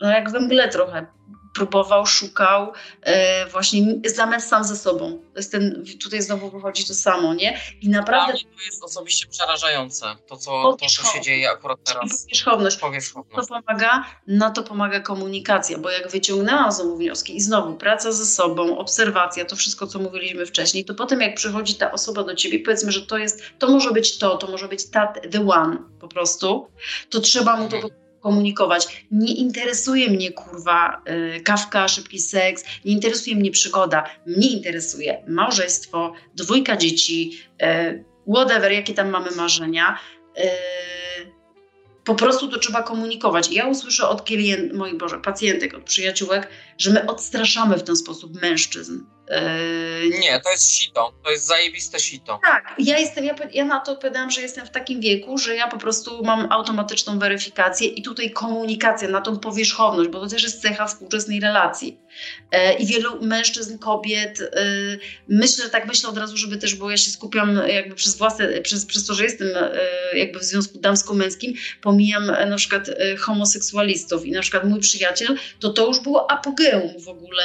[0.00, 1.06] no jak we mgle trochę,
[1.54, 2.72] próbował, szukał,
[3.02, 5.18] e, właśnie zamiast sam ze sobą.
[5.32, 7.60] To jest ten, tutaj znowu wychodzi to samo, nie?
[7.80, 8.32] I naprawdę...
[8.32, 12.22] Dla mnie to jest osobiście przerażające, to co, to, co się dzieje akurat teraz.
[12.22, 12.76] Powierzchowność.
[12.76, 13.48] Powierzchowność.
[13.48, 18.26] To pomaga, na to pomaga komunikacja, bo jak wyciągnęłam znowu wnioski i znowu praca ze
[18.26, 22.58] sobą, obserwacja, to wszystko, co mówiliśmy wcześniej, to potem jak przychodzi ta osoba do ciebie,
[22.58, 26.08] powiedzmy, że to jest, to może być to, to może być ta, the one po
[26.08, 26.68] prostu,
[27.10, 29.04] to trzeba mu to mhm komunikować.
[29.10, 31.02] Nie interesuje mnie kurwa
[31.36, 34.04] y, kawka, szybki seks, nie interesuje mnie przygoda.
[34.26, 39.98] Mnie interesuje małżeństwo, dwójka dzieci, y, whatever, jakie tam mamy marzenia.
[42.04, 43.52] Po prostu to trzeba komunikować.
[43.52, 46.48] Ja usłyszę od klient, moich Boże, pacjentek, od przyjaciółek,
[46.78, 49.00] że my odstraszamy w ten sposób mężczyzn.
[49.30, 50.18] Yy...
[50.18, 52.40] Nie, to jest sito, to jest zajebiste sito.
[52.42, 55.68] Tak, ja, jestem, ja, ja na to odpowiadam, że jestem w takim wieku, że ja
[55.68, 60.62] po prostu mam automatyczną weryfikację i tutaj komunikacja na tą powierzchowność, bo to też jest
[60.62, 61.98] cecha współczesnej relacji.
[62.50, 64.48] E, I wielu mężczyzn, kobiet, e,
[65.28, 68.86] myślę, tak myślę od razu, żeby też, bo ja się skupiam jakby przez własne, przez,
[68.86, 74.40] przez to, że jestem e, jakby w związku damsko-męskim, pomijam na przykład homoseksualistów i na
[74.40, 77.44] przykład mój przyjaciel, to to już było apogeum w ogóle,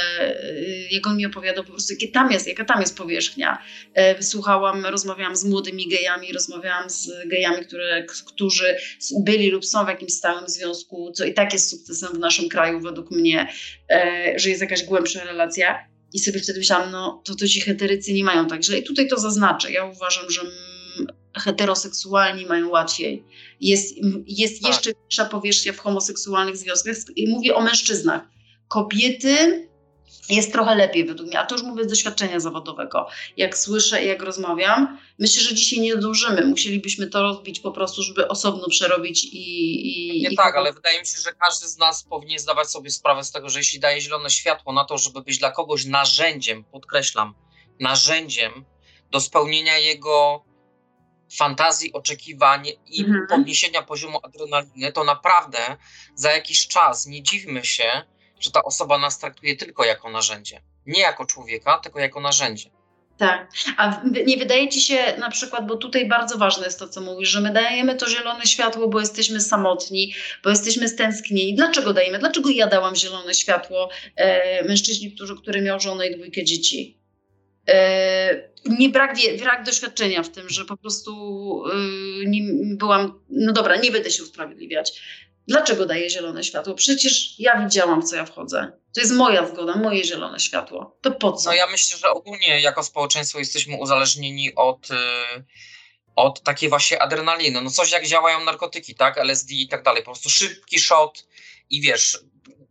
[1.05, 3.57] on mi opowiadał po prostu, jakie tam jest, jaka tam jest powierzchnia.
[4.21, 8.75] Słuchałam, rozmawiałam z młodymi gejami, rozmawiałam z gejami, które, którzy
[9.19, 12.79] byli lub są w jakimś stałym związku, co i tak jest sukcesem w naszym kraju
[12.79, 13.47] według mnie,
[14.35, 18.23] że jest jakaś głębsza relacja i sobie wtedy myślałam, no to, to ci heterycy nie
[18.23, 18.77] mają także.
[18.77, 19.71] I tutaj to zaznaczę.
[19.71, 20.41] Ja uważam, że
[21.37, 23.23] heteroseksualni mają łatwiej.
[23.61, 23.95] Jest,
[24.27, 24.71] jest tak.
[24.71, 28.21] jeszcze większa powierzchnia w homoseksualnych związkach i mówię o mężczyznach.
[28.67, 29.68] Kobiety
[30.29, 33.07] jest trochę lepiej według mnie, a to już mówię z doświadczenia zawodowego.
[33.37, 36.45] Jak słyszę i jak rozmawiam, myślę, że dzisiaj nie dążymy.
[36.45, 40.17] Musielibyśmy to rozbić po prostu, żeby osobno przerobić i...
[40.17, 42.89] i nie i tak, ale wydaje mi się, że każdy z nas powinien zdawać sobie
[42.89, 46.63] sprawę z tego, że jeśli daje zielone światło na to, żeby być dla kogoś narzędziem,
[46.63, 47.33] podkreślam,
[47.79, 48.65] narzędziem
[49.11, 50.45] do spełnienia jego
[51.37, 53.27] fantazji, oczekiwań i mhm.
[53.27, 55.77] podniesienia poziomu adrenaliny, to naprawdę
[56.15, 58.03] za jakiś czas nie dziwmy się,
[58.39, 60.61] że ta osoba nas traktuje tylko jako narzędzie.
[60.85, 62.69] Nie jako człowieka, tylko jako narzędzie.
[63.19, 63.51] Tak.
[63.77, 67.29] A nie wydaje ci się na przykład, bo tutaj bardzo ważne jest to, co mówisz,
[67.29, 70.13] że my dajemy to zielone światło, bo jesteśmy samotni,
[70.43, 71.55] bo jesteśmy stęsknieni.
[71.55, 72.19] Dlaczego dajemy?
[72.19, 76.97] Dlaczego ja dałam zielone światło e, mężczyźni, którzy, który miał żonę i dwójkę dzieci?
[77.67, 81.11] E, nie brak, brak doświadczenia w tym, że po prostu
[81.65, 81.75] e,
[82.25, 82.41] nie
[82.75, 85.01] byłam, no dobra, nie będę się usprawiedliwiać,
[85.49, 86.73] Dlaczego daję zielone światło?
[86.73, 88.71] Przecież ja widziałam, co ja wchodzę.
[88.95, 90.97] To jest moja zgoda, moje zielone światło.
[91.01, 91.49] To po co?
[91.49, 94.95] No ja myślę, że ogólnie jako społeczeństwo jesteśmy uzależnieni od, y,
[96.15, 97.61] od takiej właśnie adrenaliny.
[97.61, 99.17] No coś jak działają narkotyki, tak?
[99.17, 100.03] LSD i tak dalej.
[100.03, 101.27] Po prostu szybki shot
[101.69, 102.19] i wiesz,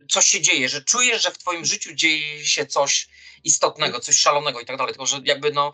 [0.09, 3.07] coś się dzieje, że czujesz, że w twoim życiu dzieje się coś
[3.43, 4.93] istotnego, coś szalonego i tak dalej.
[4.93, 5.73] Tylko, że jakby no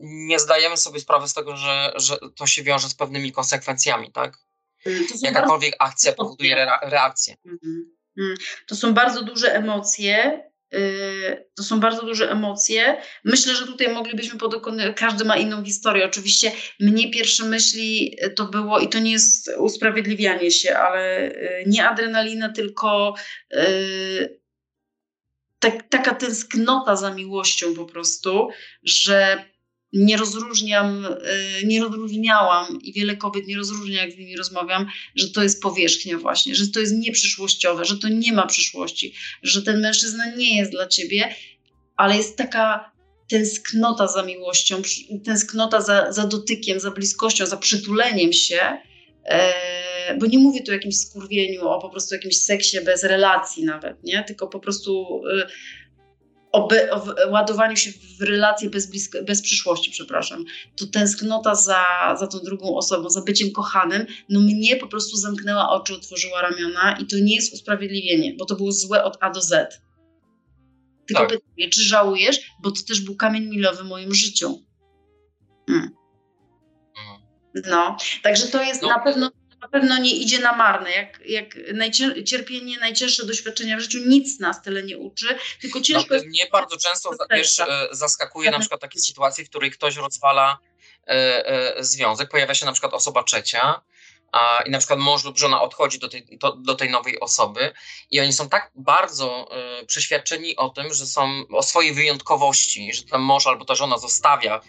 [0.00, 4.47] nie zdajemy sobie sprawy z tego, że, że to się wiąże z pewnymi konsekwencjami, tak?
[4.86, 7.34] Y, Jakakolwiek akcja powoduje reakcję.
[7.46, 7.98] Mhm.
[8.18, 8.34] Mm.
[8.66, 10.42] To są bardzo duże emocje.
[10.74, 13.02] Y, to są bardzo duże emocje.
[13.24, 16.06] Myślę, że tutaj moglibyśmy podokonywać, każdy ma inną historię.
[16.06, 21.88] Oczywiście mnie pierwsze myśli to było, i to nie jest usprawiedliwianie się, ale y, nie
[21.88, 23.14] adrenalina, tylko
[25.58, 28.48] tak, taka tęsknota za miłością po prostu,
[28.82, 29.44] że
[29.92, 35.30] nie rozróżniam, y, nie rozróżniałam i wiele kobiet nie rozróżnia, jak z nimi rozmawiam, że
[35.30, 39.80] to jest powierzchnia właśnie, że to jest nieprzyszłościowe, że to nie ma przyszłości, że ten
[39.80, 41.34] mężczyzna nie jest dla ciebie.
[41.96, 42.92] ale jest taka
[43.28, 44.82] tęsknota za miłością,
[45.24, 48.78] tęsknota za, za dotykiem, za bliskością, za przytuleniem się,
[49.24, 53.64] e, bo nie mówię tu o jakimś skurwieniu, o po prostu jakimś seksie bez relacji
[53.64, 54.24] nawet, nie?
[54.24, 55.46] tylko po prostu e,
[56.52, 60.44] o, o ładowaniu się w relacje bez, blisko, bez przyszłości, przepraszam.
[60.76, 61.84] To tęsknota za,
[62.20, 66.98] za tą drugą osobą, za byciem kochanym, no mnie po prostu zamknęła oczy, otworzyła ramiona
[67.00, 69.80] i to nie jest usprawiedliwienie, bo to było złe od A do Z.
[71.06, 71.28] Tylko tak.
[71.28, 72.40] pytanie, czy żałujesz?
[72.62, 74.64] Bo to też był kamień milowy w moim życiu.
[75.68, 75.90] Hmm.
[77.70, 78.88] No, także to jest no.
[78.88, 80.90] na pewno na pewno nie idzie na marne.
[80.90, 86.14] Jak, jak najcier cierpienie, najcięższe doświadczenia w życiu nic nas tyle nie uczy, tylko ciężko
[86.14, 86.22] no.
[86.26, 90.58] Mnie bardzo często wiesz, e, zaskakuje na przykład takie sytuacje, w których ktoś rozwala
[91.06, 91.10] e,
[91.46, 93.80] e, związek, pojawia się na przykład osoba trzecia,
[94.32, 97.72] a, i na przykład mąż lub żona odchodzi do tej, to, do tej nowej osoby
[98.10, 99.48] i oni są tak bardzo
[99.82, 103.98] y, przeświadczeni o tym, że są o swojej wyjątkowości, że ten mąż albo ta żona
[103.98, 104.60] zostawia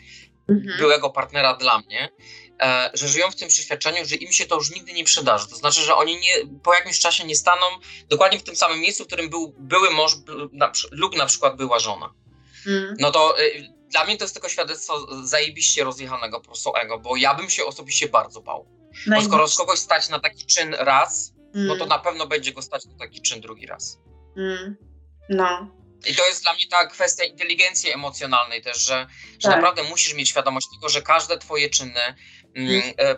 [0.50, 0.78] mhm.
[0.78, 2.10] byłego partnera dla mnie,
[2.94, 5.48] że żyją w tym przeświadczeniu, że im się to już nigdy nie przydarzy.
[5.48, 6.34] To znaczy, że oni nie,
[6.64, 7.66] po jakimś czasie nie staną
[8.10, 10.12] dokładnie w tym samym miejscu, w którym był były mąż
[10.52, 12.14] na, lub na przykład była żona.
[12.68, 12.96] Mhm.
[13.00, 17.16] No to y, dla mnie to jest tylko świadectwo zajebiście rozjechanego po prostu ego, bo
[17.16, 18.80] ja bym się osobiście bardzo bał.
[19.08, 21.68] Bo skoro z kogoś stać na taki czyn raz, mm.
[21.68, 21.90] no to mm.
[21.90, 24.00] na pewno będzie go stać na taki czyn drugi raz.
[24.38, 24.76] Mm.
[25.30, 25.80] No.
[26.08, 29.08] I to jest dla mnie ta kwestia inteligencji emocjonalnej też, że,
[29.40, 29.56] że tak.
[29.56, 32.00] naprawdę musisz mieć świadomość tego, że każde twoje czyny.
[32.00, 32.16] E,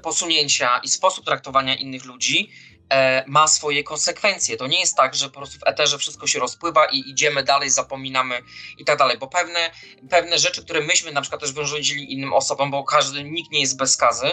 [0.04, 2.50] posunięcia i sposób traktowania innych ludzi
[2.90, 4.58] e, ma swoje konsekwencje.
[4.58, 7.70] To nie jest tak, że po prostu w eterze wszystko się rozpływa i idziemy dalej,
[7.70, 8.42] zapominamy
[8.78, 9.72] i tak dalej, bo pewne,
[10.10, 13.78] pewne rzeczy, które myśmy na przykład też wyrządzili innym osobom, bo każdy, nikt nie jest
[13.78, 14.32] bez skazy,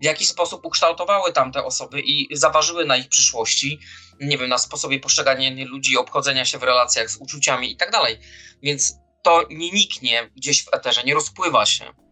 [0.00, 3.78] w jakiś sposób ukształtowały tamte osoby i zaważyły na ich przyszłości,
[4.20, 8.18] nie wiem, na sposobie postrzegania ludzi, obchodzenia się w relacjach z uczuciami i tak dalej.
[8.62, 12.09] Więc to nie niknie gdzieś w eterze, nie rozpływa się.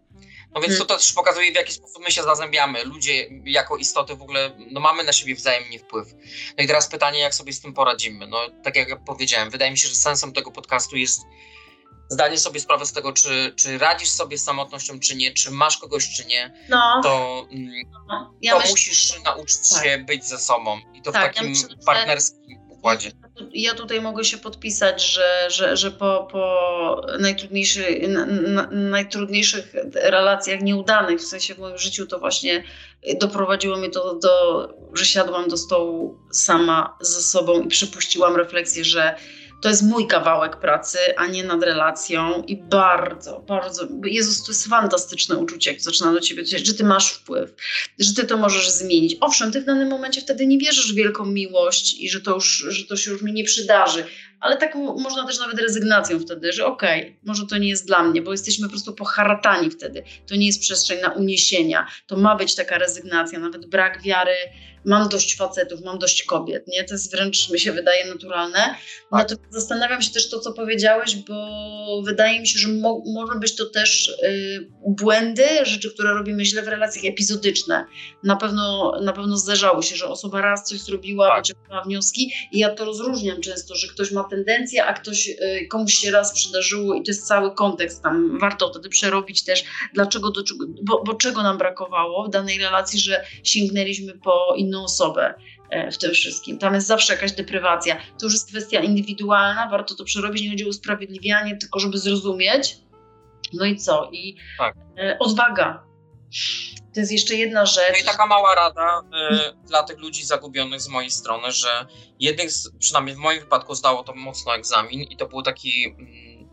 [0.54, 0.98] No więc to hmm.
[0.98, 2.84] też pokazuje, w jaki sposób my się zazębiamy.
[2.84, 6.08] Ludzie jako istoty w ogóle, no mamy na siebie wzajemnie wpływ.
[6.58, 8.26] No i teraz pytanie, jak sobie z tym poradzimy.
[8.26, 11.20] No tak jak powiedziałem, wydaje mi się, że sensem tego podcastu jest
[12.08, 15.78] zdanie sobie sprawy z tego, czy, czy radzisz sobie z samotnością, czy nie, czy masz
[15.78, 17.00] kogoś, czy nie, no.
[17.02, 17.46] to,
[18.08, 18.34] no.
[18.42, 18.70] ja to myśl...
[18.70, 19.84] musisz nauczyć tak.
[19.84, 20.80] się być ze sobą.
[20.94, 23.12] I to tak, w takim ja myślę, partnerskim układzie.
[23.52, 31.20] Ja tutaj mogę się podpisać, że, że, że po, po najtrudniejszy, na, najtrudniejszych relacjach nieudanych,
[31.20, 32.64] w sensie w moim życiu, to właśnie
[33.20, 39.14] doprowadziło mnie to do, że siadłam do stołu sama ze sobą i przypuściłam refleksję, że
[39.60, 44.68] to jest mój kawałek pracy, a nie nad relacją i bardzo, bardzo, Jezus, to jest
[44.68, 47.54] fantastyczne uczucie, jak zaczyna do ciebie że ty masz wpływ,
[47.98, 49.16] że ty to możesz zmienić.
[49.20, 52.66] Owszem, ty w danym momencie wtedy nie wierzysz w wielką miłość i że to, już,
[52.68, 54.04] że to się już mi nie przydarzy,
[54.40, 58.02] ale taką można też nawet rezygnacją wtedy, że okej, okay, może to nie jest dla
[58.02, 60.02] mnie, bo jesteśmy po prostu poharatani wtedy.
[60.26, 61.86] To nie jest przestrzeń na uniesienia.
[62.06, 64.34] To ma być taka rezygnacja, nawet brak wiary
[64.84, 66.84] mam dość facetów, mam dość kobiet, nie?
[66.84, 68.58] To jest wręcz, mi się wydaje, naturalne.
[68.58, 68.78] Tak.
[69.12, 73.56] Natomiast zastanawiam się też to, co powiedziałeś, bo wydaje mi się, że mo może być
[73.56, 77.84] to też y, błędy, rzeczy, które robimy źle w relacjach epizodyczne.
[78.24, 81.38] Na pewno, na pewno zdarzało się, że osoba raz coś zrobiła, tak.
[81.38, 85.94] wyciągnęła wnioski i ja to rozróżniam często, że ktoś ma tendencję, a ktoś, y, komuś
[85.94, 88.38] się raz przydarzyło i to jest cały kontekst tam.
[88.38, 89.64] Warto wtedy przerobić też,
[89.94, 90.42] dlaczego, do,
[90.82, 95.34] bo, bo czego nam brakowało w danej relacji, że sięgnęliśmy po inną osobę
[95.70, 96.58] e, w tym wszystkim.
[96.58, 97.96] Tam jest zawsze jakaś deprywacja.
[97.96, 102.76] To już jest kwestia indywidualna, warto to przerobić, nie chodzi o usprawiedliwianie, tylko żeby zrozumieć.
[103.52, 104.10] No i co?
[104.12, 104.74] I tak.
[104.98, 105.88] E, odwaga.
[106.98, 107.92] To jest jeszcze jedna rzecz.
[107.92, 109.02] No i taka mała rada
[109.32, 111.86] y, dla tych ludzi zagubionych z mojej strony, że
[112.20, 116.48] jednych, z, przynajmniej w moim wypadku, zdało to mocno egzamin i to był taki mm,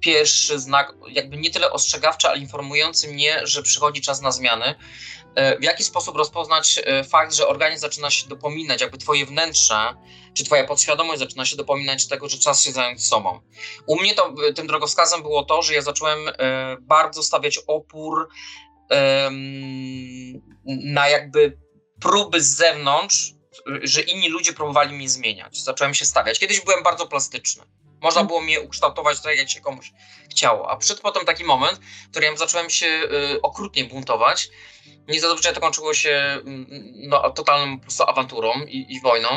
[0.00, 4.74] pierwszy znak, jakby nie tyle ostrzegawczy, ale informujący mnie, że przychodzi czas na zmiany.
[5.34, 9.94] E, w jaki sposób rozpoznać e, fakt, że organizm zaczyna się dopominać, jakby twoje wnętrze,
[10.34, 13.40] czy twoja podświadomość zaczyna się dopominać tego, że czas się zająć sobą.
[13.86, 16.18] U mnie to, tym drogowskazem było to, że ja zacząłem
[16.80, 18.28] bardzo stawiać opór
[20.66, 21.58] na jakby
[22.00, 23.32] próby z zewnątrz,
[23.82, 25.62] że inni ludzie próbowali mnie zmieniać.
[25.62, 26.38] Zacząłem się stawiać.
[26.38, 27.64] Kiedyś byłem bardzo plastyczny.
[28.02, 28.26] Można mhm.
[28.26, 29.92] było mnie ukształtować tak, jak się komuś
[30.30, 30.70] chciało.
[30.70, 34.48] A przyszedł potem taki moment, w którym zacząłem się y, okrutnie buntować.
[35.08, 39.28] Nie zazwyczaj to kończyło się mm, no, totalną po prostu awanturą i, i wojną.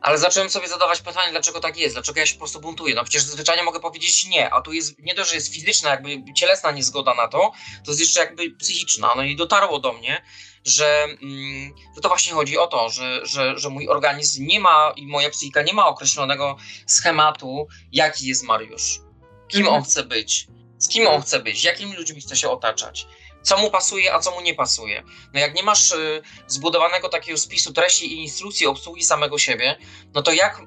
[0.00, 2.94] Ale zacząłem sobie zadawać pytanie, dlaczego tak jest, dlaczego ja się po prostu buntuję.
[2.94, 6.32] No przecież zwyczajnie mogę powiedzieć nie, a tu jest nie to, że jest fizyczna, jakby
[6.34, 7.52] cielesna niezgoda na to,
[7.84, 9.12] to jest jeszcze jakby psychiczna.
[9.16, 10.22] No i dotarło do mnie,
[10.64, 14.92] że, mm, że to właśnie chodzi o to, że, że, że mój organizm nie ma
[14.96, 16.56] i moja psychika nie ma określonego
[16.86, 19.00] schematu, jaki jest Mariusz.
[19.48, 19.76] kim Mhm.
[19.76, 20.46] on chce być,
[20.78, 23.06] z kim on chce być, jakimi ludźmi chce się otaczać,
[23.42, 25.02] co mu pasuje, a co mu nie pasuje.
[25.34, 29.78] No jak nie masz y, zbudowanego takiego spisu treści i instrukcji obsługi samego siebie,
[30.14, 30.60] no to jak,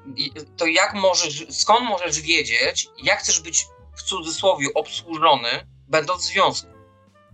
[0.58, 3.66] to jak możesz, skąd możesz wiedzieć, jak chcesz być
[3.98, 6.68] w cudzysłowie obsłużony, będąc w związku?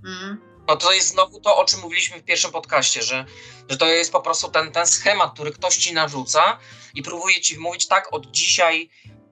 [0.06, 0.50] Mm.
[0.68, 3.26] No to jest znowu to, o czym mówiliśmy w pierwszym podcaście, że,
[3.70, 6.60] że to jest po prostu ten, ten schemat, który ktoś ci narzuca
[6.94, 8.90] i próbuje ci mówić tak od dzisiaj,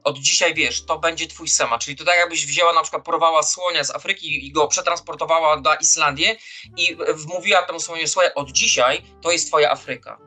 [0.08, 1.82] od dzisiaj wiesz, to będzie twój schemat.
[1.82, 5.76] Czyli to tak jakbyś wzięła na przykład, porwała słonia z Afryki i go przetransportowała na
[5.76, 6.36] Islandię
[6.78, 10.20] i wmówiła temu słoniu, słuchaj, od dzisiaj to jest twoja Afryka.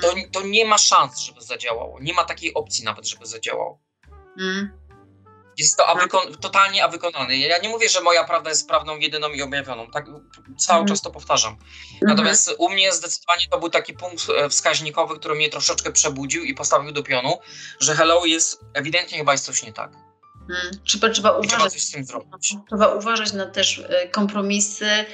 [0.00, 1.98] To, to nie ma szans, żeby zadziałało.
[2.00, 3.80] Nie ma takiej opcji nawet, żeby zadziałało.
[4.38, 4.81] Mm.
[5.58, 7.36] Jest to awykon- totalnie awykonalne.
[7.36, 9.90] Ja nie mówię, że moja prawda jest prawdą jedyną i objawioną.
[9.90, 10.06] Tak
[10.58, 10.86] cały Mhm.
[10.86, 11.56] czas to powtarzam.
[12.02, 16.54] Natomiast u mnie zdecydowanie to był taki punkt e, wskaźnikowy, który mnie troszeczkę przebudził i
[16.54, 17.38] postawił do pionu,
[17.80, 19.90] że hello jest, ewidentnie chyba jest coś nie tak.
[20.50, 20.84] Mm.
[20.84, 21.72] Trzeba, trzeba I trzeba uważać.
[21.72, 22.54] coś z tym zrobić.
[22.68, 25.04] Trzeba uważać na też e, kompromisy,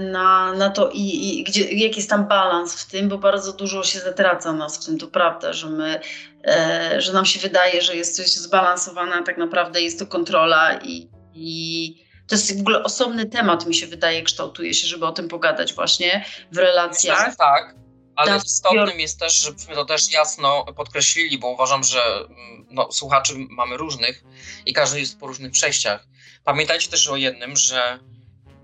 [0.00, 3.84] na, na to i, i gdzie, jaki jest tam balans w tym, bo bardzo dużo
[3.84, 6.00] się zatraca nas w tym, to prawda, że my,
[6.44, 10.80] e, że nam się wydaje, że jest coś zbalansowane, a tak naprawdę jest to kontrola
[10.82, 15.12] i, i to jest w ogóle osobny temat, mi się wydaje, kształtuje się, żeby o
[15.12, 17.30] tym pogadać właśnie w Myślę, relacjach.
[17.30, 17.74] że tak.
[18.16, 18.44] Ale Tak.
[18.44, 23.76] istotnym jest też, żebyśmy to też jasno podkreślili, bo uważam, że mm, no, słuchaczy mamy
[23.76, 24.24] różnych
[24.66, 26.06] i każdy jest po różnych przejściach.
[26.44, 27.98] Pamiętajcie też o jednym, że,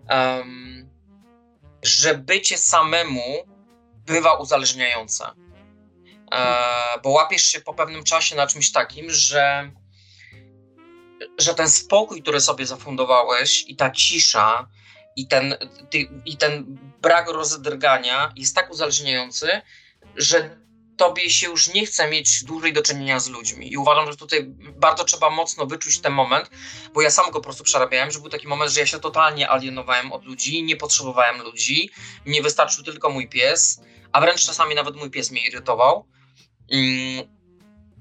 [0.08, 0.71] em,
[1.82, 3.46] że bycie samemu
[4.06, 5.30] bywa uzależniające.
[6.32, 9.70] E, bo łapiesz się po pewnym czasie na czymś takim, że,
[11.38, 14.68] że ten spokój, który sobie zafundowałeś i ta cisza
[15.16, 15.54] i ten,
[15.90, 19.60] ty, i ten brak rozdrgania jest tak uzależniający,
[20.16, 20.61] że
[20.96, 23.72] tobie się już nie chce mieć dłużej do czynienia z ludźmi.
[23.72, 24.44] I uważam, że tutaj
[24.76, 26.50] bardzo trzeba mocno wyczuć ten moment,
[26.94, 29.50] bo ja sam go po prostu przerabiałem, że był taki moment, że ja się totalnie
[29.50, 31.90] alienowałem od ludzi, nie potrzebowałem ludzi,
[32.24, 33.80] mnie wystarczył tylko mój pies,
[34.12, 36.08] a wręcz czasami nawet mój pies mnie irytował.
[36.70, 37.42] Mm,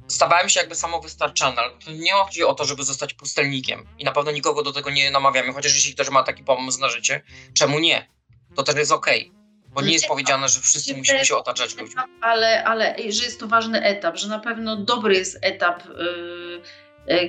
[0.08, 4.12] Stawałem się jakby samowystarczalny, ale to nie chodzi o to, żeby zostać pustelnikiem i na
[4.12, 7.24] pewno nikogo do tego nie namawiamy, chociaż jeśli ktoś ma taki pomysł na życie,
[7.54, 8.08] czemu nie?
[8.56, 9.32] To też jest okej,
[9.72, 12.02] bo nie jest powiedziane, że wszyscy musimy się otaczać ludźmi.
[12.22, 16.61] Ale, ale że jest to ważny etap, że na pewno dobry jest etap, y, y,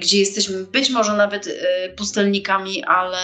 [0.01, 1.55] gdzie jesteśmy być może nawet y,
[1.97, 3.19] pustelnikami, ale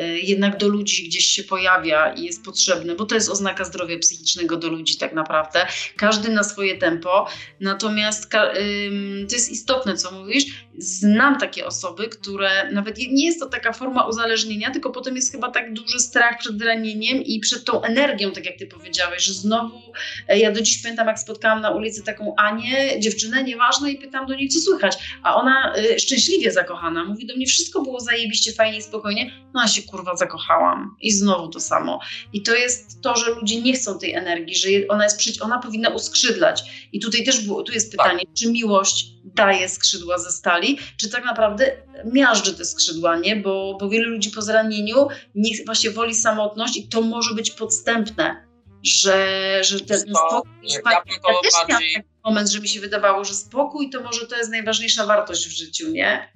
[0.00, 3.98] y, jednak do ludzi gdzieś się pojawia i jest potrzebny, bo to jest oznaka zdrowia
[3.98, 5.66] psychicznego do ludzi tak naprawdę.
[5.96, 7.26] Każdy na swoje tempo.
[7.60, 10.44] Natomiast to jest istotne, co mówisz.
[10.78, 15.50] Znam takie osoby, które nawet nie jest to taka forma uzależnienia, tylko potem jest chyba
[15.50, 19.84] tak duży strach przed ranieniem i przed tą energią, tak jak ty powiedziałeś, że znowu
[20.28, 24.26] E, Ja do dziś pamiętam, jak spotkałam na ulicy taką Anię, dziewczynę, nieważne, i pytam
[24.26, 24.96] do niej, co słychać.
[25.22, 29.30] A ona y, szczęśliwie zakochana, mówi do mnie, wszystko było zajebiście, fajnie i spokojnie.
[29.54, 30.96] No, a się kurwa zakochałam.
[31.00, 32.00] I znowu to samo.
[32.32, 35.42] I to jest to, że ludzie nie chcą tej energii, że je- ona jest przecież,
[35.42, 36.62] ona powinna uskrzydlać.
[36.92, 41.24] I tutaj też było, tu jest pytanie, czy miłość daje skrzydła ze stali, czy tak
[41.24, 41.76] naprawdę
[42.12, 43.36] miażdży te skrzydła, nie?
[43.36, 48.44] Bo, bo wielu ludzi po zranieniu nie, właśnie woli samotność i to może być podstępne
[48.86, 49.98] że, że ten
[50.30, 50.50] spokój.
[50.92, 51.28] ja bym to
[51.68, 55.48] bardziej- taki moment, że mi się wydawało, że spokój to może to jest najważniejsza wartość
[55.48, 56.34] w życiu, nie?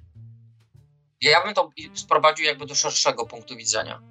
[1.21, 4.01] Ja bym to sprowadził jakby do szerszego punktu widzenia.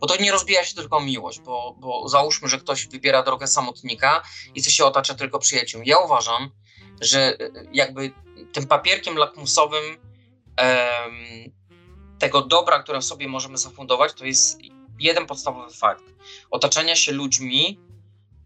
[0.00, 4.22] Bo to nie rozbija się tylko miłość, bo, bo załóżmy, że ktoś wybiera drogę samotnika
[4.54, 5.82] i chce się otacza tylko przyjaciół.
[5.84, 6.50] Ja uważam,
[7.00, 8.12] że e, jakby
[8.52, 9.96] tym papierkiem lakmusowym
[10.56, 11.12] em,
[12.18, 14.58] tego dobra, które sobie możemy zafundować, to jest
[14.98, 16.04] jeden podstawowy fakt.
[16.50, 17.80] Otaczania się ludźmi,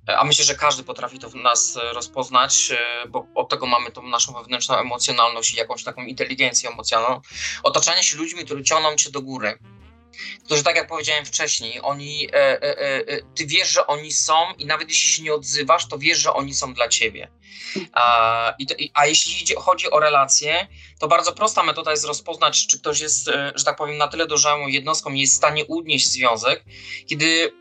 [0.07, 3.91] a myślę, że każdy potrafi to w nas e, rozpoznać, e, bo od tego mamy
[3.91, 7.21] tą naszą wewnętrzną emocjonalność i jakąś taką inteligencję emocjonalną.
[7.63, 9.59] Otaczanie się ludźmi, którzy ciągną cię do góry.
[10.45, 14.35] Którzy, tak jak powiedziałem wcześniej, oni, e, e, e, e, ty wiesz, że oni są
[14.59, 17.31] i nawet jeśli się nie odzywasz, to wiesz, że oni są dla ciebie.
[17.93, 20.67] A, i to, a jeśli chodzi o relacje,
[20.99, 24.67] to bardzo prosta metoda jest rozpoznać, czy ktoś jest, że tak powiem, na tyle dojrzałą
[24.67, 26.65] jednostką jest w stanie unieść związek,
[27.07, 27.53] kiedy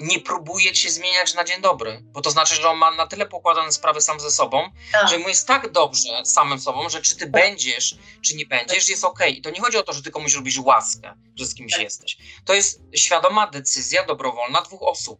[0.00, 3.26] nie próbuje cię zmieniać na dzień dobry, bo to znaczy, że on ma na tyle
[3.26, 5.08] pokładane sprawy sam ze sobą, Tak.
[5.08, 9.04] że mu jest tak dobrze samym sobą, że czy ty będziesz, czy nie będziesz, jest
[9.04, 9.38] okej.
[9.38, 12.16] I to nie chodzi o to, że ty komuś robisz łaskę, że z kimś jesteś.
[12.44, 15.18] To jest świadoma decyzja dobrowolna dwóch osób.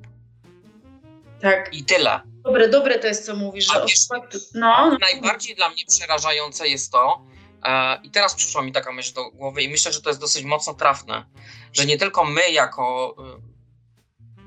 [1.42, 1.74] Tak.
[1.74, 2.20] I tyle.
[2.44, 6.68] Dobre, dobre to jest, co mówisz, że wiesz, osoba, no, no, Najbardziej dla mnie przerażające
[6.68, 7.26] jest to,
[7.64, 10.44] e, i teraz przyszła mi taka myśl do głowy, i myślę, że to jest dosyć
[10.44, 11.24] mocno trafne,
[11.72, 13.16] że nie tylko my jako,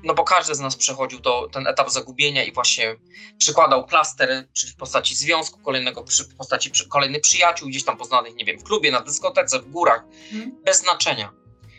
[0.04, 2.96] no bo każdy z nas przechodził to, ten etap zagubienia i właśnie
[3.38, 8.44] przykładał plaster, czyli w postaci związku kolejnego, w postaci kolejnych przyjaciół, gdzieś tam poznanych, nie
[8.44, 10.62] wiem, w klubie, na dyskotece, w górach, mhm.
[10.64, 11.32] bez znaczenia.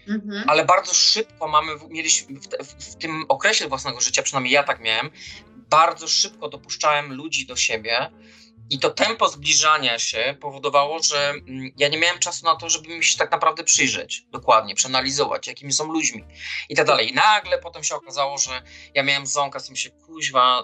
[0.08, 0.44] Mhm.
[0.50, 4.80] Ale bardzo szybko mamy, mieliśmy w, w, w, tym okresie własnego życia, przynajmniej ja tak
[4.80, 5.10] miałem,
[5.70, 8.12] bardzo szybko dopuszczałem ludzi do siebie,
[8.70, 12.90] i to tempo zbliżania się powodowało, że mm, ja nie miałem czasu na to, żeby
[12.90, 16.24] mi się tak naprawdę przyjrzeć dokładnie, przeanalizować, jakimi są ludźmi
[16.70, 17.10] i tak dalej.
[17.10, 18.62] I nagle potem się okazało, że
[18.94, 20.64] ja miałem ząka z tym się, kuźwa,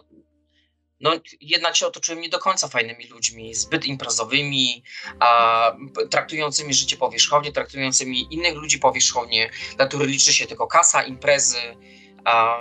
[0.99, 1.11] no
[1.41, 4.83] jednak się otoczyłem nie do końca fajnymi ludźmi, zbyt imprezowymi,
[5.19, 5.71] a,
[6.09, 11.77] traktującymi życie powierzchownie, traktującymi innych ludzi powierzchownie, dla których liczy się tylko kasa, imprezy.
[12.25, 12.57] A,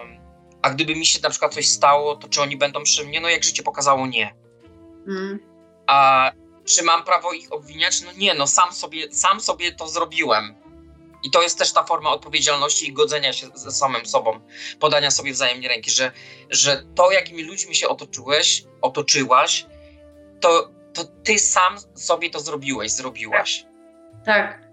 [0.62, 3.21] a gdyby mi się na przykład coś stało, to czy oni będą przy mnie?
[3.21, 4.40] No jak życie pokazało, nie.
[5.07, 5.41] Mm.
[5.87, 6.31] A
[6.65, 8.03] czy mam prawo ich obwiniać?
[8.03, 10.55] No nie, no sam sobie, sam sobie to zrobiłem.
[11.23, 14.41] I to jest też ta forma odpowiedzialności i godzenia się ze samym sobą,
[14.79, 16.13] podania sobie wzajemnie ręki, że,
[16.51, 19.67] że to, jakimi ludźmi się otoczyłeś, otoczyłaś,
[20.41, 23.67] to, to ty sam sobie to zrobiłeś, zrobiłaś.
[24.25, 24.70] Tak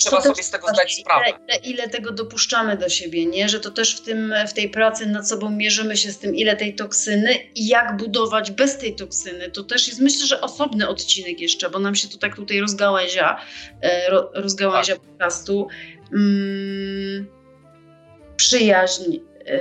[0.00, 1.24] trzeba sobie z tego zdać sprawę.
[1.48, 3.48] Ile, ile, tego dopuszczamy do siebie, nie?
[3.48, 6.56] Że to też w, tym, w tej pracy nad sobą mierzymy się z tym, ile
[6.56, 9.50] tej toksyny i jak budować bez tej toksyny.
[9.50, 13.40] To też jest, myślę, że osobny odcinek jeszcze, bo nam się to tak tutaj rozgałęzia,
[13.82, 15.04] e, rozgałęzia tak.
[15.04, 15.68] podcastu.
[16.10, 17.26] Hmm,
[18.36, 19.18] przyjaźń.
[19.46, 19.60] E,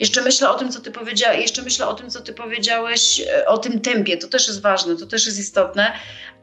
[0.00, 3.58] jeszcze myślę o tym, co ty powiedziałeś, jeszcze myślę o tym, co ty powiedziałeś, o
[3.58, 4.16] tym tempie.
[4.16, 5.92] To też jest ważne, to też jest istotne,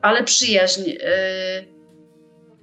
[0.02, 0.82] ale przyjaźń.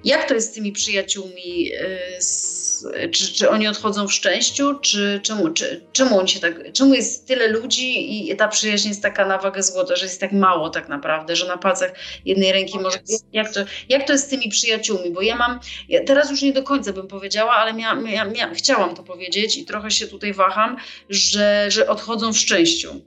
[0.04, 1.72] Jak to jest z tymi przyjaciółmi?
[1.72, 4.78] Y, czy, czy oni odchodzą w szczęściu?
[4.78, 9.02] Czy, czemu, czy, czemu, on się tak, czemu jest tyle ludzi i ta przyjaźń jest
[9.02, 11.92] taka na wagę złota, że jest tak mało tak naprawdę, że na palcach
[12.24, 12.98] jednej ręki może...
[13.32, 15.10] Jak to, jak to jest z tymi przyjaciółmi?
[15.10, 18.54] Bo ja mam, ja teraz już nie do końca bym powiedziała, ale mia, mia, mia,
[18.54, 20.76] chciałam to powiedzieć i trochę się tutaj waham,
[21.08, 23.00] że, że odchodzą w szczęściu.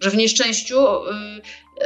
[0.00, 1.10] Że w nieszczęściu y,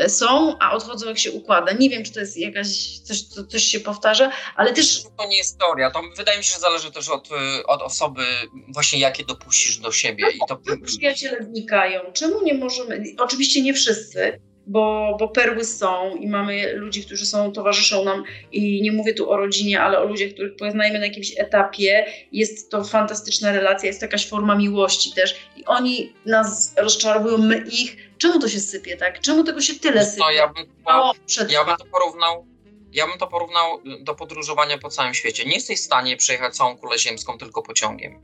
[0.09, 1.73] są, a odchodzą jak się układa.
[1.73, 5.03] Nie wiem, czy to jest jakaś, coś, coś się powtarza, ale też...
[5.19, 8.23] To nie jest teoria, to wydaje mi się, że zależy też od, y, od osoby,
[8.69, 10.25] właśnie jakie dopuścisz do siebie.
[10.25, 10.77] No, I to...
[10.85, 12.01] Przyjaciele znikają.
[12.13, 17.53] Czemu nie możemy, oczywiście nie wszyscy, bo, bo perły są i mamy ludzi, którzy są,
[17.53, 21.33] towarzyszą nam i nie mówię tu o rodzinie, ale o ludziach, których poznajemy na jakimś
[21.39, 22.07] etapie.
[22.33, 27.65] Jest to fantastyczna relacja, jest to jakaś forma miłości też i oni nas rozczarowują, my
[27.73, 27.97] ich.
[28.19, 29.21] Czemu to się sypie, tak?
[29.21, 30.25] Czemu tego się tyle sypie?
[30.25, 31.13] No, ja, bym, to,
[31.49, 32.47] ja bym to porównał
[32.93, 35.45] ja bym to porównał do podróżowania po całym świecie.
[35.45, 38.23] Nie jesteś w stanie przejechać całą kulę ziemską tylko pociągiem.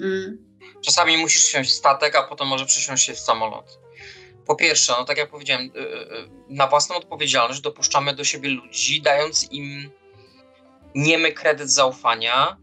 [0.00, 0.50] Mm.
[0.84, 3.78] Czasami musisz wsiąść w statek, a potem może przesiąść się w samolot.
[4.50, 9.02] Po pierwsze, no tak jak powiedziałem, y, y, na własną odpowiedzialność dopuszczamy do siebie ludzi,
[9.02, 9.90] dając im
[10.94, 12.56] niemy kredyt zaufania.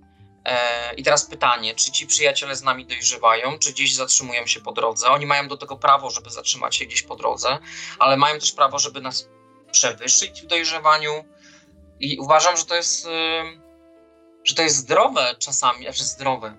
[0.46, 4.72] E, I teraz pytanie, czy ci przyjaciele z nami dojrzewają, czy gdzieś zatrzymują się po
[4.72, 5.08] drodze?
[5.08, 7.58] Oni mają do tego prawo, żeby zatrzymać się gdzieś po drodze,
[8.00, 9.30] ale mają też prawo, żeby nas
[9.72, 11.26] przewyższyć w dojrzewaniu.
[12.00, 13.10] I uważam, że to jest, y,
[14.44, 16.58] że to jest zdrowe czasami, znaczy zdrowe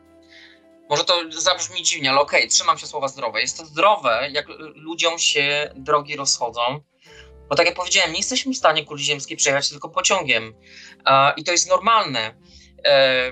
[0.91, 3.41] może to zabrzmi dziwnie, ale okej, okay, trzymam się słowa zdrowe.
[3.41, 6.81] Jest to zdrowe, jak ludziom się drogi rozchodzą,
[7.49, 10.55] bo tak jak powiedziałem, nie jesteśmy w stanie kuli ziemskiej przejechać tylko pociągiem.
[11.37, 12.35] I to jest normalne.
[12.85, 13.31] E,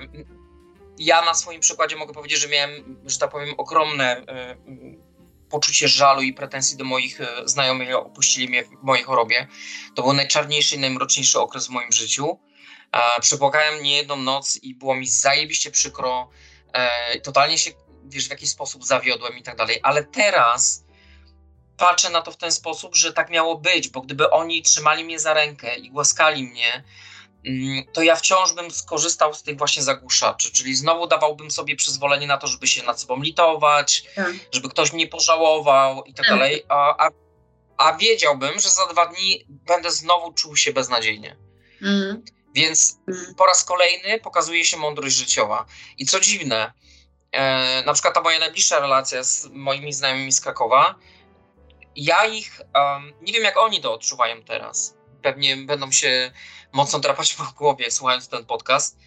[0.97, 4.57] ja na swoim przykładzie mogę powiedzieć, że miałem, że tak powiem, ogromne e,
[5.49, 9.47] poczucie żalu i pretensji do moich e, znajomych, opuścili mnie w mojej chorobie.
[9.95, 12.39] To był najczarniejszy i najmroczniejszy okres w moim życiu.
[13.21, 16.29] Przepłakałem nie jedną noc i było mi zajebiście przykro
[17.23, 17.71] totalnie się,
[18.05, 20.87] wiesz, w jakiś sposób zawiodłem i tak dalej, ale teraz
[21.77, 25.19] patrzę na to w ten sposób, że tak miało być, bo gdyby oni trzymali mnie
[25.19, 26.83] za rękę i głaskali mnie,
[27.45, 32.27] mm, to ja wciąż bym skorzystał z tych właśnie zagłuszaczy, czyli znowu dawałbym sobie przyzwolenie
[32.27, 34.33] na to, żeby się nad sobą litować, tak.
[34.51, 37.09] żeby ktoś mnie pożałował i tak, tak dalej, a, a,
[37.77, 41.37] a, wiedziałbym, że za dwa dni będę znowu czuł się beznadziejnie.
[41.81, 42.23] Mhm.
[42.57, 43.35] Więc mhm.
[43.35, 45.65] po raz kolejny pokazuje się mądrość życiowa.
[45.97, 46.73] I co dziwne,
[47.31, 50.95] e, na przykład ta moja najbliższa relacja z moimi znajomymi z Krakowa,
[51.95, 54.97] ja ich, um, nie wiem jak oni to odczuwają teraz.
[55.21, 56.31] Pewnie będą się
[56.71, 58.97] mocno drapać po głowie słuchając ten podcast,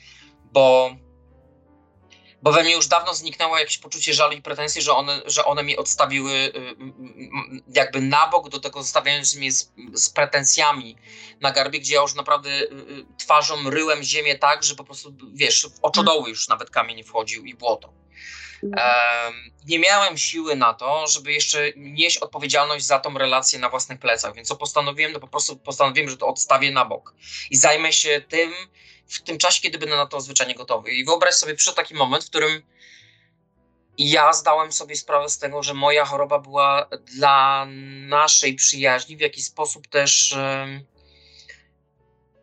[0.52, 0.90] bo
[2.42, 5.62] bo we mnie już dawno zniknęło jakieś poczucie żalu i pretensji, że one, że one
[5.62, 10.96] mi odstawiły y, y, y, jakby na bok, do tego stawiając mnie z, z pretensjami
[11.40, 12.50] na garbie, gdzie ja już naprawdę
[13.18, 17.54] twarzą ryłem ziemię tak, że po prostu, wiesz, w oczodoły już nawet kamień wchodził i
[17.54, 17.92] błoto.
[18.62, 23.98] Em, nie miałem siły na to, żeby jeszcze nieść odpowiedzialność za tą relację na własnych
[23.98, 27.14] plecach, więc co postanowiłem, to po prostu postanowiłem, że to odstawię na bok
[27.50, 28.52] i zajmę się tym
[29.08, 30.90] w tym czasie, kiedy będę na to zwyczajnie gotowy.
[30.90, 32.62] I wyobraź sobie przyszedł taki moment, w którym
[33.98, 37.66] ja zdałem sobie sprawę z tego, że moja choroba była dla
[38.08, 40.36] naszej przyjaźni w jakiś sposób też.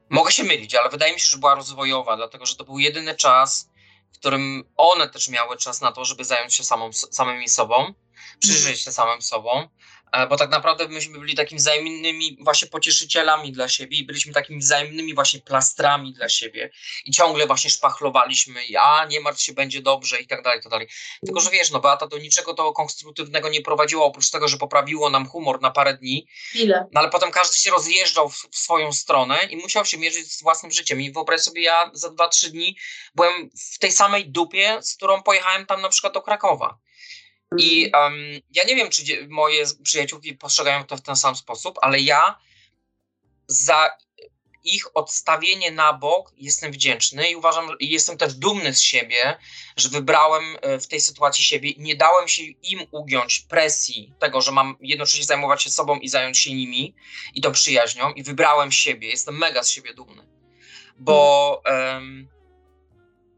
[0.10, 3.16] mogę się mylić, ale wydaje mi się, że była rozwojowa, dlatego że to był jedyny
[3.16, 3.70] czas,
[4.14, 7.94] w którym one też miały czas na to, żeby zająć się samą, samymi sobą,
[8.40, 9.68] przyjrzeć się samym sobą.
[10.12, 14.60] E, Bo tak naprawdę myśmy byli takimi wzajemnymi właśnie pocieszycielami dla siebie i byliśmy takimi
[14.60, 16.70] wzajemnymi właśnie plastrami dla siebie.
[17.06, 20.72] I ciągle właśnie szpachlowaliśmy, a nie martw się, będzie dobrze i tak dalej, i tak
[20.72, 20.88] dalej.
[21.26, 25.10] Tylko, że wiesz, no Beata do niczego to konstruktywnego nie prowadziła, oprócz tego, że poprawiło
[25.10, 26.86] nam humor na parę dni, Chwilę.
[26.92, 30.44] no ale potem każdy się rozjeżdżał w, w swoją stronę i musiał się mierzyć z
[30.44, 31.02] własnym życiem.
[31.02, 32.78] I wyobraź sobie, ja za 2-3 dni
[33.16, 36.78] byłem w tej samej dupie, z którą pojechałem tam na przykład do Krakowa.
[37.58, 42.00] I em, ja nie wiem, czy moje przyjaciółki postrzegają to w ten sam sposób, ale
[42.00, 42.40] ja
[43.48, 43.90] za
[44.64, 49.38] ich odstawienie na bok jestem wdzięczny i uważam, i jestem też dumny z siebie,
[49.78, 51.70] że wybrałem e, w tej sytuacji siebie.
[51.70, 56.10] I nie dałem się im ugiąć presji tego, że mam jednocześnie zajmować się sobą i
[56.10, 56.96] zająć się nimi
[57.34, 59.10] i tą przyjaźnią i wybrałem siebie.
[59.10, 60.28] Jestem mega z siebie dumny,
[61.00, 62.30] bo, em,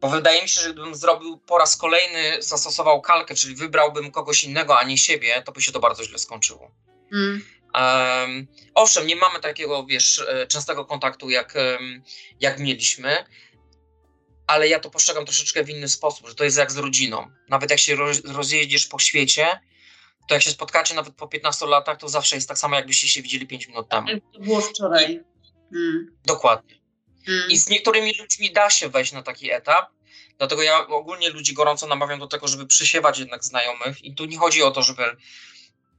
[0.01, 4.43] bo wydaje mi się, że gdybym zrobił po raz kolejny, zastosował kalkę, czyli wybrałbym kogoś
[4.43, 6.71] innego, a nie siebie, to by się to bardzo źle skończyło.
[7.13, 7.41] Mm.
[7.73, 11.53] Em, owszem, nie mamy takiego, wiesz, e, częstego kontaktu, jak,
[12.39, 13.25] jak mieliśmy,
[14.47, 17.31] ale ja to postrzegam troszeczkę w inny sposób, że to jest jak z rodziną.
[17.49, 19.59] Nawet jak się roz, rozjeździsz po świecie,
[20.27, 23.21] to jak się spotkacie nawet po 15 latach, to zawsze jest tak samo, jakbyście się
[23.21, 24.07] widzieli 5 minut temu.
[24.07, 25.23] Jak to było wczoraj.
[25.75, 26.17] Mm.
[26.25, 26.78] Dokładnie.
[27.27, 27.51] Mm.
[27.51, 29.89] I z niektórymi ludźmi da się wejść na taki etap,
[30.37, 34.37] dlatego ja ogólnie ludzi gorąco namawiam do tego, żeby przysiewać jednak znajomych i tu nie
[34.37, 35.15] chodzi o to, żeby,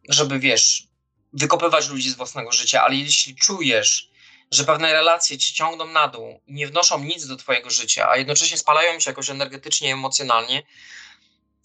[0.08, 0.86] żeby wiesz,
[1.32, 4.10] wykopywać ludzi z własnego życia, ale jeśli czujesz,
[4.50, 8.16] że pewne relacje ci ciągną na dół i nie wnoszą nic do twojego życia, a
[8.16, 10.62] jednocześnie spalają cię jakoś energetycznie, emocjonalnie,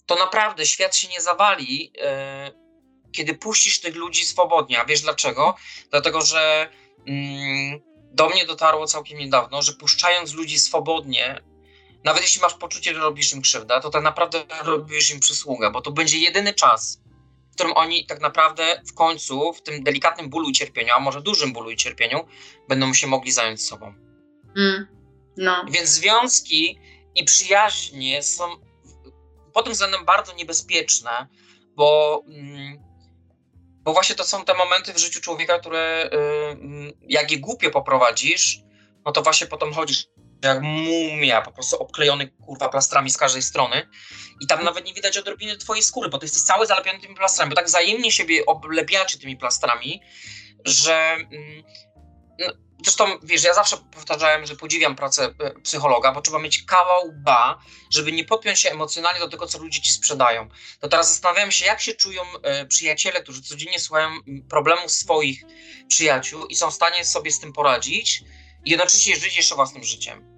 [0.06, 2.52] to naprawdę świat się nie zawali, e,
[3.12, 4.80] kiedy puścisz tych ludzi swobodnie.
[4.80, 5.56] A wiesz dlaczego?
[5.90, 6.68] Dlatego, że
[7.06, 7.80] mm,
[8.16, 11.40] do mnie dotarło całkiem niedawno, że puszczając ludzi swobodnie,
[12.04, 15.80] nawet jeśli masz poczucie, że robisz im krzywdę, to tak naprawdę robisz im przysługę, bo
[15.80, 17.00] to będzie jedyny czas,
[17.50, 21.22] w którym oni tak naprawdę w końcu, w tym delikatnym bólu i cierpieniu, a może
[21.22, 22.26] dużym bólu i cierpieniu,
[22.68, 23.94] będą się mogli zająć sobą.
[24.56, 24.86] Mm.
[25.36, 25.64] No.
[25.70, 26.78] Więc związki
[27.14, 28.44] i przyjaźnie są
[29.52, 31.26] pod tym względem bardzo niebezpieczne,
[31.74, 32.85] bo, mm,
[33.86, 37.70] bo właśnie to są te momenty w życiu człowieka, które y, mm, jak je głupio
[37.70, 38.58] poprowadzisz,
[39.04, 40.06] no to właśnie potem chodzisz
[40.44, 43.88] jak mumia, po prostu obklejony kurwa plastrami z każdej strony
[44.40, 47.50] i tam nawet nie widać odrobiny twojej skóry, bo ty jesteś cały zalepiony tymi plastrami,
[47.50, 50.00] bo tak wzajemnie siebie oblepiacie tymi plastrami,
[50.64, 51.62] że mm,
[52.38, 52.52] no,
[52.86, 57.60] Zresztą, wiesz, ja zawsze powtarzałem, że podziwiam pracę e, psychologa, bo trzeba mieć kawał ba,
[57.90, 60.48] żeby nie podpiąć się emocjonalnie do tego, co ludzie ci sprzedają.
[60.80, 64.10] To teraz zastanawiam się, jak się czują e, przyjaciele, którzy codziennie słuchają
[64.48, 65.42] problemów swoich
[65.88, 68.22] przyjaciół i są w stanie sobie z tym poradzić
[68.64, 70.35] i jednocześnie żyć jeszcze własnym życiem.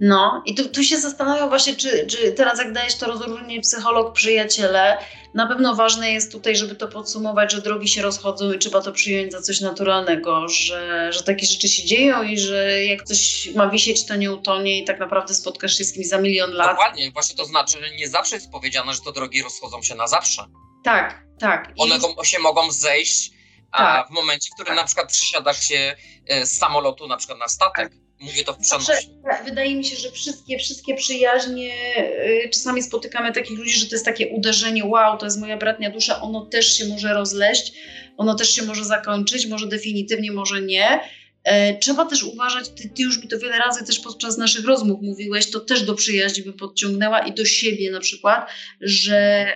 [0.00, 4.12] No i tu, tu się zastanawiam właśnie, czy, czy teraz jak dajesz to rozróżnienie psycholog,
[4.12, 4.98] przyjaciele,
[5.34, 8.92] na pewno ważne jest tutaj, żeby to podsumować, że drogi się rozchodzą i trzeba to
[8.92, 13.68] przyjąć za coś naturalnego, że, że takie rzeczy się dzieją i że jak coś ma
[13.68, 16.70] wisieć, to nie utonie i tak naprawdę spotkasz się z kimś za milion lat.
[16.70, 20.06] Dokładnie, właśnie to znaczy, że nie zawsze jest powiedziane, że to drogi rozchodzą się na
[20.06, 20.44] zawsze.
[20.84, 21.72] Tak, tak.
[21.78, 23.30] One się mogą zejść,
[23.72, 24.08] a Tak.
[24.08, 24.76] w momencie, w którym Tak.
[24.76, 27.92] na przykład przesiadasz się e, z samolotu na przykład na statek,
[28.22, 29.14] mówię to w przenośni.
[29.44, 31.72] wydaje mi się, że wszystkie, wszystkie przyjaźnie,
[32.44, 35.90] y, czasami spotykamy takich ludzi, że to jest takie uderzenie, wow, to jest moja bratnia
[35.90, 37.72] dusza, ono też się może rozleść,
[38.16, 41.00] ono też się może zakończyć, może definitywnie, może nie.
[41.44, 45.02] E, Trzeba też uważać, ty, ty już mi to wiele razy też podczas naszych rozmów
[45.02, 48.50] mówiłeś, to też do przyjaźni bym podciągnęła i do siebie na przykład,
[48.80, 49.46] że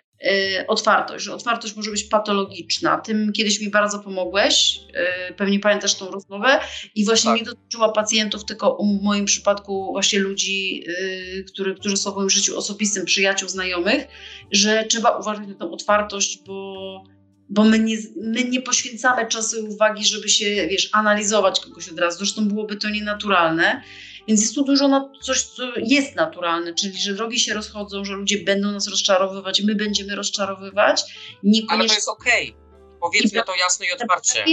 [0.69, 2.99] otwartość, że otwartość może być patologiczna.
[2.99, 6.61] Tym kiedyś mi bardzo pomogłeś, e, pewnie pamiętasz tą rozmowę
[6.95, 7.41] i właśnie Tak.
[7.41, 12.31] nie dotyczyła pacjentów, tylko w moim przypadku właśnie ludzi, y, który, którzy są w moim
[12.31, 14.07] życiu osobistym, przyjaciół, znajomych,
[14.53, 17.05] że trzeba uważać na tą otwartość, bo,
[17.49, 21.99] bo my, nie, my nie poświęcamy czasu i uwagi, żeby się, wiesz, analizować kogoś od
[21.99, 22.19] razu.
[22.19, 23.83] Zresztą byłoby to nienaturalne.
[24.29, 28.13] Więc jest tu dużo na coś, co jest naturalne, czyli że drogi się rozchodzą, że
[28.13, 31.03] ludzie będą nas rozczarowywać, my będziemy rozczarowywać.
[31.03, 32.57] Ale to Niekoniecznie jest okej.
[33.01, 34.45] Powiedzmy to jasno i otwarcie.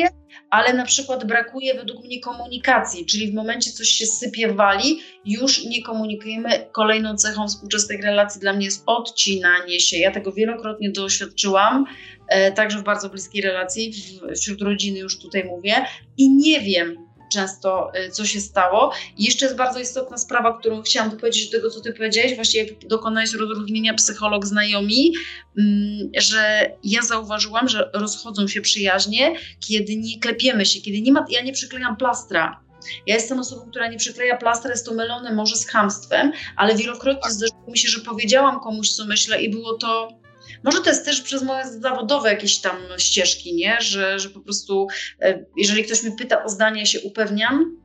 [0.49, 5.63] Ale na przykład brakuje według mnie komunikacji, czyli w momencie coś się sypie, wali, już
[5.63, 6.69] nie komunikujemy.
[6.71, 9.97] Kolejną cechą współczesnych relacji dla mnie jest odcinanie się.
[9.97, 11.85] Ja tego wielokrotnie doświadczyłam,
[12.27, 15.85] e, także w bardzo bliskiej relacji, w, wśród rodziny już tutaj mówię
[16.17, 17.02] i nie wiem,
[17.33, 18.91] często, y, co się stało.
[19.17, 22.63] I jeszcze jest bardzo istotna sprawa, którą chciałam dopowiedzieć do tego, co ty powiedziałeś, właśnie
[22.63, 25.13] jak dokonałeś rozróżnienia psycholog znajomi,
[25.57, 29.35] mm, że ja zauważyłam, że rozchodzą się przyjaźnie,
[29.67, 32.63] kiedy nie klepiemy się, kiedy nie ma, ja nie przyklejam plastra.
[33.07, 37.23] Ja jestem osobą, która nie przykleja plastra, jest to mylone może z hamstwem, ale wielokrotnie
[37.23, 37.31] tak.
[37.31, 40.22] zdarzyło mi się, że powiedziałam komuś, co myślę i było to
[40.63, 43.77] może to jest też przez moje zawodowe jakieś tam ścieżki, nie?
[43.81, 44.87] Że, że po prostu,
[45.21, 47.83] e, jeżeli ktoś mnie pyta o zdanie, się upewniam,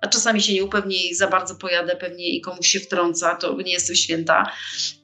[0.00, 3.56] a czasami się nie upewnię i za bardzo pojadę pewnie i komuś się wtrąca, to
[3.62, 4.52] nie jestem święta,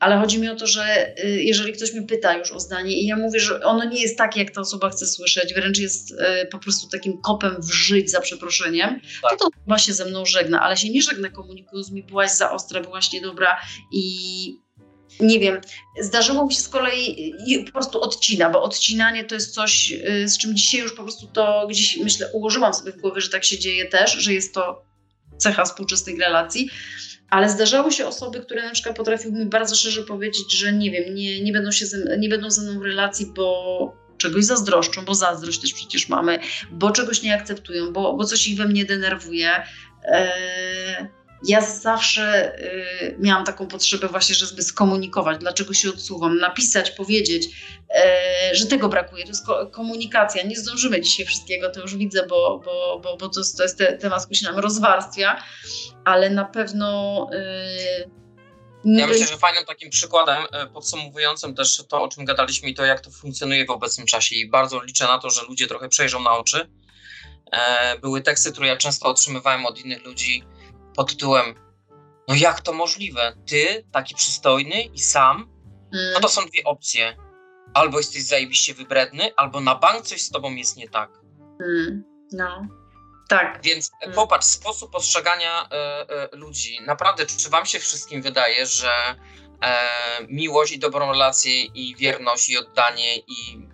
[0.00, 3.06] ale chodzi mi o to, że y, jeżeli ktoś mnie pyta już o zdanie i
[3.06, 6.46] ja mówię, że ono nie jest takie, jak ta osoba chce słyszeć, wręcz jest y,
[6.50, 9.30] po prostu takim kopem w żyć za przeproszeniem, tak.
[9.30, 12.52] to to chyba się ze mną żegna, ale się nie żegna komunikując mi, byłaś za
[12.52, 13.56] ostra, byłaś niedobra
[13.92, 14.65] i
[15.20, 15.60] nie wiem,
[16.00, 17.34] zdarzyło mi się z kolei
[17.66, 21.26] po prostu odcina, bo odcinanie to jest coś, y, z czym dzisiaj już po prostu
[21.26, 24.82] to gdzieś myślę, ułożyłam sobie w głowie, że tak się dzieje też, że jest to
[25.38, 26.70] cecha współczesnych relacji.
[27.30, 31.14] Ale zdarzały się osoby, które na przykład potrafiły mi bardzo szczerze powiedzieć, że nie wiem,
[31.14, 35.14] nie, nie, będą, się ze, nie będą ze mną w relacji, bo czegoś zazdroszczą, bo
[35.14, 36.38] zazdrość też przecież mamy,
[36.70, 39.62] bo czegoś nie akceptują, bo, bo coś ich we mnie denerwuje.
[40.04, 41.06] Eee,
[41.44, 48.56] ja zawsze y, miałam taką potrzebę właśnie, żeby skomunikować, dlaczego się odsuwam, napisać, powiedzieć, y,
[48.56, 49.22] że tego brakuje.
[49.22, 50.42] To jest ko komunikacja.
[50.42, 53.92] Nie zdążymy dzisiaj wszystkiego, to już widzę, bo, bo, bo, bo to, to jest te,
[53.92, 55.42] temat, który się nam rozwarstwia,
[56.04, 57.28] ale na pewno...
[57.32, 58.26] Y,
[58.84, 62.84] ja myślę, że fajnym takim przykładem e, podsumowującym też to, o czym gadaliśmy i to,
[62.84, 66.22] jak to funkcjonuje w obecnym czasie i bardzo liczę na to, że ludzie trochę przejrzą
[66.22, 66.68] na oczy.
[67.52, 70.44] E, były teksty, które ja często otrzymywałem od innych ludzi,
[70.96, 71.66] pod tytułem
[72.28, 73.36] no jak to możliwe?
[73.46, 75.48] Ty, taki przystojny i sam?
[76.14, 77.16] No to są dwie opcje.
[77.74, 81.10] Albo jesteś zajebiście wybredny, albo na bank coś z tobą jest nie tak.
[81.60, 82.04] Mm.
[82.32, 82.66] No.
[83.28, 83.60] Tak.
[83.62, 84.14] Więc mm.
[84.14, 85.74] popatrz, sposób postrzegania e,
[86.08, 86.78] e, ludzi.
[86.86, 88.90] Naprawdę, czy wam się wszystkim wydaje, że
[89.62, 89.88] e,
[90.28, 93.68] miłość i dobrą relację i wierność i oddanie i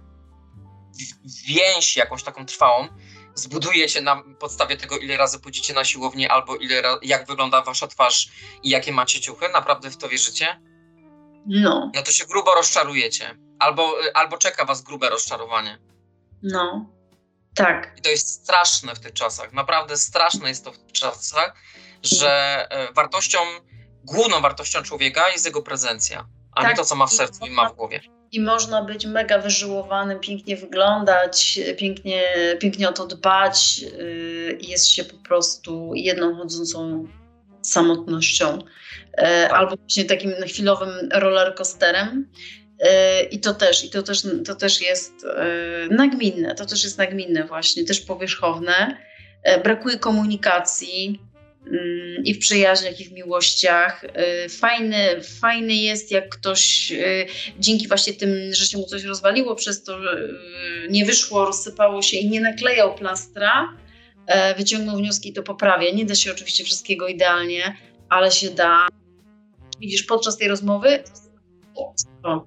[1.47, 2.89] więź jakąś taką trwałą
[3.35, 7.87] zbuduje się na podstawie tego, ile razy pójdziecie na siłownię, albo ile jak wygląda wasza
[7.87, 8.29] twarz
[8.63, 9.49] i jakie macie ciuchy?
[9.49, 10.61] Naprawdę w to wierzycie?
[11.47, 11.91] No.
[11.95, 13.39] No to się grubo rozczarujecie.
[13.59, 15.79] Albo, albo czeka was grube rozczarowanie.
[16.43, 16.87] No.
[17.55, 17.95] Tak.
[17.99, 19.53] I to jest straszne w tych czasach.
[19.53, 21.55] Naprawdę straszne jest to w tych czasach,
[22.03, 23.39] że e, wartością,
[24.05, 26.71] główną wartością człowieka jest jego prezencja, a tak.
[26.71, 30.21] nie to, co ma w sercu i ma w głowie i można być mega wyżyłowanym,
[30.21, 32.23] pięknie wyglądać, pięknie,
[32.61, 37.07] pięknie o to dbać y, i jest się po prostu jedną chodzącą
[37.63, 38.59] samotnością
[39.13, 39.53] e, tak.
[39.53, 42.29] albo właśnie takim chwilowym rollercoasterem.
[42.81, 45.47] E, I to też, i to też, to też jest e,
[45.91, 48.97] nagminne, to też jest nagminne właśnie, też powierzchowne.
[49.65, 51.21] Brakuje komunikacji,
[52.25, 54.05] i w przyjaźniach, i w miłościach.
[54.05, 57.27] Y, fajny, fajny jest, jak ktoś y,
[57.59, 62.17] dzięki właśnie tym, że się mu coś rozwaliło, przez to y, nie wyszło, rozsypało się
[62.17, 63.77] i nie naklejał plastra,
[64.27, 65.91] e, wyciągnął wnioski i to poprawia.
[65.91, 67.77] Nie da się oczywiście wszystkiego idealnie,
[68.09, 68.89] ale się da.
[69.81, 71.05] Widzisz, podczas tej rozmowy
[71.75, 72.47] o,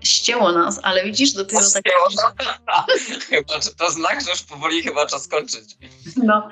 [0.00, 1.84] ścięło nas, ale widzisz, dopiero tak...
[3.28, 5.76] chyba, to znak, że już powoli chyba czas kończyć.
[6.16, 6.50] No.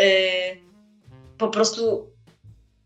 [0.00, 0.67] Y
[1.38, 2.10] po prostu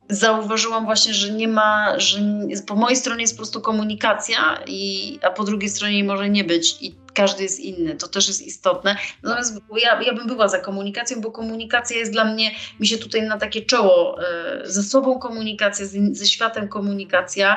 [0.08, 2.18] zauważyłam właśnie, że nie ma, że
[2.66, 6.82] po mojej stronie jest po prostu komunikacja, i, a po drugiej stronie może nie być
[6.82, 8.96] i każdy jest inny, to też jest istotne.
[9.22, 12.50] Natomiast ja, ja bym była za komunikacją, bo komunikacja jest dla mnie,
[12.80, 17.56] mi się tutaj na takie czoło, e, ze sobą komunikacja, ze światem komunikacja,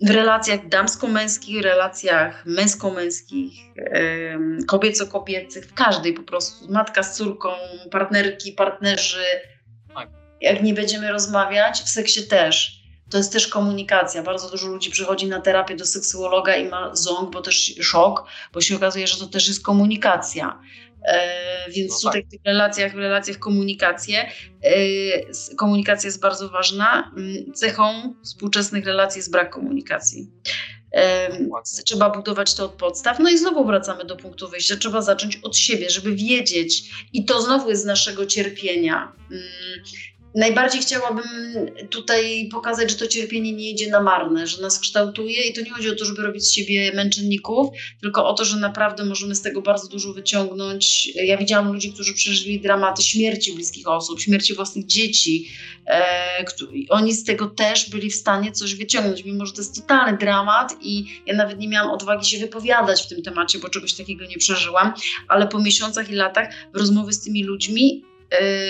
[0.00, 3.52] w relacjach damsko-męskich, relacjach męsko-męskich,
[4.66, 7.48] kobieco-kobiecych, w każdej po prostu, matka z córką,
[7.90, 9.24] partnerki, partnerzy,
[10.42, 12.82] jak nie będziemy rozmawiać, w seksie też.
[13.10, 14.22] To jest też komunikacja.
[14.22, 18.60] Bardzo dużo ludzi przychodzi na terapię do seksuologa i ma ząg, bo też szok, bo
[18.60, 20.60] się okazuje, że to też jest komunikacja.
[21.04, 22.28] E, więc no tutaj tak.
[22.28, 24.28] w tych relacjach, w relacjach komunikację,
[24.62, 27.12] e, komunikacja jest bardzo ważna.
[27.16, 30.30] Mm, cechą współczesnych relacji jest brak komunikacji.
[30.92, 31.28] E,
[31.84, 33.18] trzeba budować to od podstaw.
[33.18, 34.76] No i znowu wracamy do punktu wyjścia.
[34.76, 36.82] Trzeba zacząć od siebie, żeby wiedzieć,
[37.12, 39.12] i to znowu jest z naszego cierpienia.
[39.30, 39.44] Mm,
[40.34, 41.24] najbardziej chciałabym
[41.90, 45.70] tutaj pokazać, że to cierpienie nie idzie na marne, że nas kształtuje i to nie
[45.70, 47.68] chodzi o to, żeby robić z siebie męczenników,
[48.00, 51.06] tylko o to, że naprawdę możemy z tego bardzo dużo wyciągnąć.
[51.14, 55.48] Ja widziałam ludzi, którzy przeżyli dramaty śmierci bliskich osób, śmierci własnych dzieci.
[55.86, 56.44] E,
[56.88, 60.76] oni z tego też byli w stanie coś wyciągnąć, mimo że to jest totalny dramat
[60.80, 64.38] i ja nawet nie miałam odwagi się wypowiadać w tym temacie, bo czegoś takiego nie
[64.38, 64.94] przeżyłam,
[65.28, 68.11] ale po miesiącach i latach rozmowy z tymi ludźmi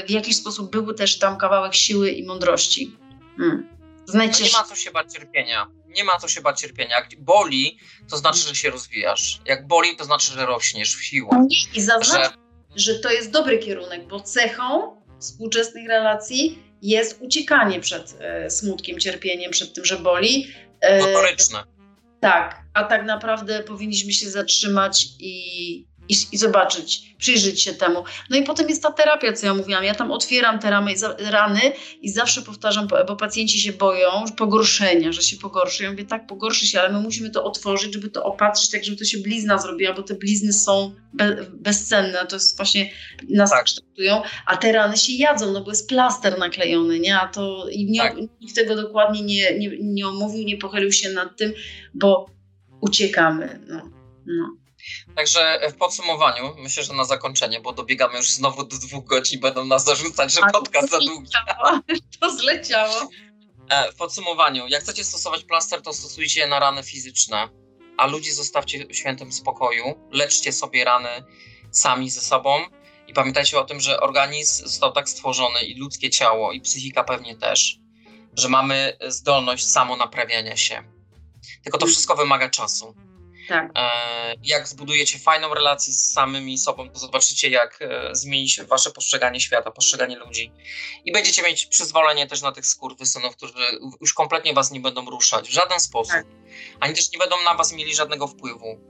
[0.06, 2.96] w jakiś sposób był też tam kawałek siły i mądrości.
[3.36, 3.68] Hmm.
[4.06, 4.44] Znajdźcie...
[4.44, 5.66] No nie ma co się bać cierpienia.
[5.88, 6.96] Nie ma co się bać cierpienia.
[6.96, 7.78] Jak boli,
[8.10, 9.40] to znaczy, że się rozwijasz.
[9.46, 11.46] Jak boli, to znaczy, że rośniesz w siłę.
[11.74, 12.30] I zaznacz, że...
[12.76, 19.50] że to jest dobry kierunek, bo cechą współczesnych relacji jest uciekanie przed e, smutkiem, cierpieniem,
[19.50, 20.54] przed tym, że boli.
[20.80, 21.02] E.
[22.20, 28.04] Tak, a tak naprawdę powinniśmy się zatrzymać i, i, i, zobaczyć, przyjrzeć się temu.
[28.30, 29.84] No i potem jest ta terapia, co ja mówiłam.
[29.84, 31.60] Ja tam otwieram te ramy, rany
[32.00, 35.82] i zawsze powtarzam, bo pacjenci się boją pogorszenia, że się pogorszy.
[35.82, 38.96] Ja mówię, tak, pogorszy się, ale my musimy to otworzyć, żeby to opatrzyć, tak żeby
[38.96, 42.26] to się blizna zrobiła, bo te blizny są be, bezcenne.
[42.26, 42.90] To jest właśnie,
[43.30, 43.64] nas tak.
[43.64, 47.18] kształtują, a te rany się jadzą, no bo jest plaster naklejony, nie?
[47.18, 48.16] A to i nie, tak.
[48.40, 51.52] nikt tego dokładnie nie, nie, nie omówił, nie pochylił się nad tym,
[51.94, 52.26] bo
[52.80, 53.90] uciekamy, no.
[54.26, 54.61] no.
[55.16, 59.64] Także w podsumowaniu, myślę, że na zakończenie, bo dobiegamy już znowu do dwóch godzin, będą
[59.64, 61.28] nas zarzucać, że podcast za długi.
[62.20, 63.10] To zleciało.
[63.68, 67.48] E, w podsumowaniu, jak chcecie stosować plaster, to stosujcie je na rany fizyczne,
[67.96, 71.08] a ludzi zostawcie w świętym spokoju, leczcie sobie rany
[71.70, 72.64] sami ze sobą
[73.08, 77.36] i pamiętajcie o tym, że organizm został tak stworzony i ludzkie ciało i psychika pewnie
[77.36, 77.78] też,
[78.36, 80.84] że mamy zdolność samonaprawiania się.
[81.62, 82.94] Tylko to wszystko wymaga czasu.
[83.48, 83.70] Tak.
[83.74, 88.90] E, jak zbudujecie fajną relację z samymi sobą, to zobaczycie, jak e, zmieni się wasze
[88.90, 90.52] postrzeganie świata, postrzeganie ludzi.
[91.04, 93.54] I będziecie mieć przyzwolenie też na tych skurwysynów, którzy
[94.00, 96.12] już kompletnie was nie będą ruszać w żaden sposób.
[96.12, 96.26] Tak.
[96.80, 98.80] Ani też nie będą na was mieli żadnego wpływu,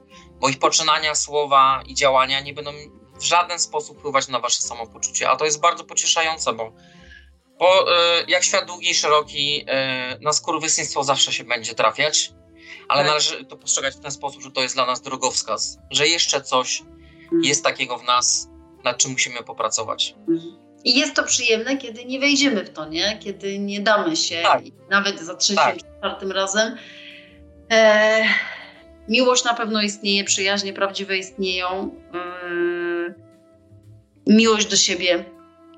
[0.41, 2.73] bo ich poczynania, słowa i działania nie będą
[3.21, 5.31] w żaden sposób wpływać na wasze samopoczucie.
[5.31, 6.73] A to jest bardzo pocieszające, bo
[7.59, 9.67] bo e, jak świat długi i szeroki,
[10.21, 12.33] na skurwysyństwo zawsze się będzie trafiać
[12.93, 13.09] ale tak.
[13.09, 16.81] należy to postrzegać w ten sposób, że to jest dla nas drogowskaz, że jeszcze coś
[17.23, 17.43] mhm.
[17.45, 18.49] jest takiego w nas,
[18.85, 20.15] nad czym musimy popracować.
[20.85, 23.19] I jest to przyjemne, kiedy nie wejdziemy w to, nie?
[23.19, 24.63] Kiedy nie damy się, tak.
[24.91, 25.77] nawet za trzecim, tak.
[25.99, 26.77] czwartym razem.
[27.73, 28.25] E,
[29.09, 31.95] miłość na pewno istnieje, przyjaźnie prawdziwe istnieją.
[32.15, 33.15] E,
[34.27, 35.25] miłość do siebie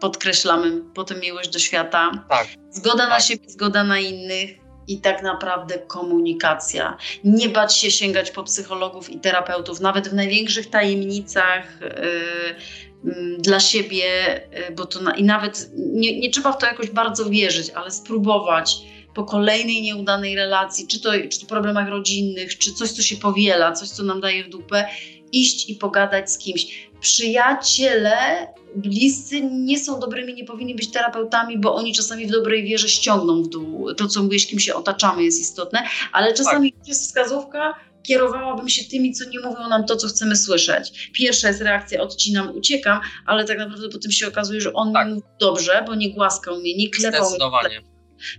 [0.00, 2.10] podkreślamy, potem miłość do świata.
[2.28, 2.46] Tak.
[2.70, 3.22] Zgoda na tak.
[3.22, 6.96] siebie, zgoda na innych i tak naprawdę komunikacja.
[7.24, 13.60] Nie bać się sięgać po psychologów i terapeutów, nawet w największych tajemnicach yy, yy, dla
[13.60, 14.06] siebie,
[14.52, 17.90] yy, bo to na, i nawet nie, nie, trzeba w to jakoś bardzo wierzyć, ale
[17.90, 18.76] spróbować
[19.14, 23.72] po kolejnej nieudanej relacji, czy to, czy to problemach rodzinnych, czy coś, co się powiela,
[23.72, 24.88] coś, co nam daje w dupę,
[25.32, 26.88] iść i pogadać z kimś.
[27.04, 32.88] Przyjaciele bliscy nie są dobrymi, nie powinni być terapeutami, bo oni czasami w dobrej wierze
[32.88, 33.94] ściągną w dół.
[33.94, 35.82] To, co mówisz, kim się otaczamy, jest istotne,
[36.12, 36.88] ale czasami tak.
[36.88, 41.10] jest wskazówka, kierowałabym się tymi, co nie mówią nam to, co chcemy słyszeć.
[41.12, 45.06] Pierwsza jest reakcja, odcinam, uciekam, ale tak naprawdę potem się okazuje, że on tak.
[45.06, 47.38] mi mówił dobrze, bo nie głaskał mnie, nie klepał mnie,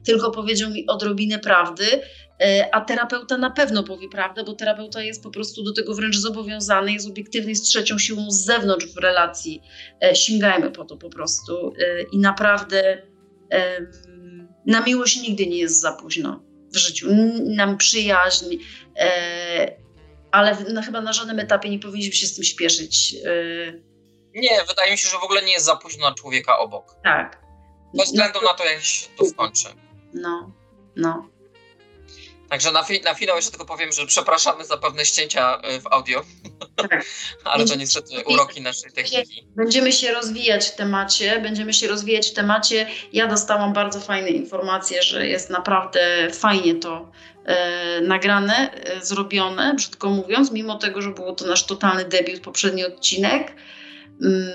[0.05, 1.85] tylko powiedział mi odrobinę prawdy,
[2.71, 6.91] a terapeuta na pewno powie prawdę, bo terapeuta jest po prostu do tego wręcz zobowiązany,
[6.91, 9.61] jest obiektywny, z trzecią siłą z zewnątrz w relacji.
[10.03, 13.01] E, sięgajmy po to po prostu e, i naprawdę
[14.65, 16.43] na miłość nigdy nie jest za późno
[16.73, 17.07] w życiu.
[17.45, 18.55] Nam przyjaźń,
[20.31, 20.55] ale
[20.85, 23.15] chyba na żadnym etapie nie powinniśmy się z tym śpieszyć.
[24.35, 26.95] Nie, wydaje mi się, że w ogóle nie jest za późno na człowieka obok.
[27.03, 27.41] Tak.
[27.97, 29.67] Bez względu na to, jak się to skończy.
[30.13, 30.51] No,
[30.95, 31.34] no.
[32.49, 35.87] Także na, fi na finał jeszcze tylko powiem, że przepraszamy za pewne ścięcia y, w
[35.87, 36.21] audio,
[36.75, 37.05] tak.
[37.43, 39.47] ale to niestety uroki naszej techniki.
[39.55, 42.87] Będziemy się rozwijać w temacie, będziemy się rozwijać w temacie.
[43.13, 47.11] Ja dostałam bardzo fajne informacje, że jest naprawdę fajnie to
[47.45, 52.85] e, nagrane, e, zrobione, brzydko mówiąc, mimo tego, że było to nasz totalny debiut, poprzedni
[52.85, 53.55] odcinek.
[54.21, 54.53] Mm,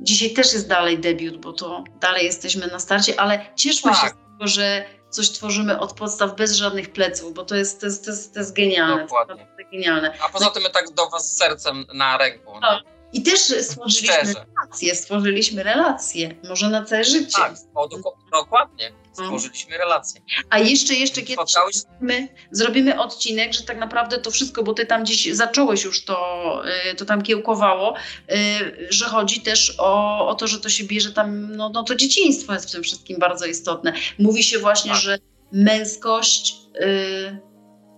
[0.00, 4.00] dzisiaj też jest dalej debiut, bo to dalej jesteśmy na starcie, ale cieszmy tak.
[4.00, 4.84] się z tego, że
[5.14, 8.40] coś tworzymy od podstaw bez żadnych pleców, bo to jest, to jest, to jest, to
[8.40, 9.02] jest genialne.
[9.02, 9.34] Dokładnie.
[9.34, 10.14] To jest genialne.
[10.20, 12.52] A poza tym my tak do Was sercem na ręku.
[12.60, 12.80] No.
[13.14, 14.32] I też stworzyliśmy Szczerze.
[14.54, 17.38] relacje, stworzyliśmy relacje, może na całe życie.
[17.38, 17.88] Tak, o,
[18.32, 18.92] dokładnie.
[19.18, 19.24] No.
[19.24, 20.20] Stworzyliśmy relacje.
[20.50, 24.86] A jeszcze, jeszcze kiedyś Spotkałeś zrobimy, zrobimy odcinek, że tak naprawdę to wszystko, bo ty
[24.86, 26.62] tam gdzieś zacząłeś już to,
[26.92, 31.12] y, to tam kiełkowało, y, że chodzi też o, o to, że to się bierze
[31.12, 33.92] tam, no, no to dzieciństwo jest w tym wszystkim bardzo istotne.
[34.18, 35.00] Mówi się właśnie, Tak.
[35.00, 35.18] że
[35.52, 37.38] męskość y,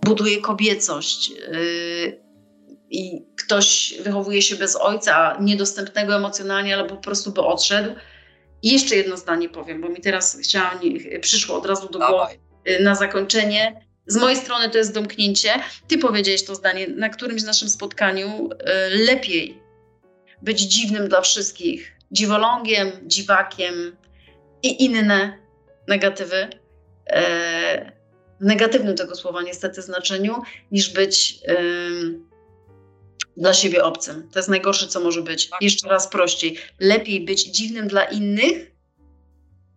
[0.03, 1.31] buduje kobiecość.
[1.31, 2.26] y,
[2.89, 7.95] I ktoś wychowuje się bez ojca, niedostępnego emocjonalnie, albo po prostu by odszedł.
[8.63, 10.79] I jeszcze jedno zdanie powiem, bo mi teraz chciałam,
[11.21, 12.33] przyszło od razu do głowy
[12.69, 13.87] y, na zakończenie.
[14.07, 15.49] Z mojej strony to jest domknięcie.
[15.87, 18.49] Ty powiedziałeś to zdanie na którymś naszym spotkaniu.
[18.51, 18.55] y,
[19.05, 19.61] Lepiej
[20.41, 23.97] być dziwnym dla wszystkich, dziwolągiem, dziwakiem
[24.63, 25.37] i inne
[25.87, 26.47] negatywy.
[27.09, 27.91] e,
[28.41, 30.41] W negatywnym tego słowa niestety znaczeniu,
[30.71, 31.39] niż być
[33.37, 34.29] dla siebie obcym.
[34.31, 35.49] To jest najgorsze, co może być.
[35.49, 35.61] Tak.
[35.61, 36.57] Jeszcze raz prościej.
[36.79, 38.71] Lepiej być dziwnym dla innych,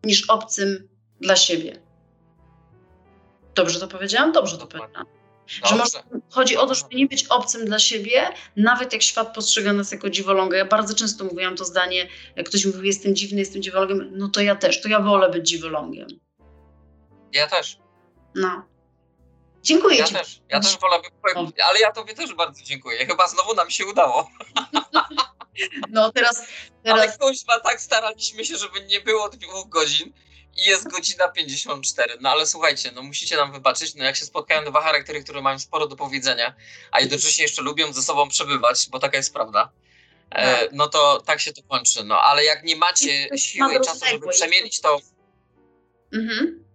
[0.05, 0.89] niż obcym
[1.21, 1.81] dla siebie.
[3.55, 4.33] Dobrze to powiedziałam?
[4.33, 5.07] Dobrze to powiedziałam.
[5.47, 5.99] Że może,
[6.31, 10.11] chodzi o to, żeby nie być obcym dla siebie, nawet jak świat postrzega nas jako
[10.11, 10.57] dziwoląga.
[10.57, 14.41] Ja bardzo często mówiłam to zdanie, jak ktoś mówił, jestem dziwny, jestem dziwolągiem, no to
[14.41, 16.09] ja też, to ja wolę być dziwolągiem.
[17.33, 17.79] Ja też.
[18.35, 18.63] No.
[19.63, 20.15] Dziękuję Ja Ci.
[20.15, 20.41] też.
[20.49, 21.03] Ja też wolę,
[21.69, 23.07] ale ja tobie też bardzo dziękuję.
[23.07, 24.31] Chyba znowu nam się udało.
[25.91, 26.43] No teraz,
[26.85, 30.13] Ale teraz kuźwa, tak staraliśmy się, żeby nie było dwóch godzin
[30.57, 32.17] i jest godzina 54.
[32.21, 35.59] No ale słuchajcie, no musicie nam wybaczyć, no jak się spotkają dwa charaktery, które mają
[35.59, 36.55] sporo do powiedzenia,
[36.93, 39.73] a jednocześnie jeszcze lubią ze sobą przebywać, bo taka jest prawda,
[40.31, 42.05] e, no to tak się to kończy.
[42.05, 45.01] No ale jak nie macie siły i czasu, żeby przemielić to
[46.13, 46.70] mhm.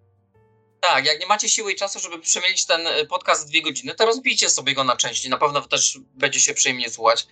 [0.88, 4.06] Tak, jak nie macie siły i czasu, żeby przemielić ten e, podcast dwie godziny, to
[4.06, 5.30] rozbijcie sobie go na części.
[5.30, 7.28] Na pewno też będzie się przyjemnie słuchać.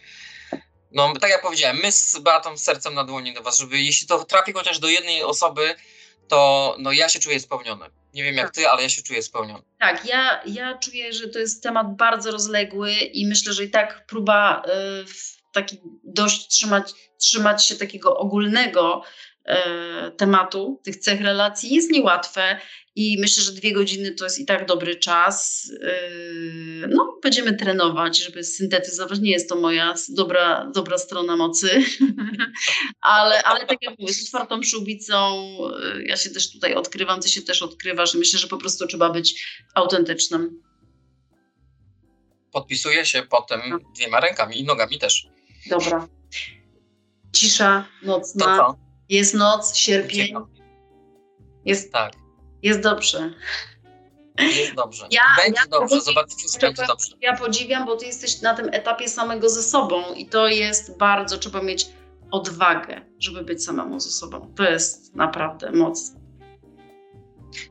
[0.91, 4.25] No, tak jak powiedziałem, my z Beatą sercem na dłoni do was, żeby jeśli to
[4.25, 5.75] trafi chociaż do jednej osoby,
[6.27, 7.85] to no, ja się czuję spełniony.
[8.13, 9.63] Nie wiem jak ty, ale ja się czuję spełniony.
[9.79, 14.05] Tak, ja, ja czuję, że to jest temat bardzo rozległy i myślę, że i tak
[14.05, 19.03] próba y, taki dość trzymać, trzymać się takiego ogólnego
[20.17, 22.59] tematu, tych cech relacji jest niełatwe
[22.95, 25.65] i myślę, że dwie godziny to jest i tak dobry czas.
[25.83, 29.19] Y, no, będziemy trenować, żeby syntetyzować.
[29.19, 31.69] Nie jest to moja dobra, dobra strona mocy,
[33.01, 35.47] ale, ale tak jak mówię, z otwartą przyłbicą
[35.97, 39.09] y, ja się też tutaj odkrywam, ty się też odkrywasz myślę, że po prostu trzeba
[39.09, 39.45] być
[39.75, 40.61] autentycznym.
[42.51, 43.61] Podpisuję się potem
[43.95, 45.27] dwiema rękami i nogami też.
[45.69, 46.07] Dobra.
[47.35, 48.57] Cisza To nocna.
[48.57, 48.82] co?
[49.09, 50.33] Jest noc, sierpień.
[51.65, 52.13] Jest, Tak,
[52.61, 53.33] jest dobrze.
[54.39, 55.07] jest dobrze.
[55.11, 57.15] Ja- będzie ja dobrze, zobaczycie, że będzie dobrze.
[57.21, 61.37] Ja podziwiam, bo ty jesteś na tym etapie samego ze sobą i to jest bardzo,
[61.37, 61.87] trzeba mieć
[62.31, 64.53] odwagę, żeby być samemu ze sobą.
[64.55, 66.11] To jest naprawdę moc.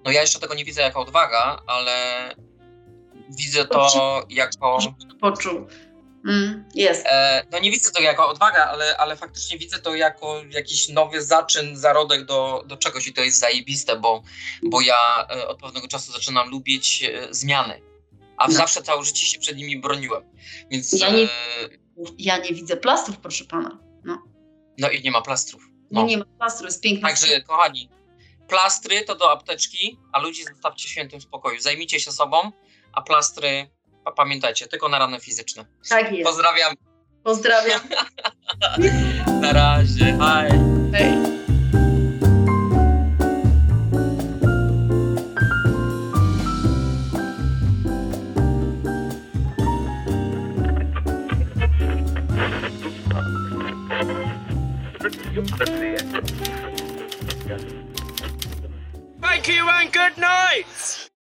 [0.05, 1.95] No ja jeszcze tego nie widzę jako odwaga, ale
[3.39, 3.89] widzę to
[4.29, 4.79] jako...
[5.21, 5.67] Poczuł.
[6.29, 7.07] Mm, jest.
[7.07, 11.23] E, no nie widzę tego jako odwaga, ale, ale faktycznie widzę to jako jakiś nowy
[11.23, 14.23] zaczyn, zarodek do, do czegoś i to jest zajebiste, bo,
[14.63, 17.83] bo ja e, od pewnego czasu zaczynam lubić e, zmiany.
[18.37, 18.55] A No.
[18.55, 20.23] zawsze całe życie się przed nimi broniłem.
[20.71, 21.29] Więc Ja nie-
[22.19, 23.79] Ja nie widzę plastrów, proszę pana.
[24.79, 25.63] no i nie ma plastrów.
[25.91, 26.01] No.
[26.01, 26.07] No.
[26.07, 27.91] Nie ma plastrów, jest piękna Także kochani,
[28.49, 31.61] plastry to do apteczki, a ludzi zostawcie w świętym spokoju.
[31.61, 32.53] Zajmijcie się sobą,
[32.93, 33.71] a plastry
[34.11, 35.65] pamiętajcie, tylko na rany fizyczne.
[35.89, 36.31] Tak jest.
[36.31, 36.75] Pozdrawiam,
[37.23, 37.81] Pozdrawiam.
[39.43, 40.51] na razie, hej.
[40.93, 41.33] Hej.
[59.21, 61.03] Thank you and good night!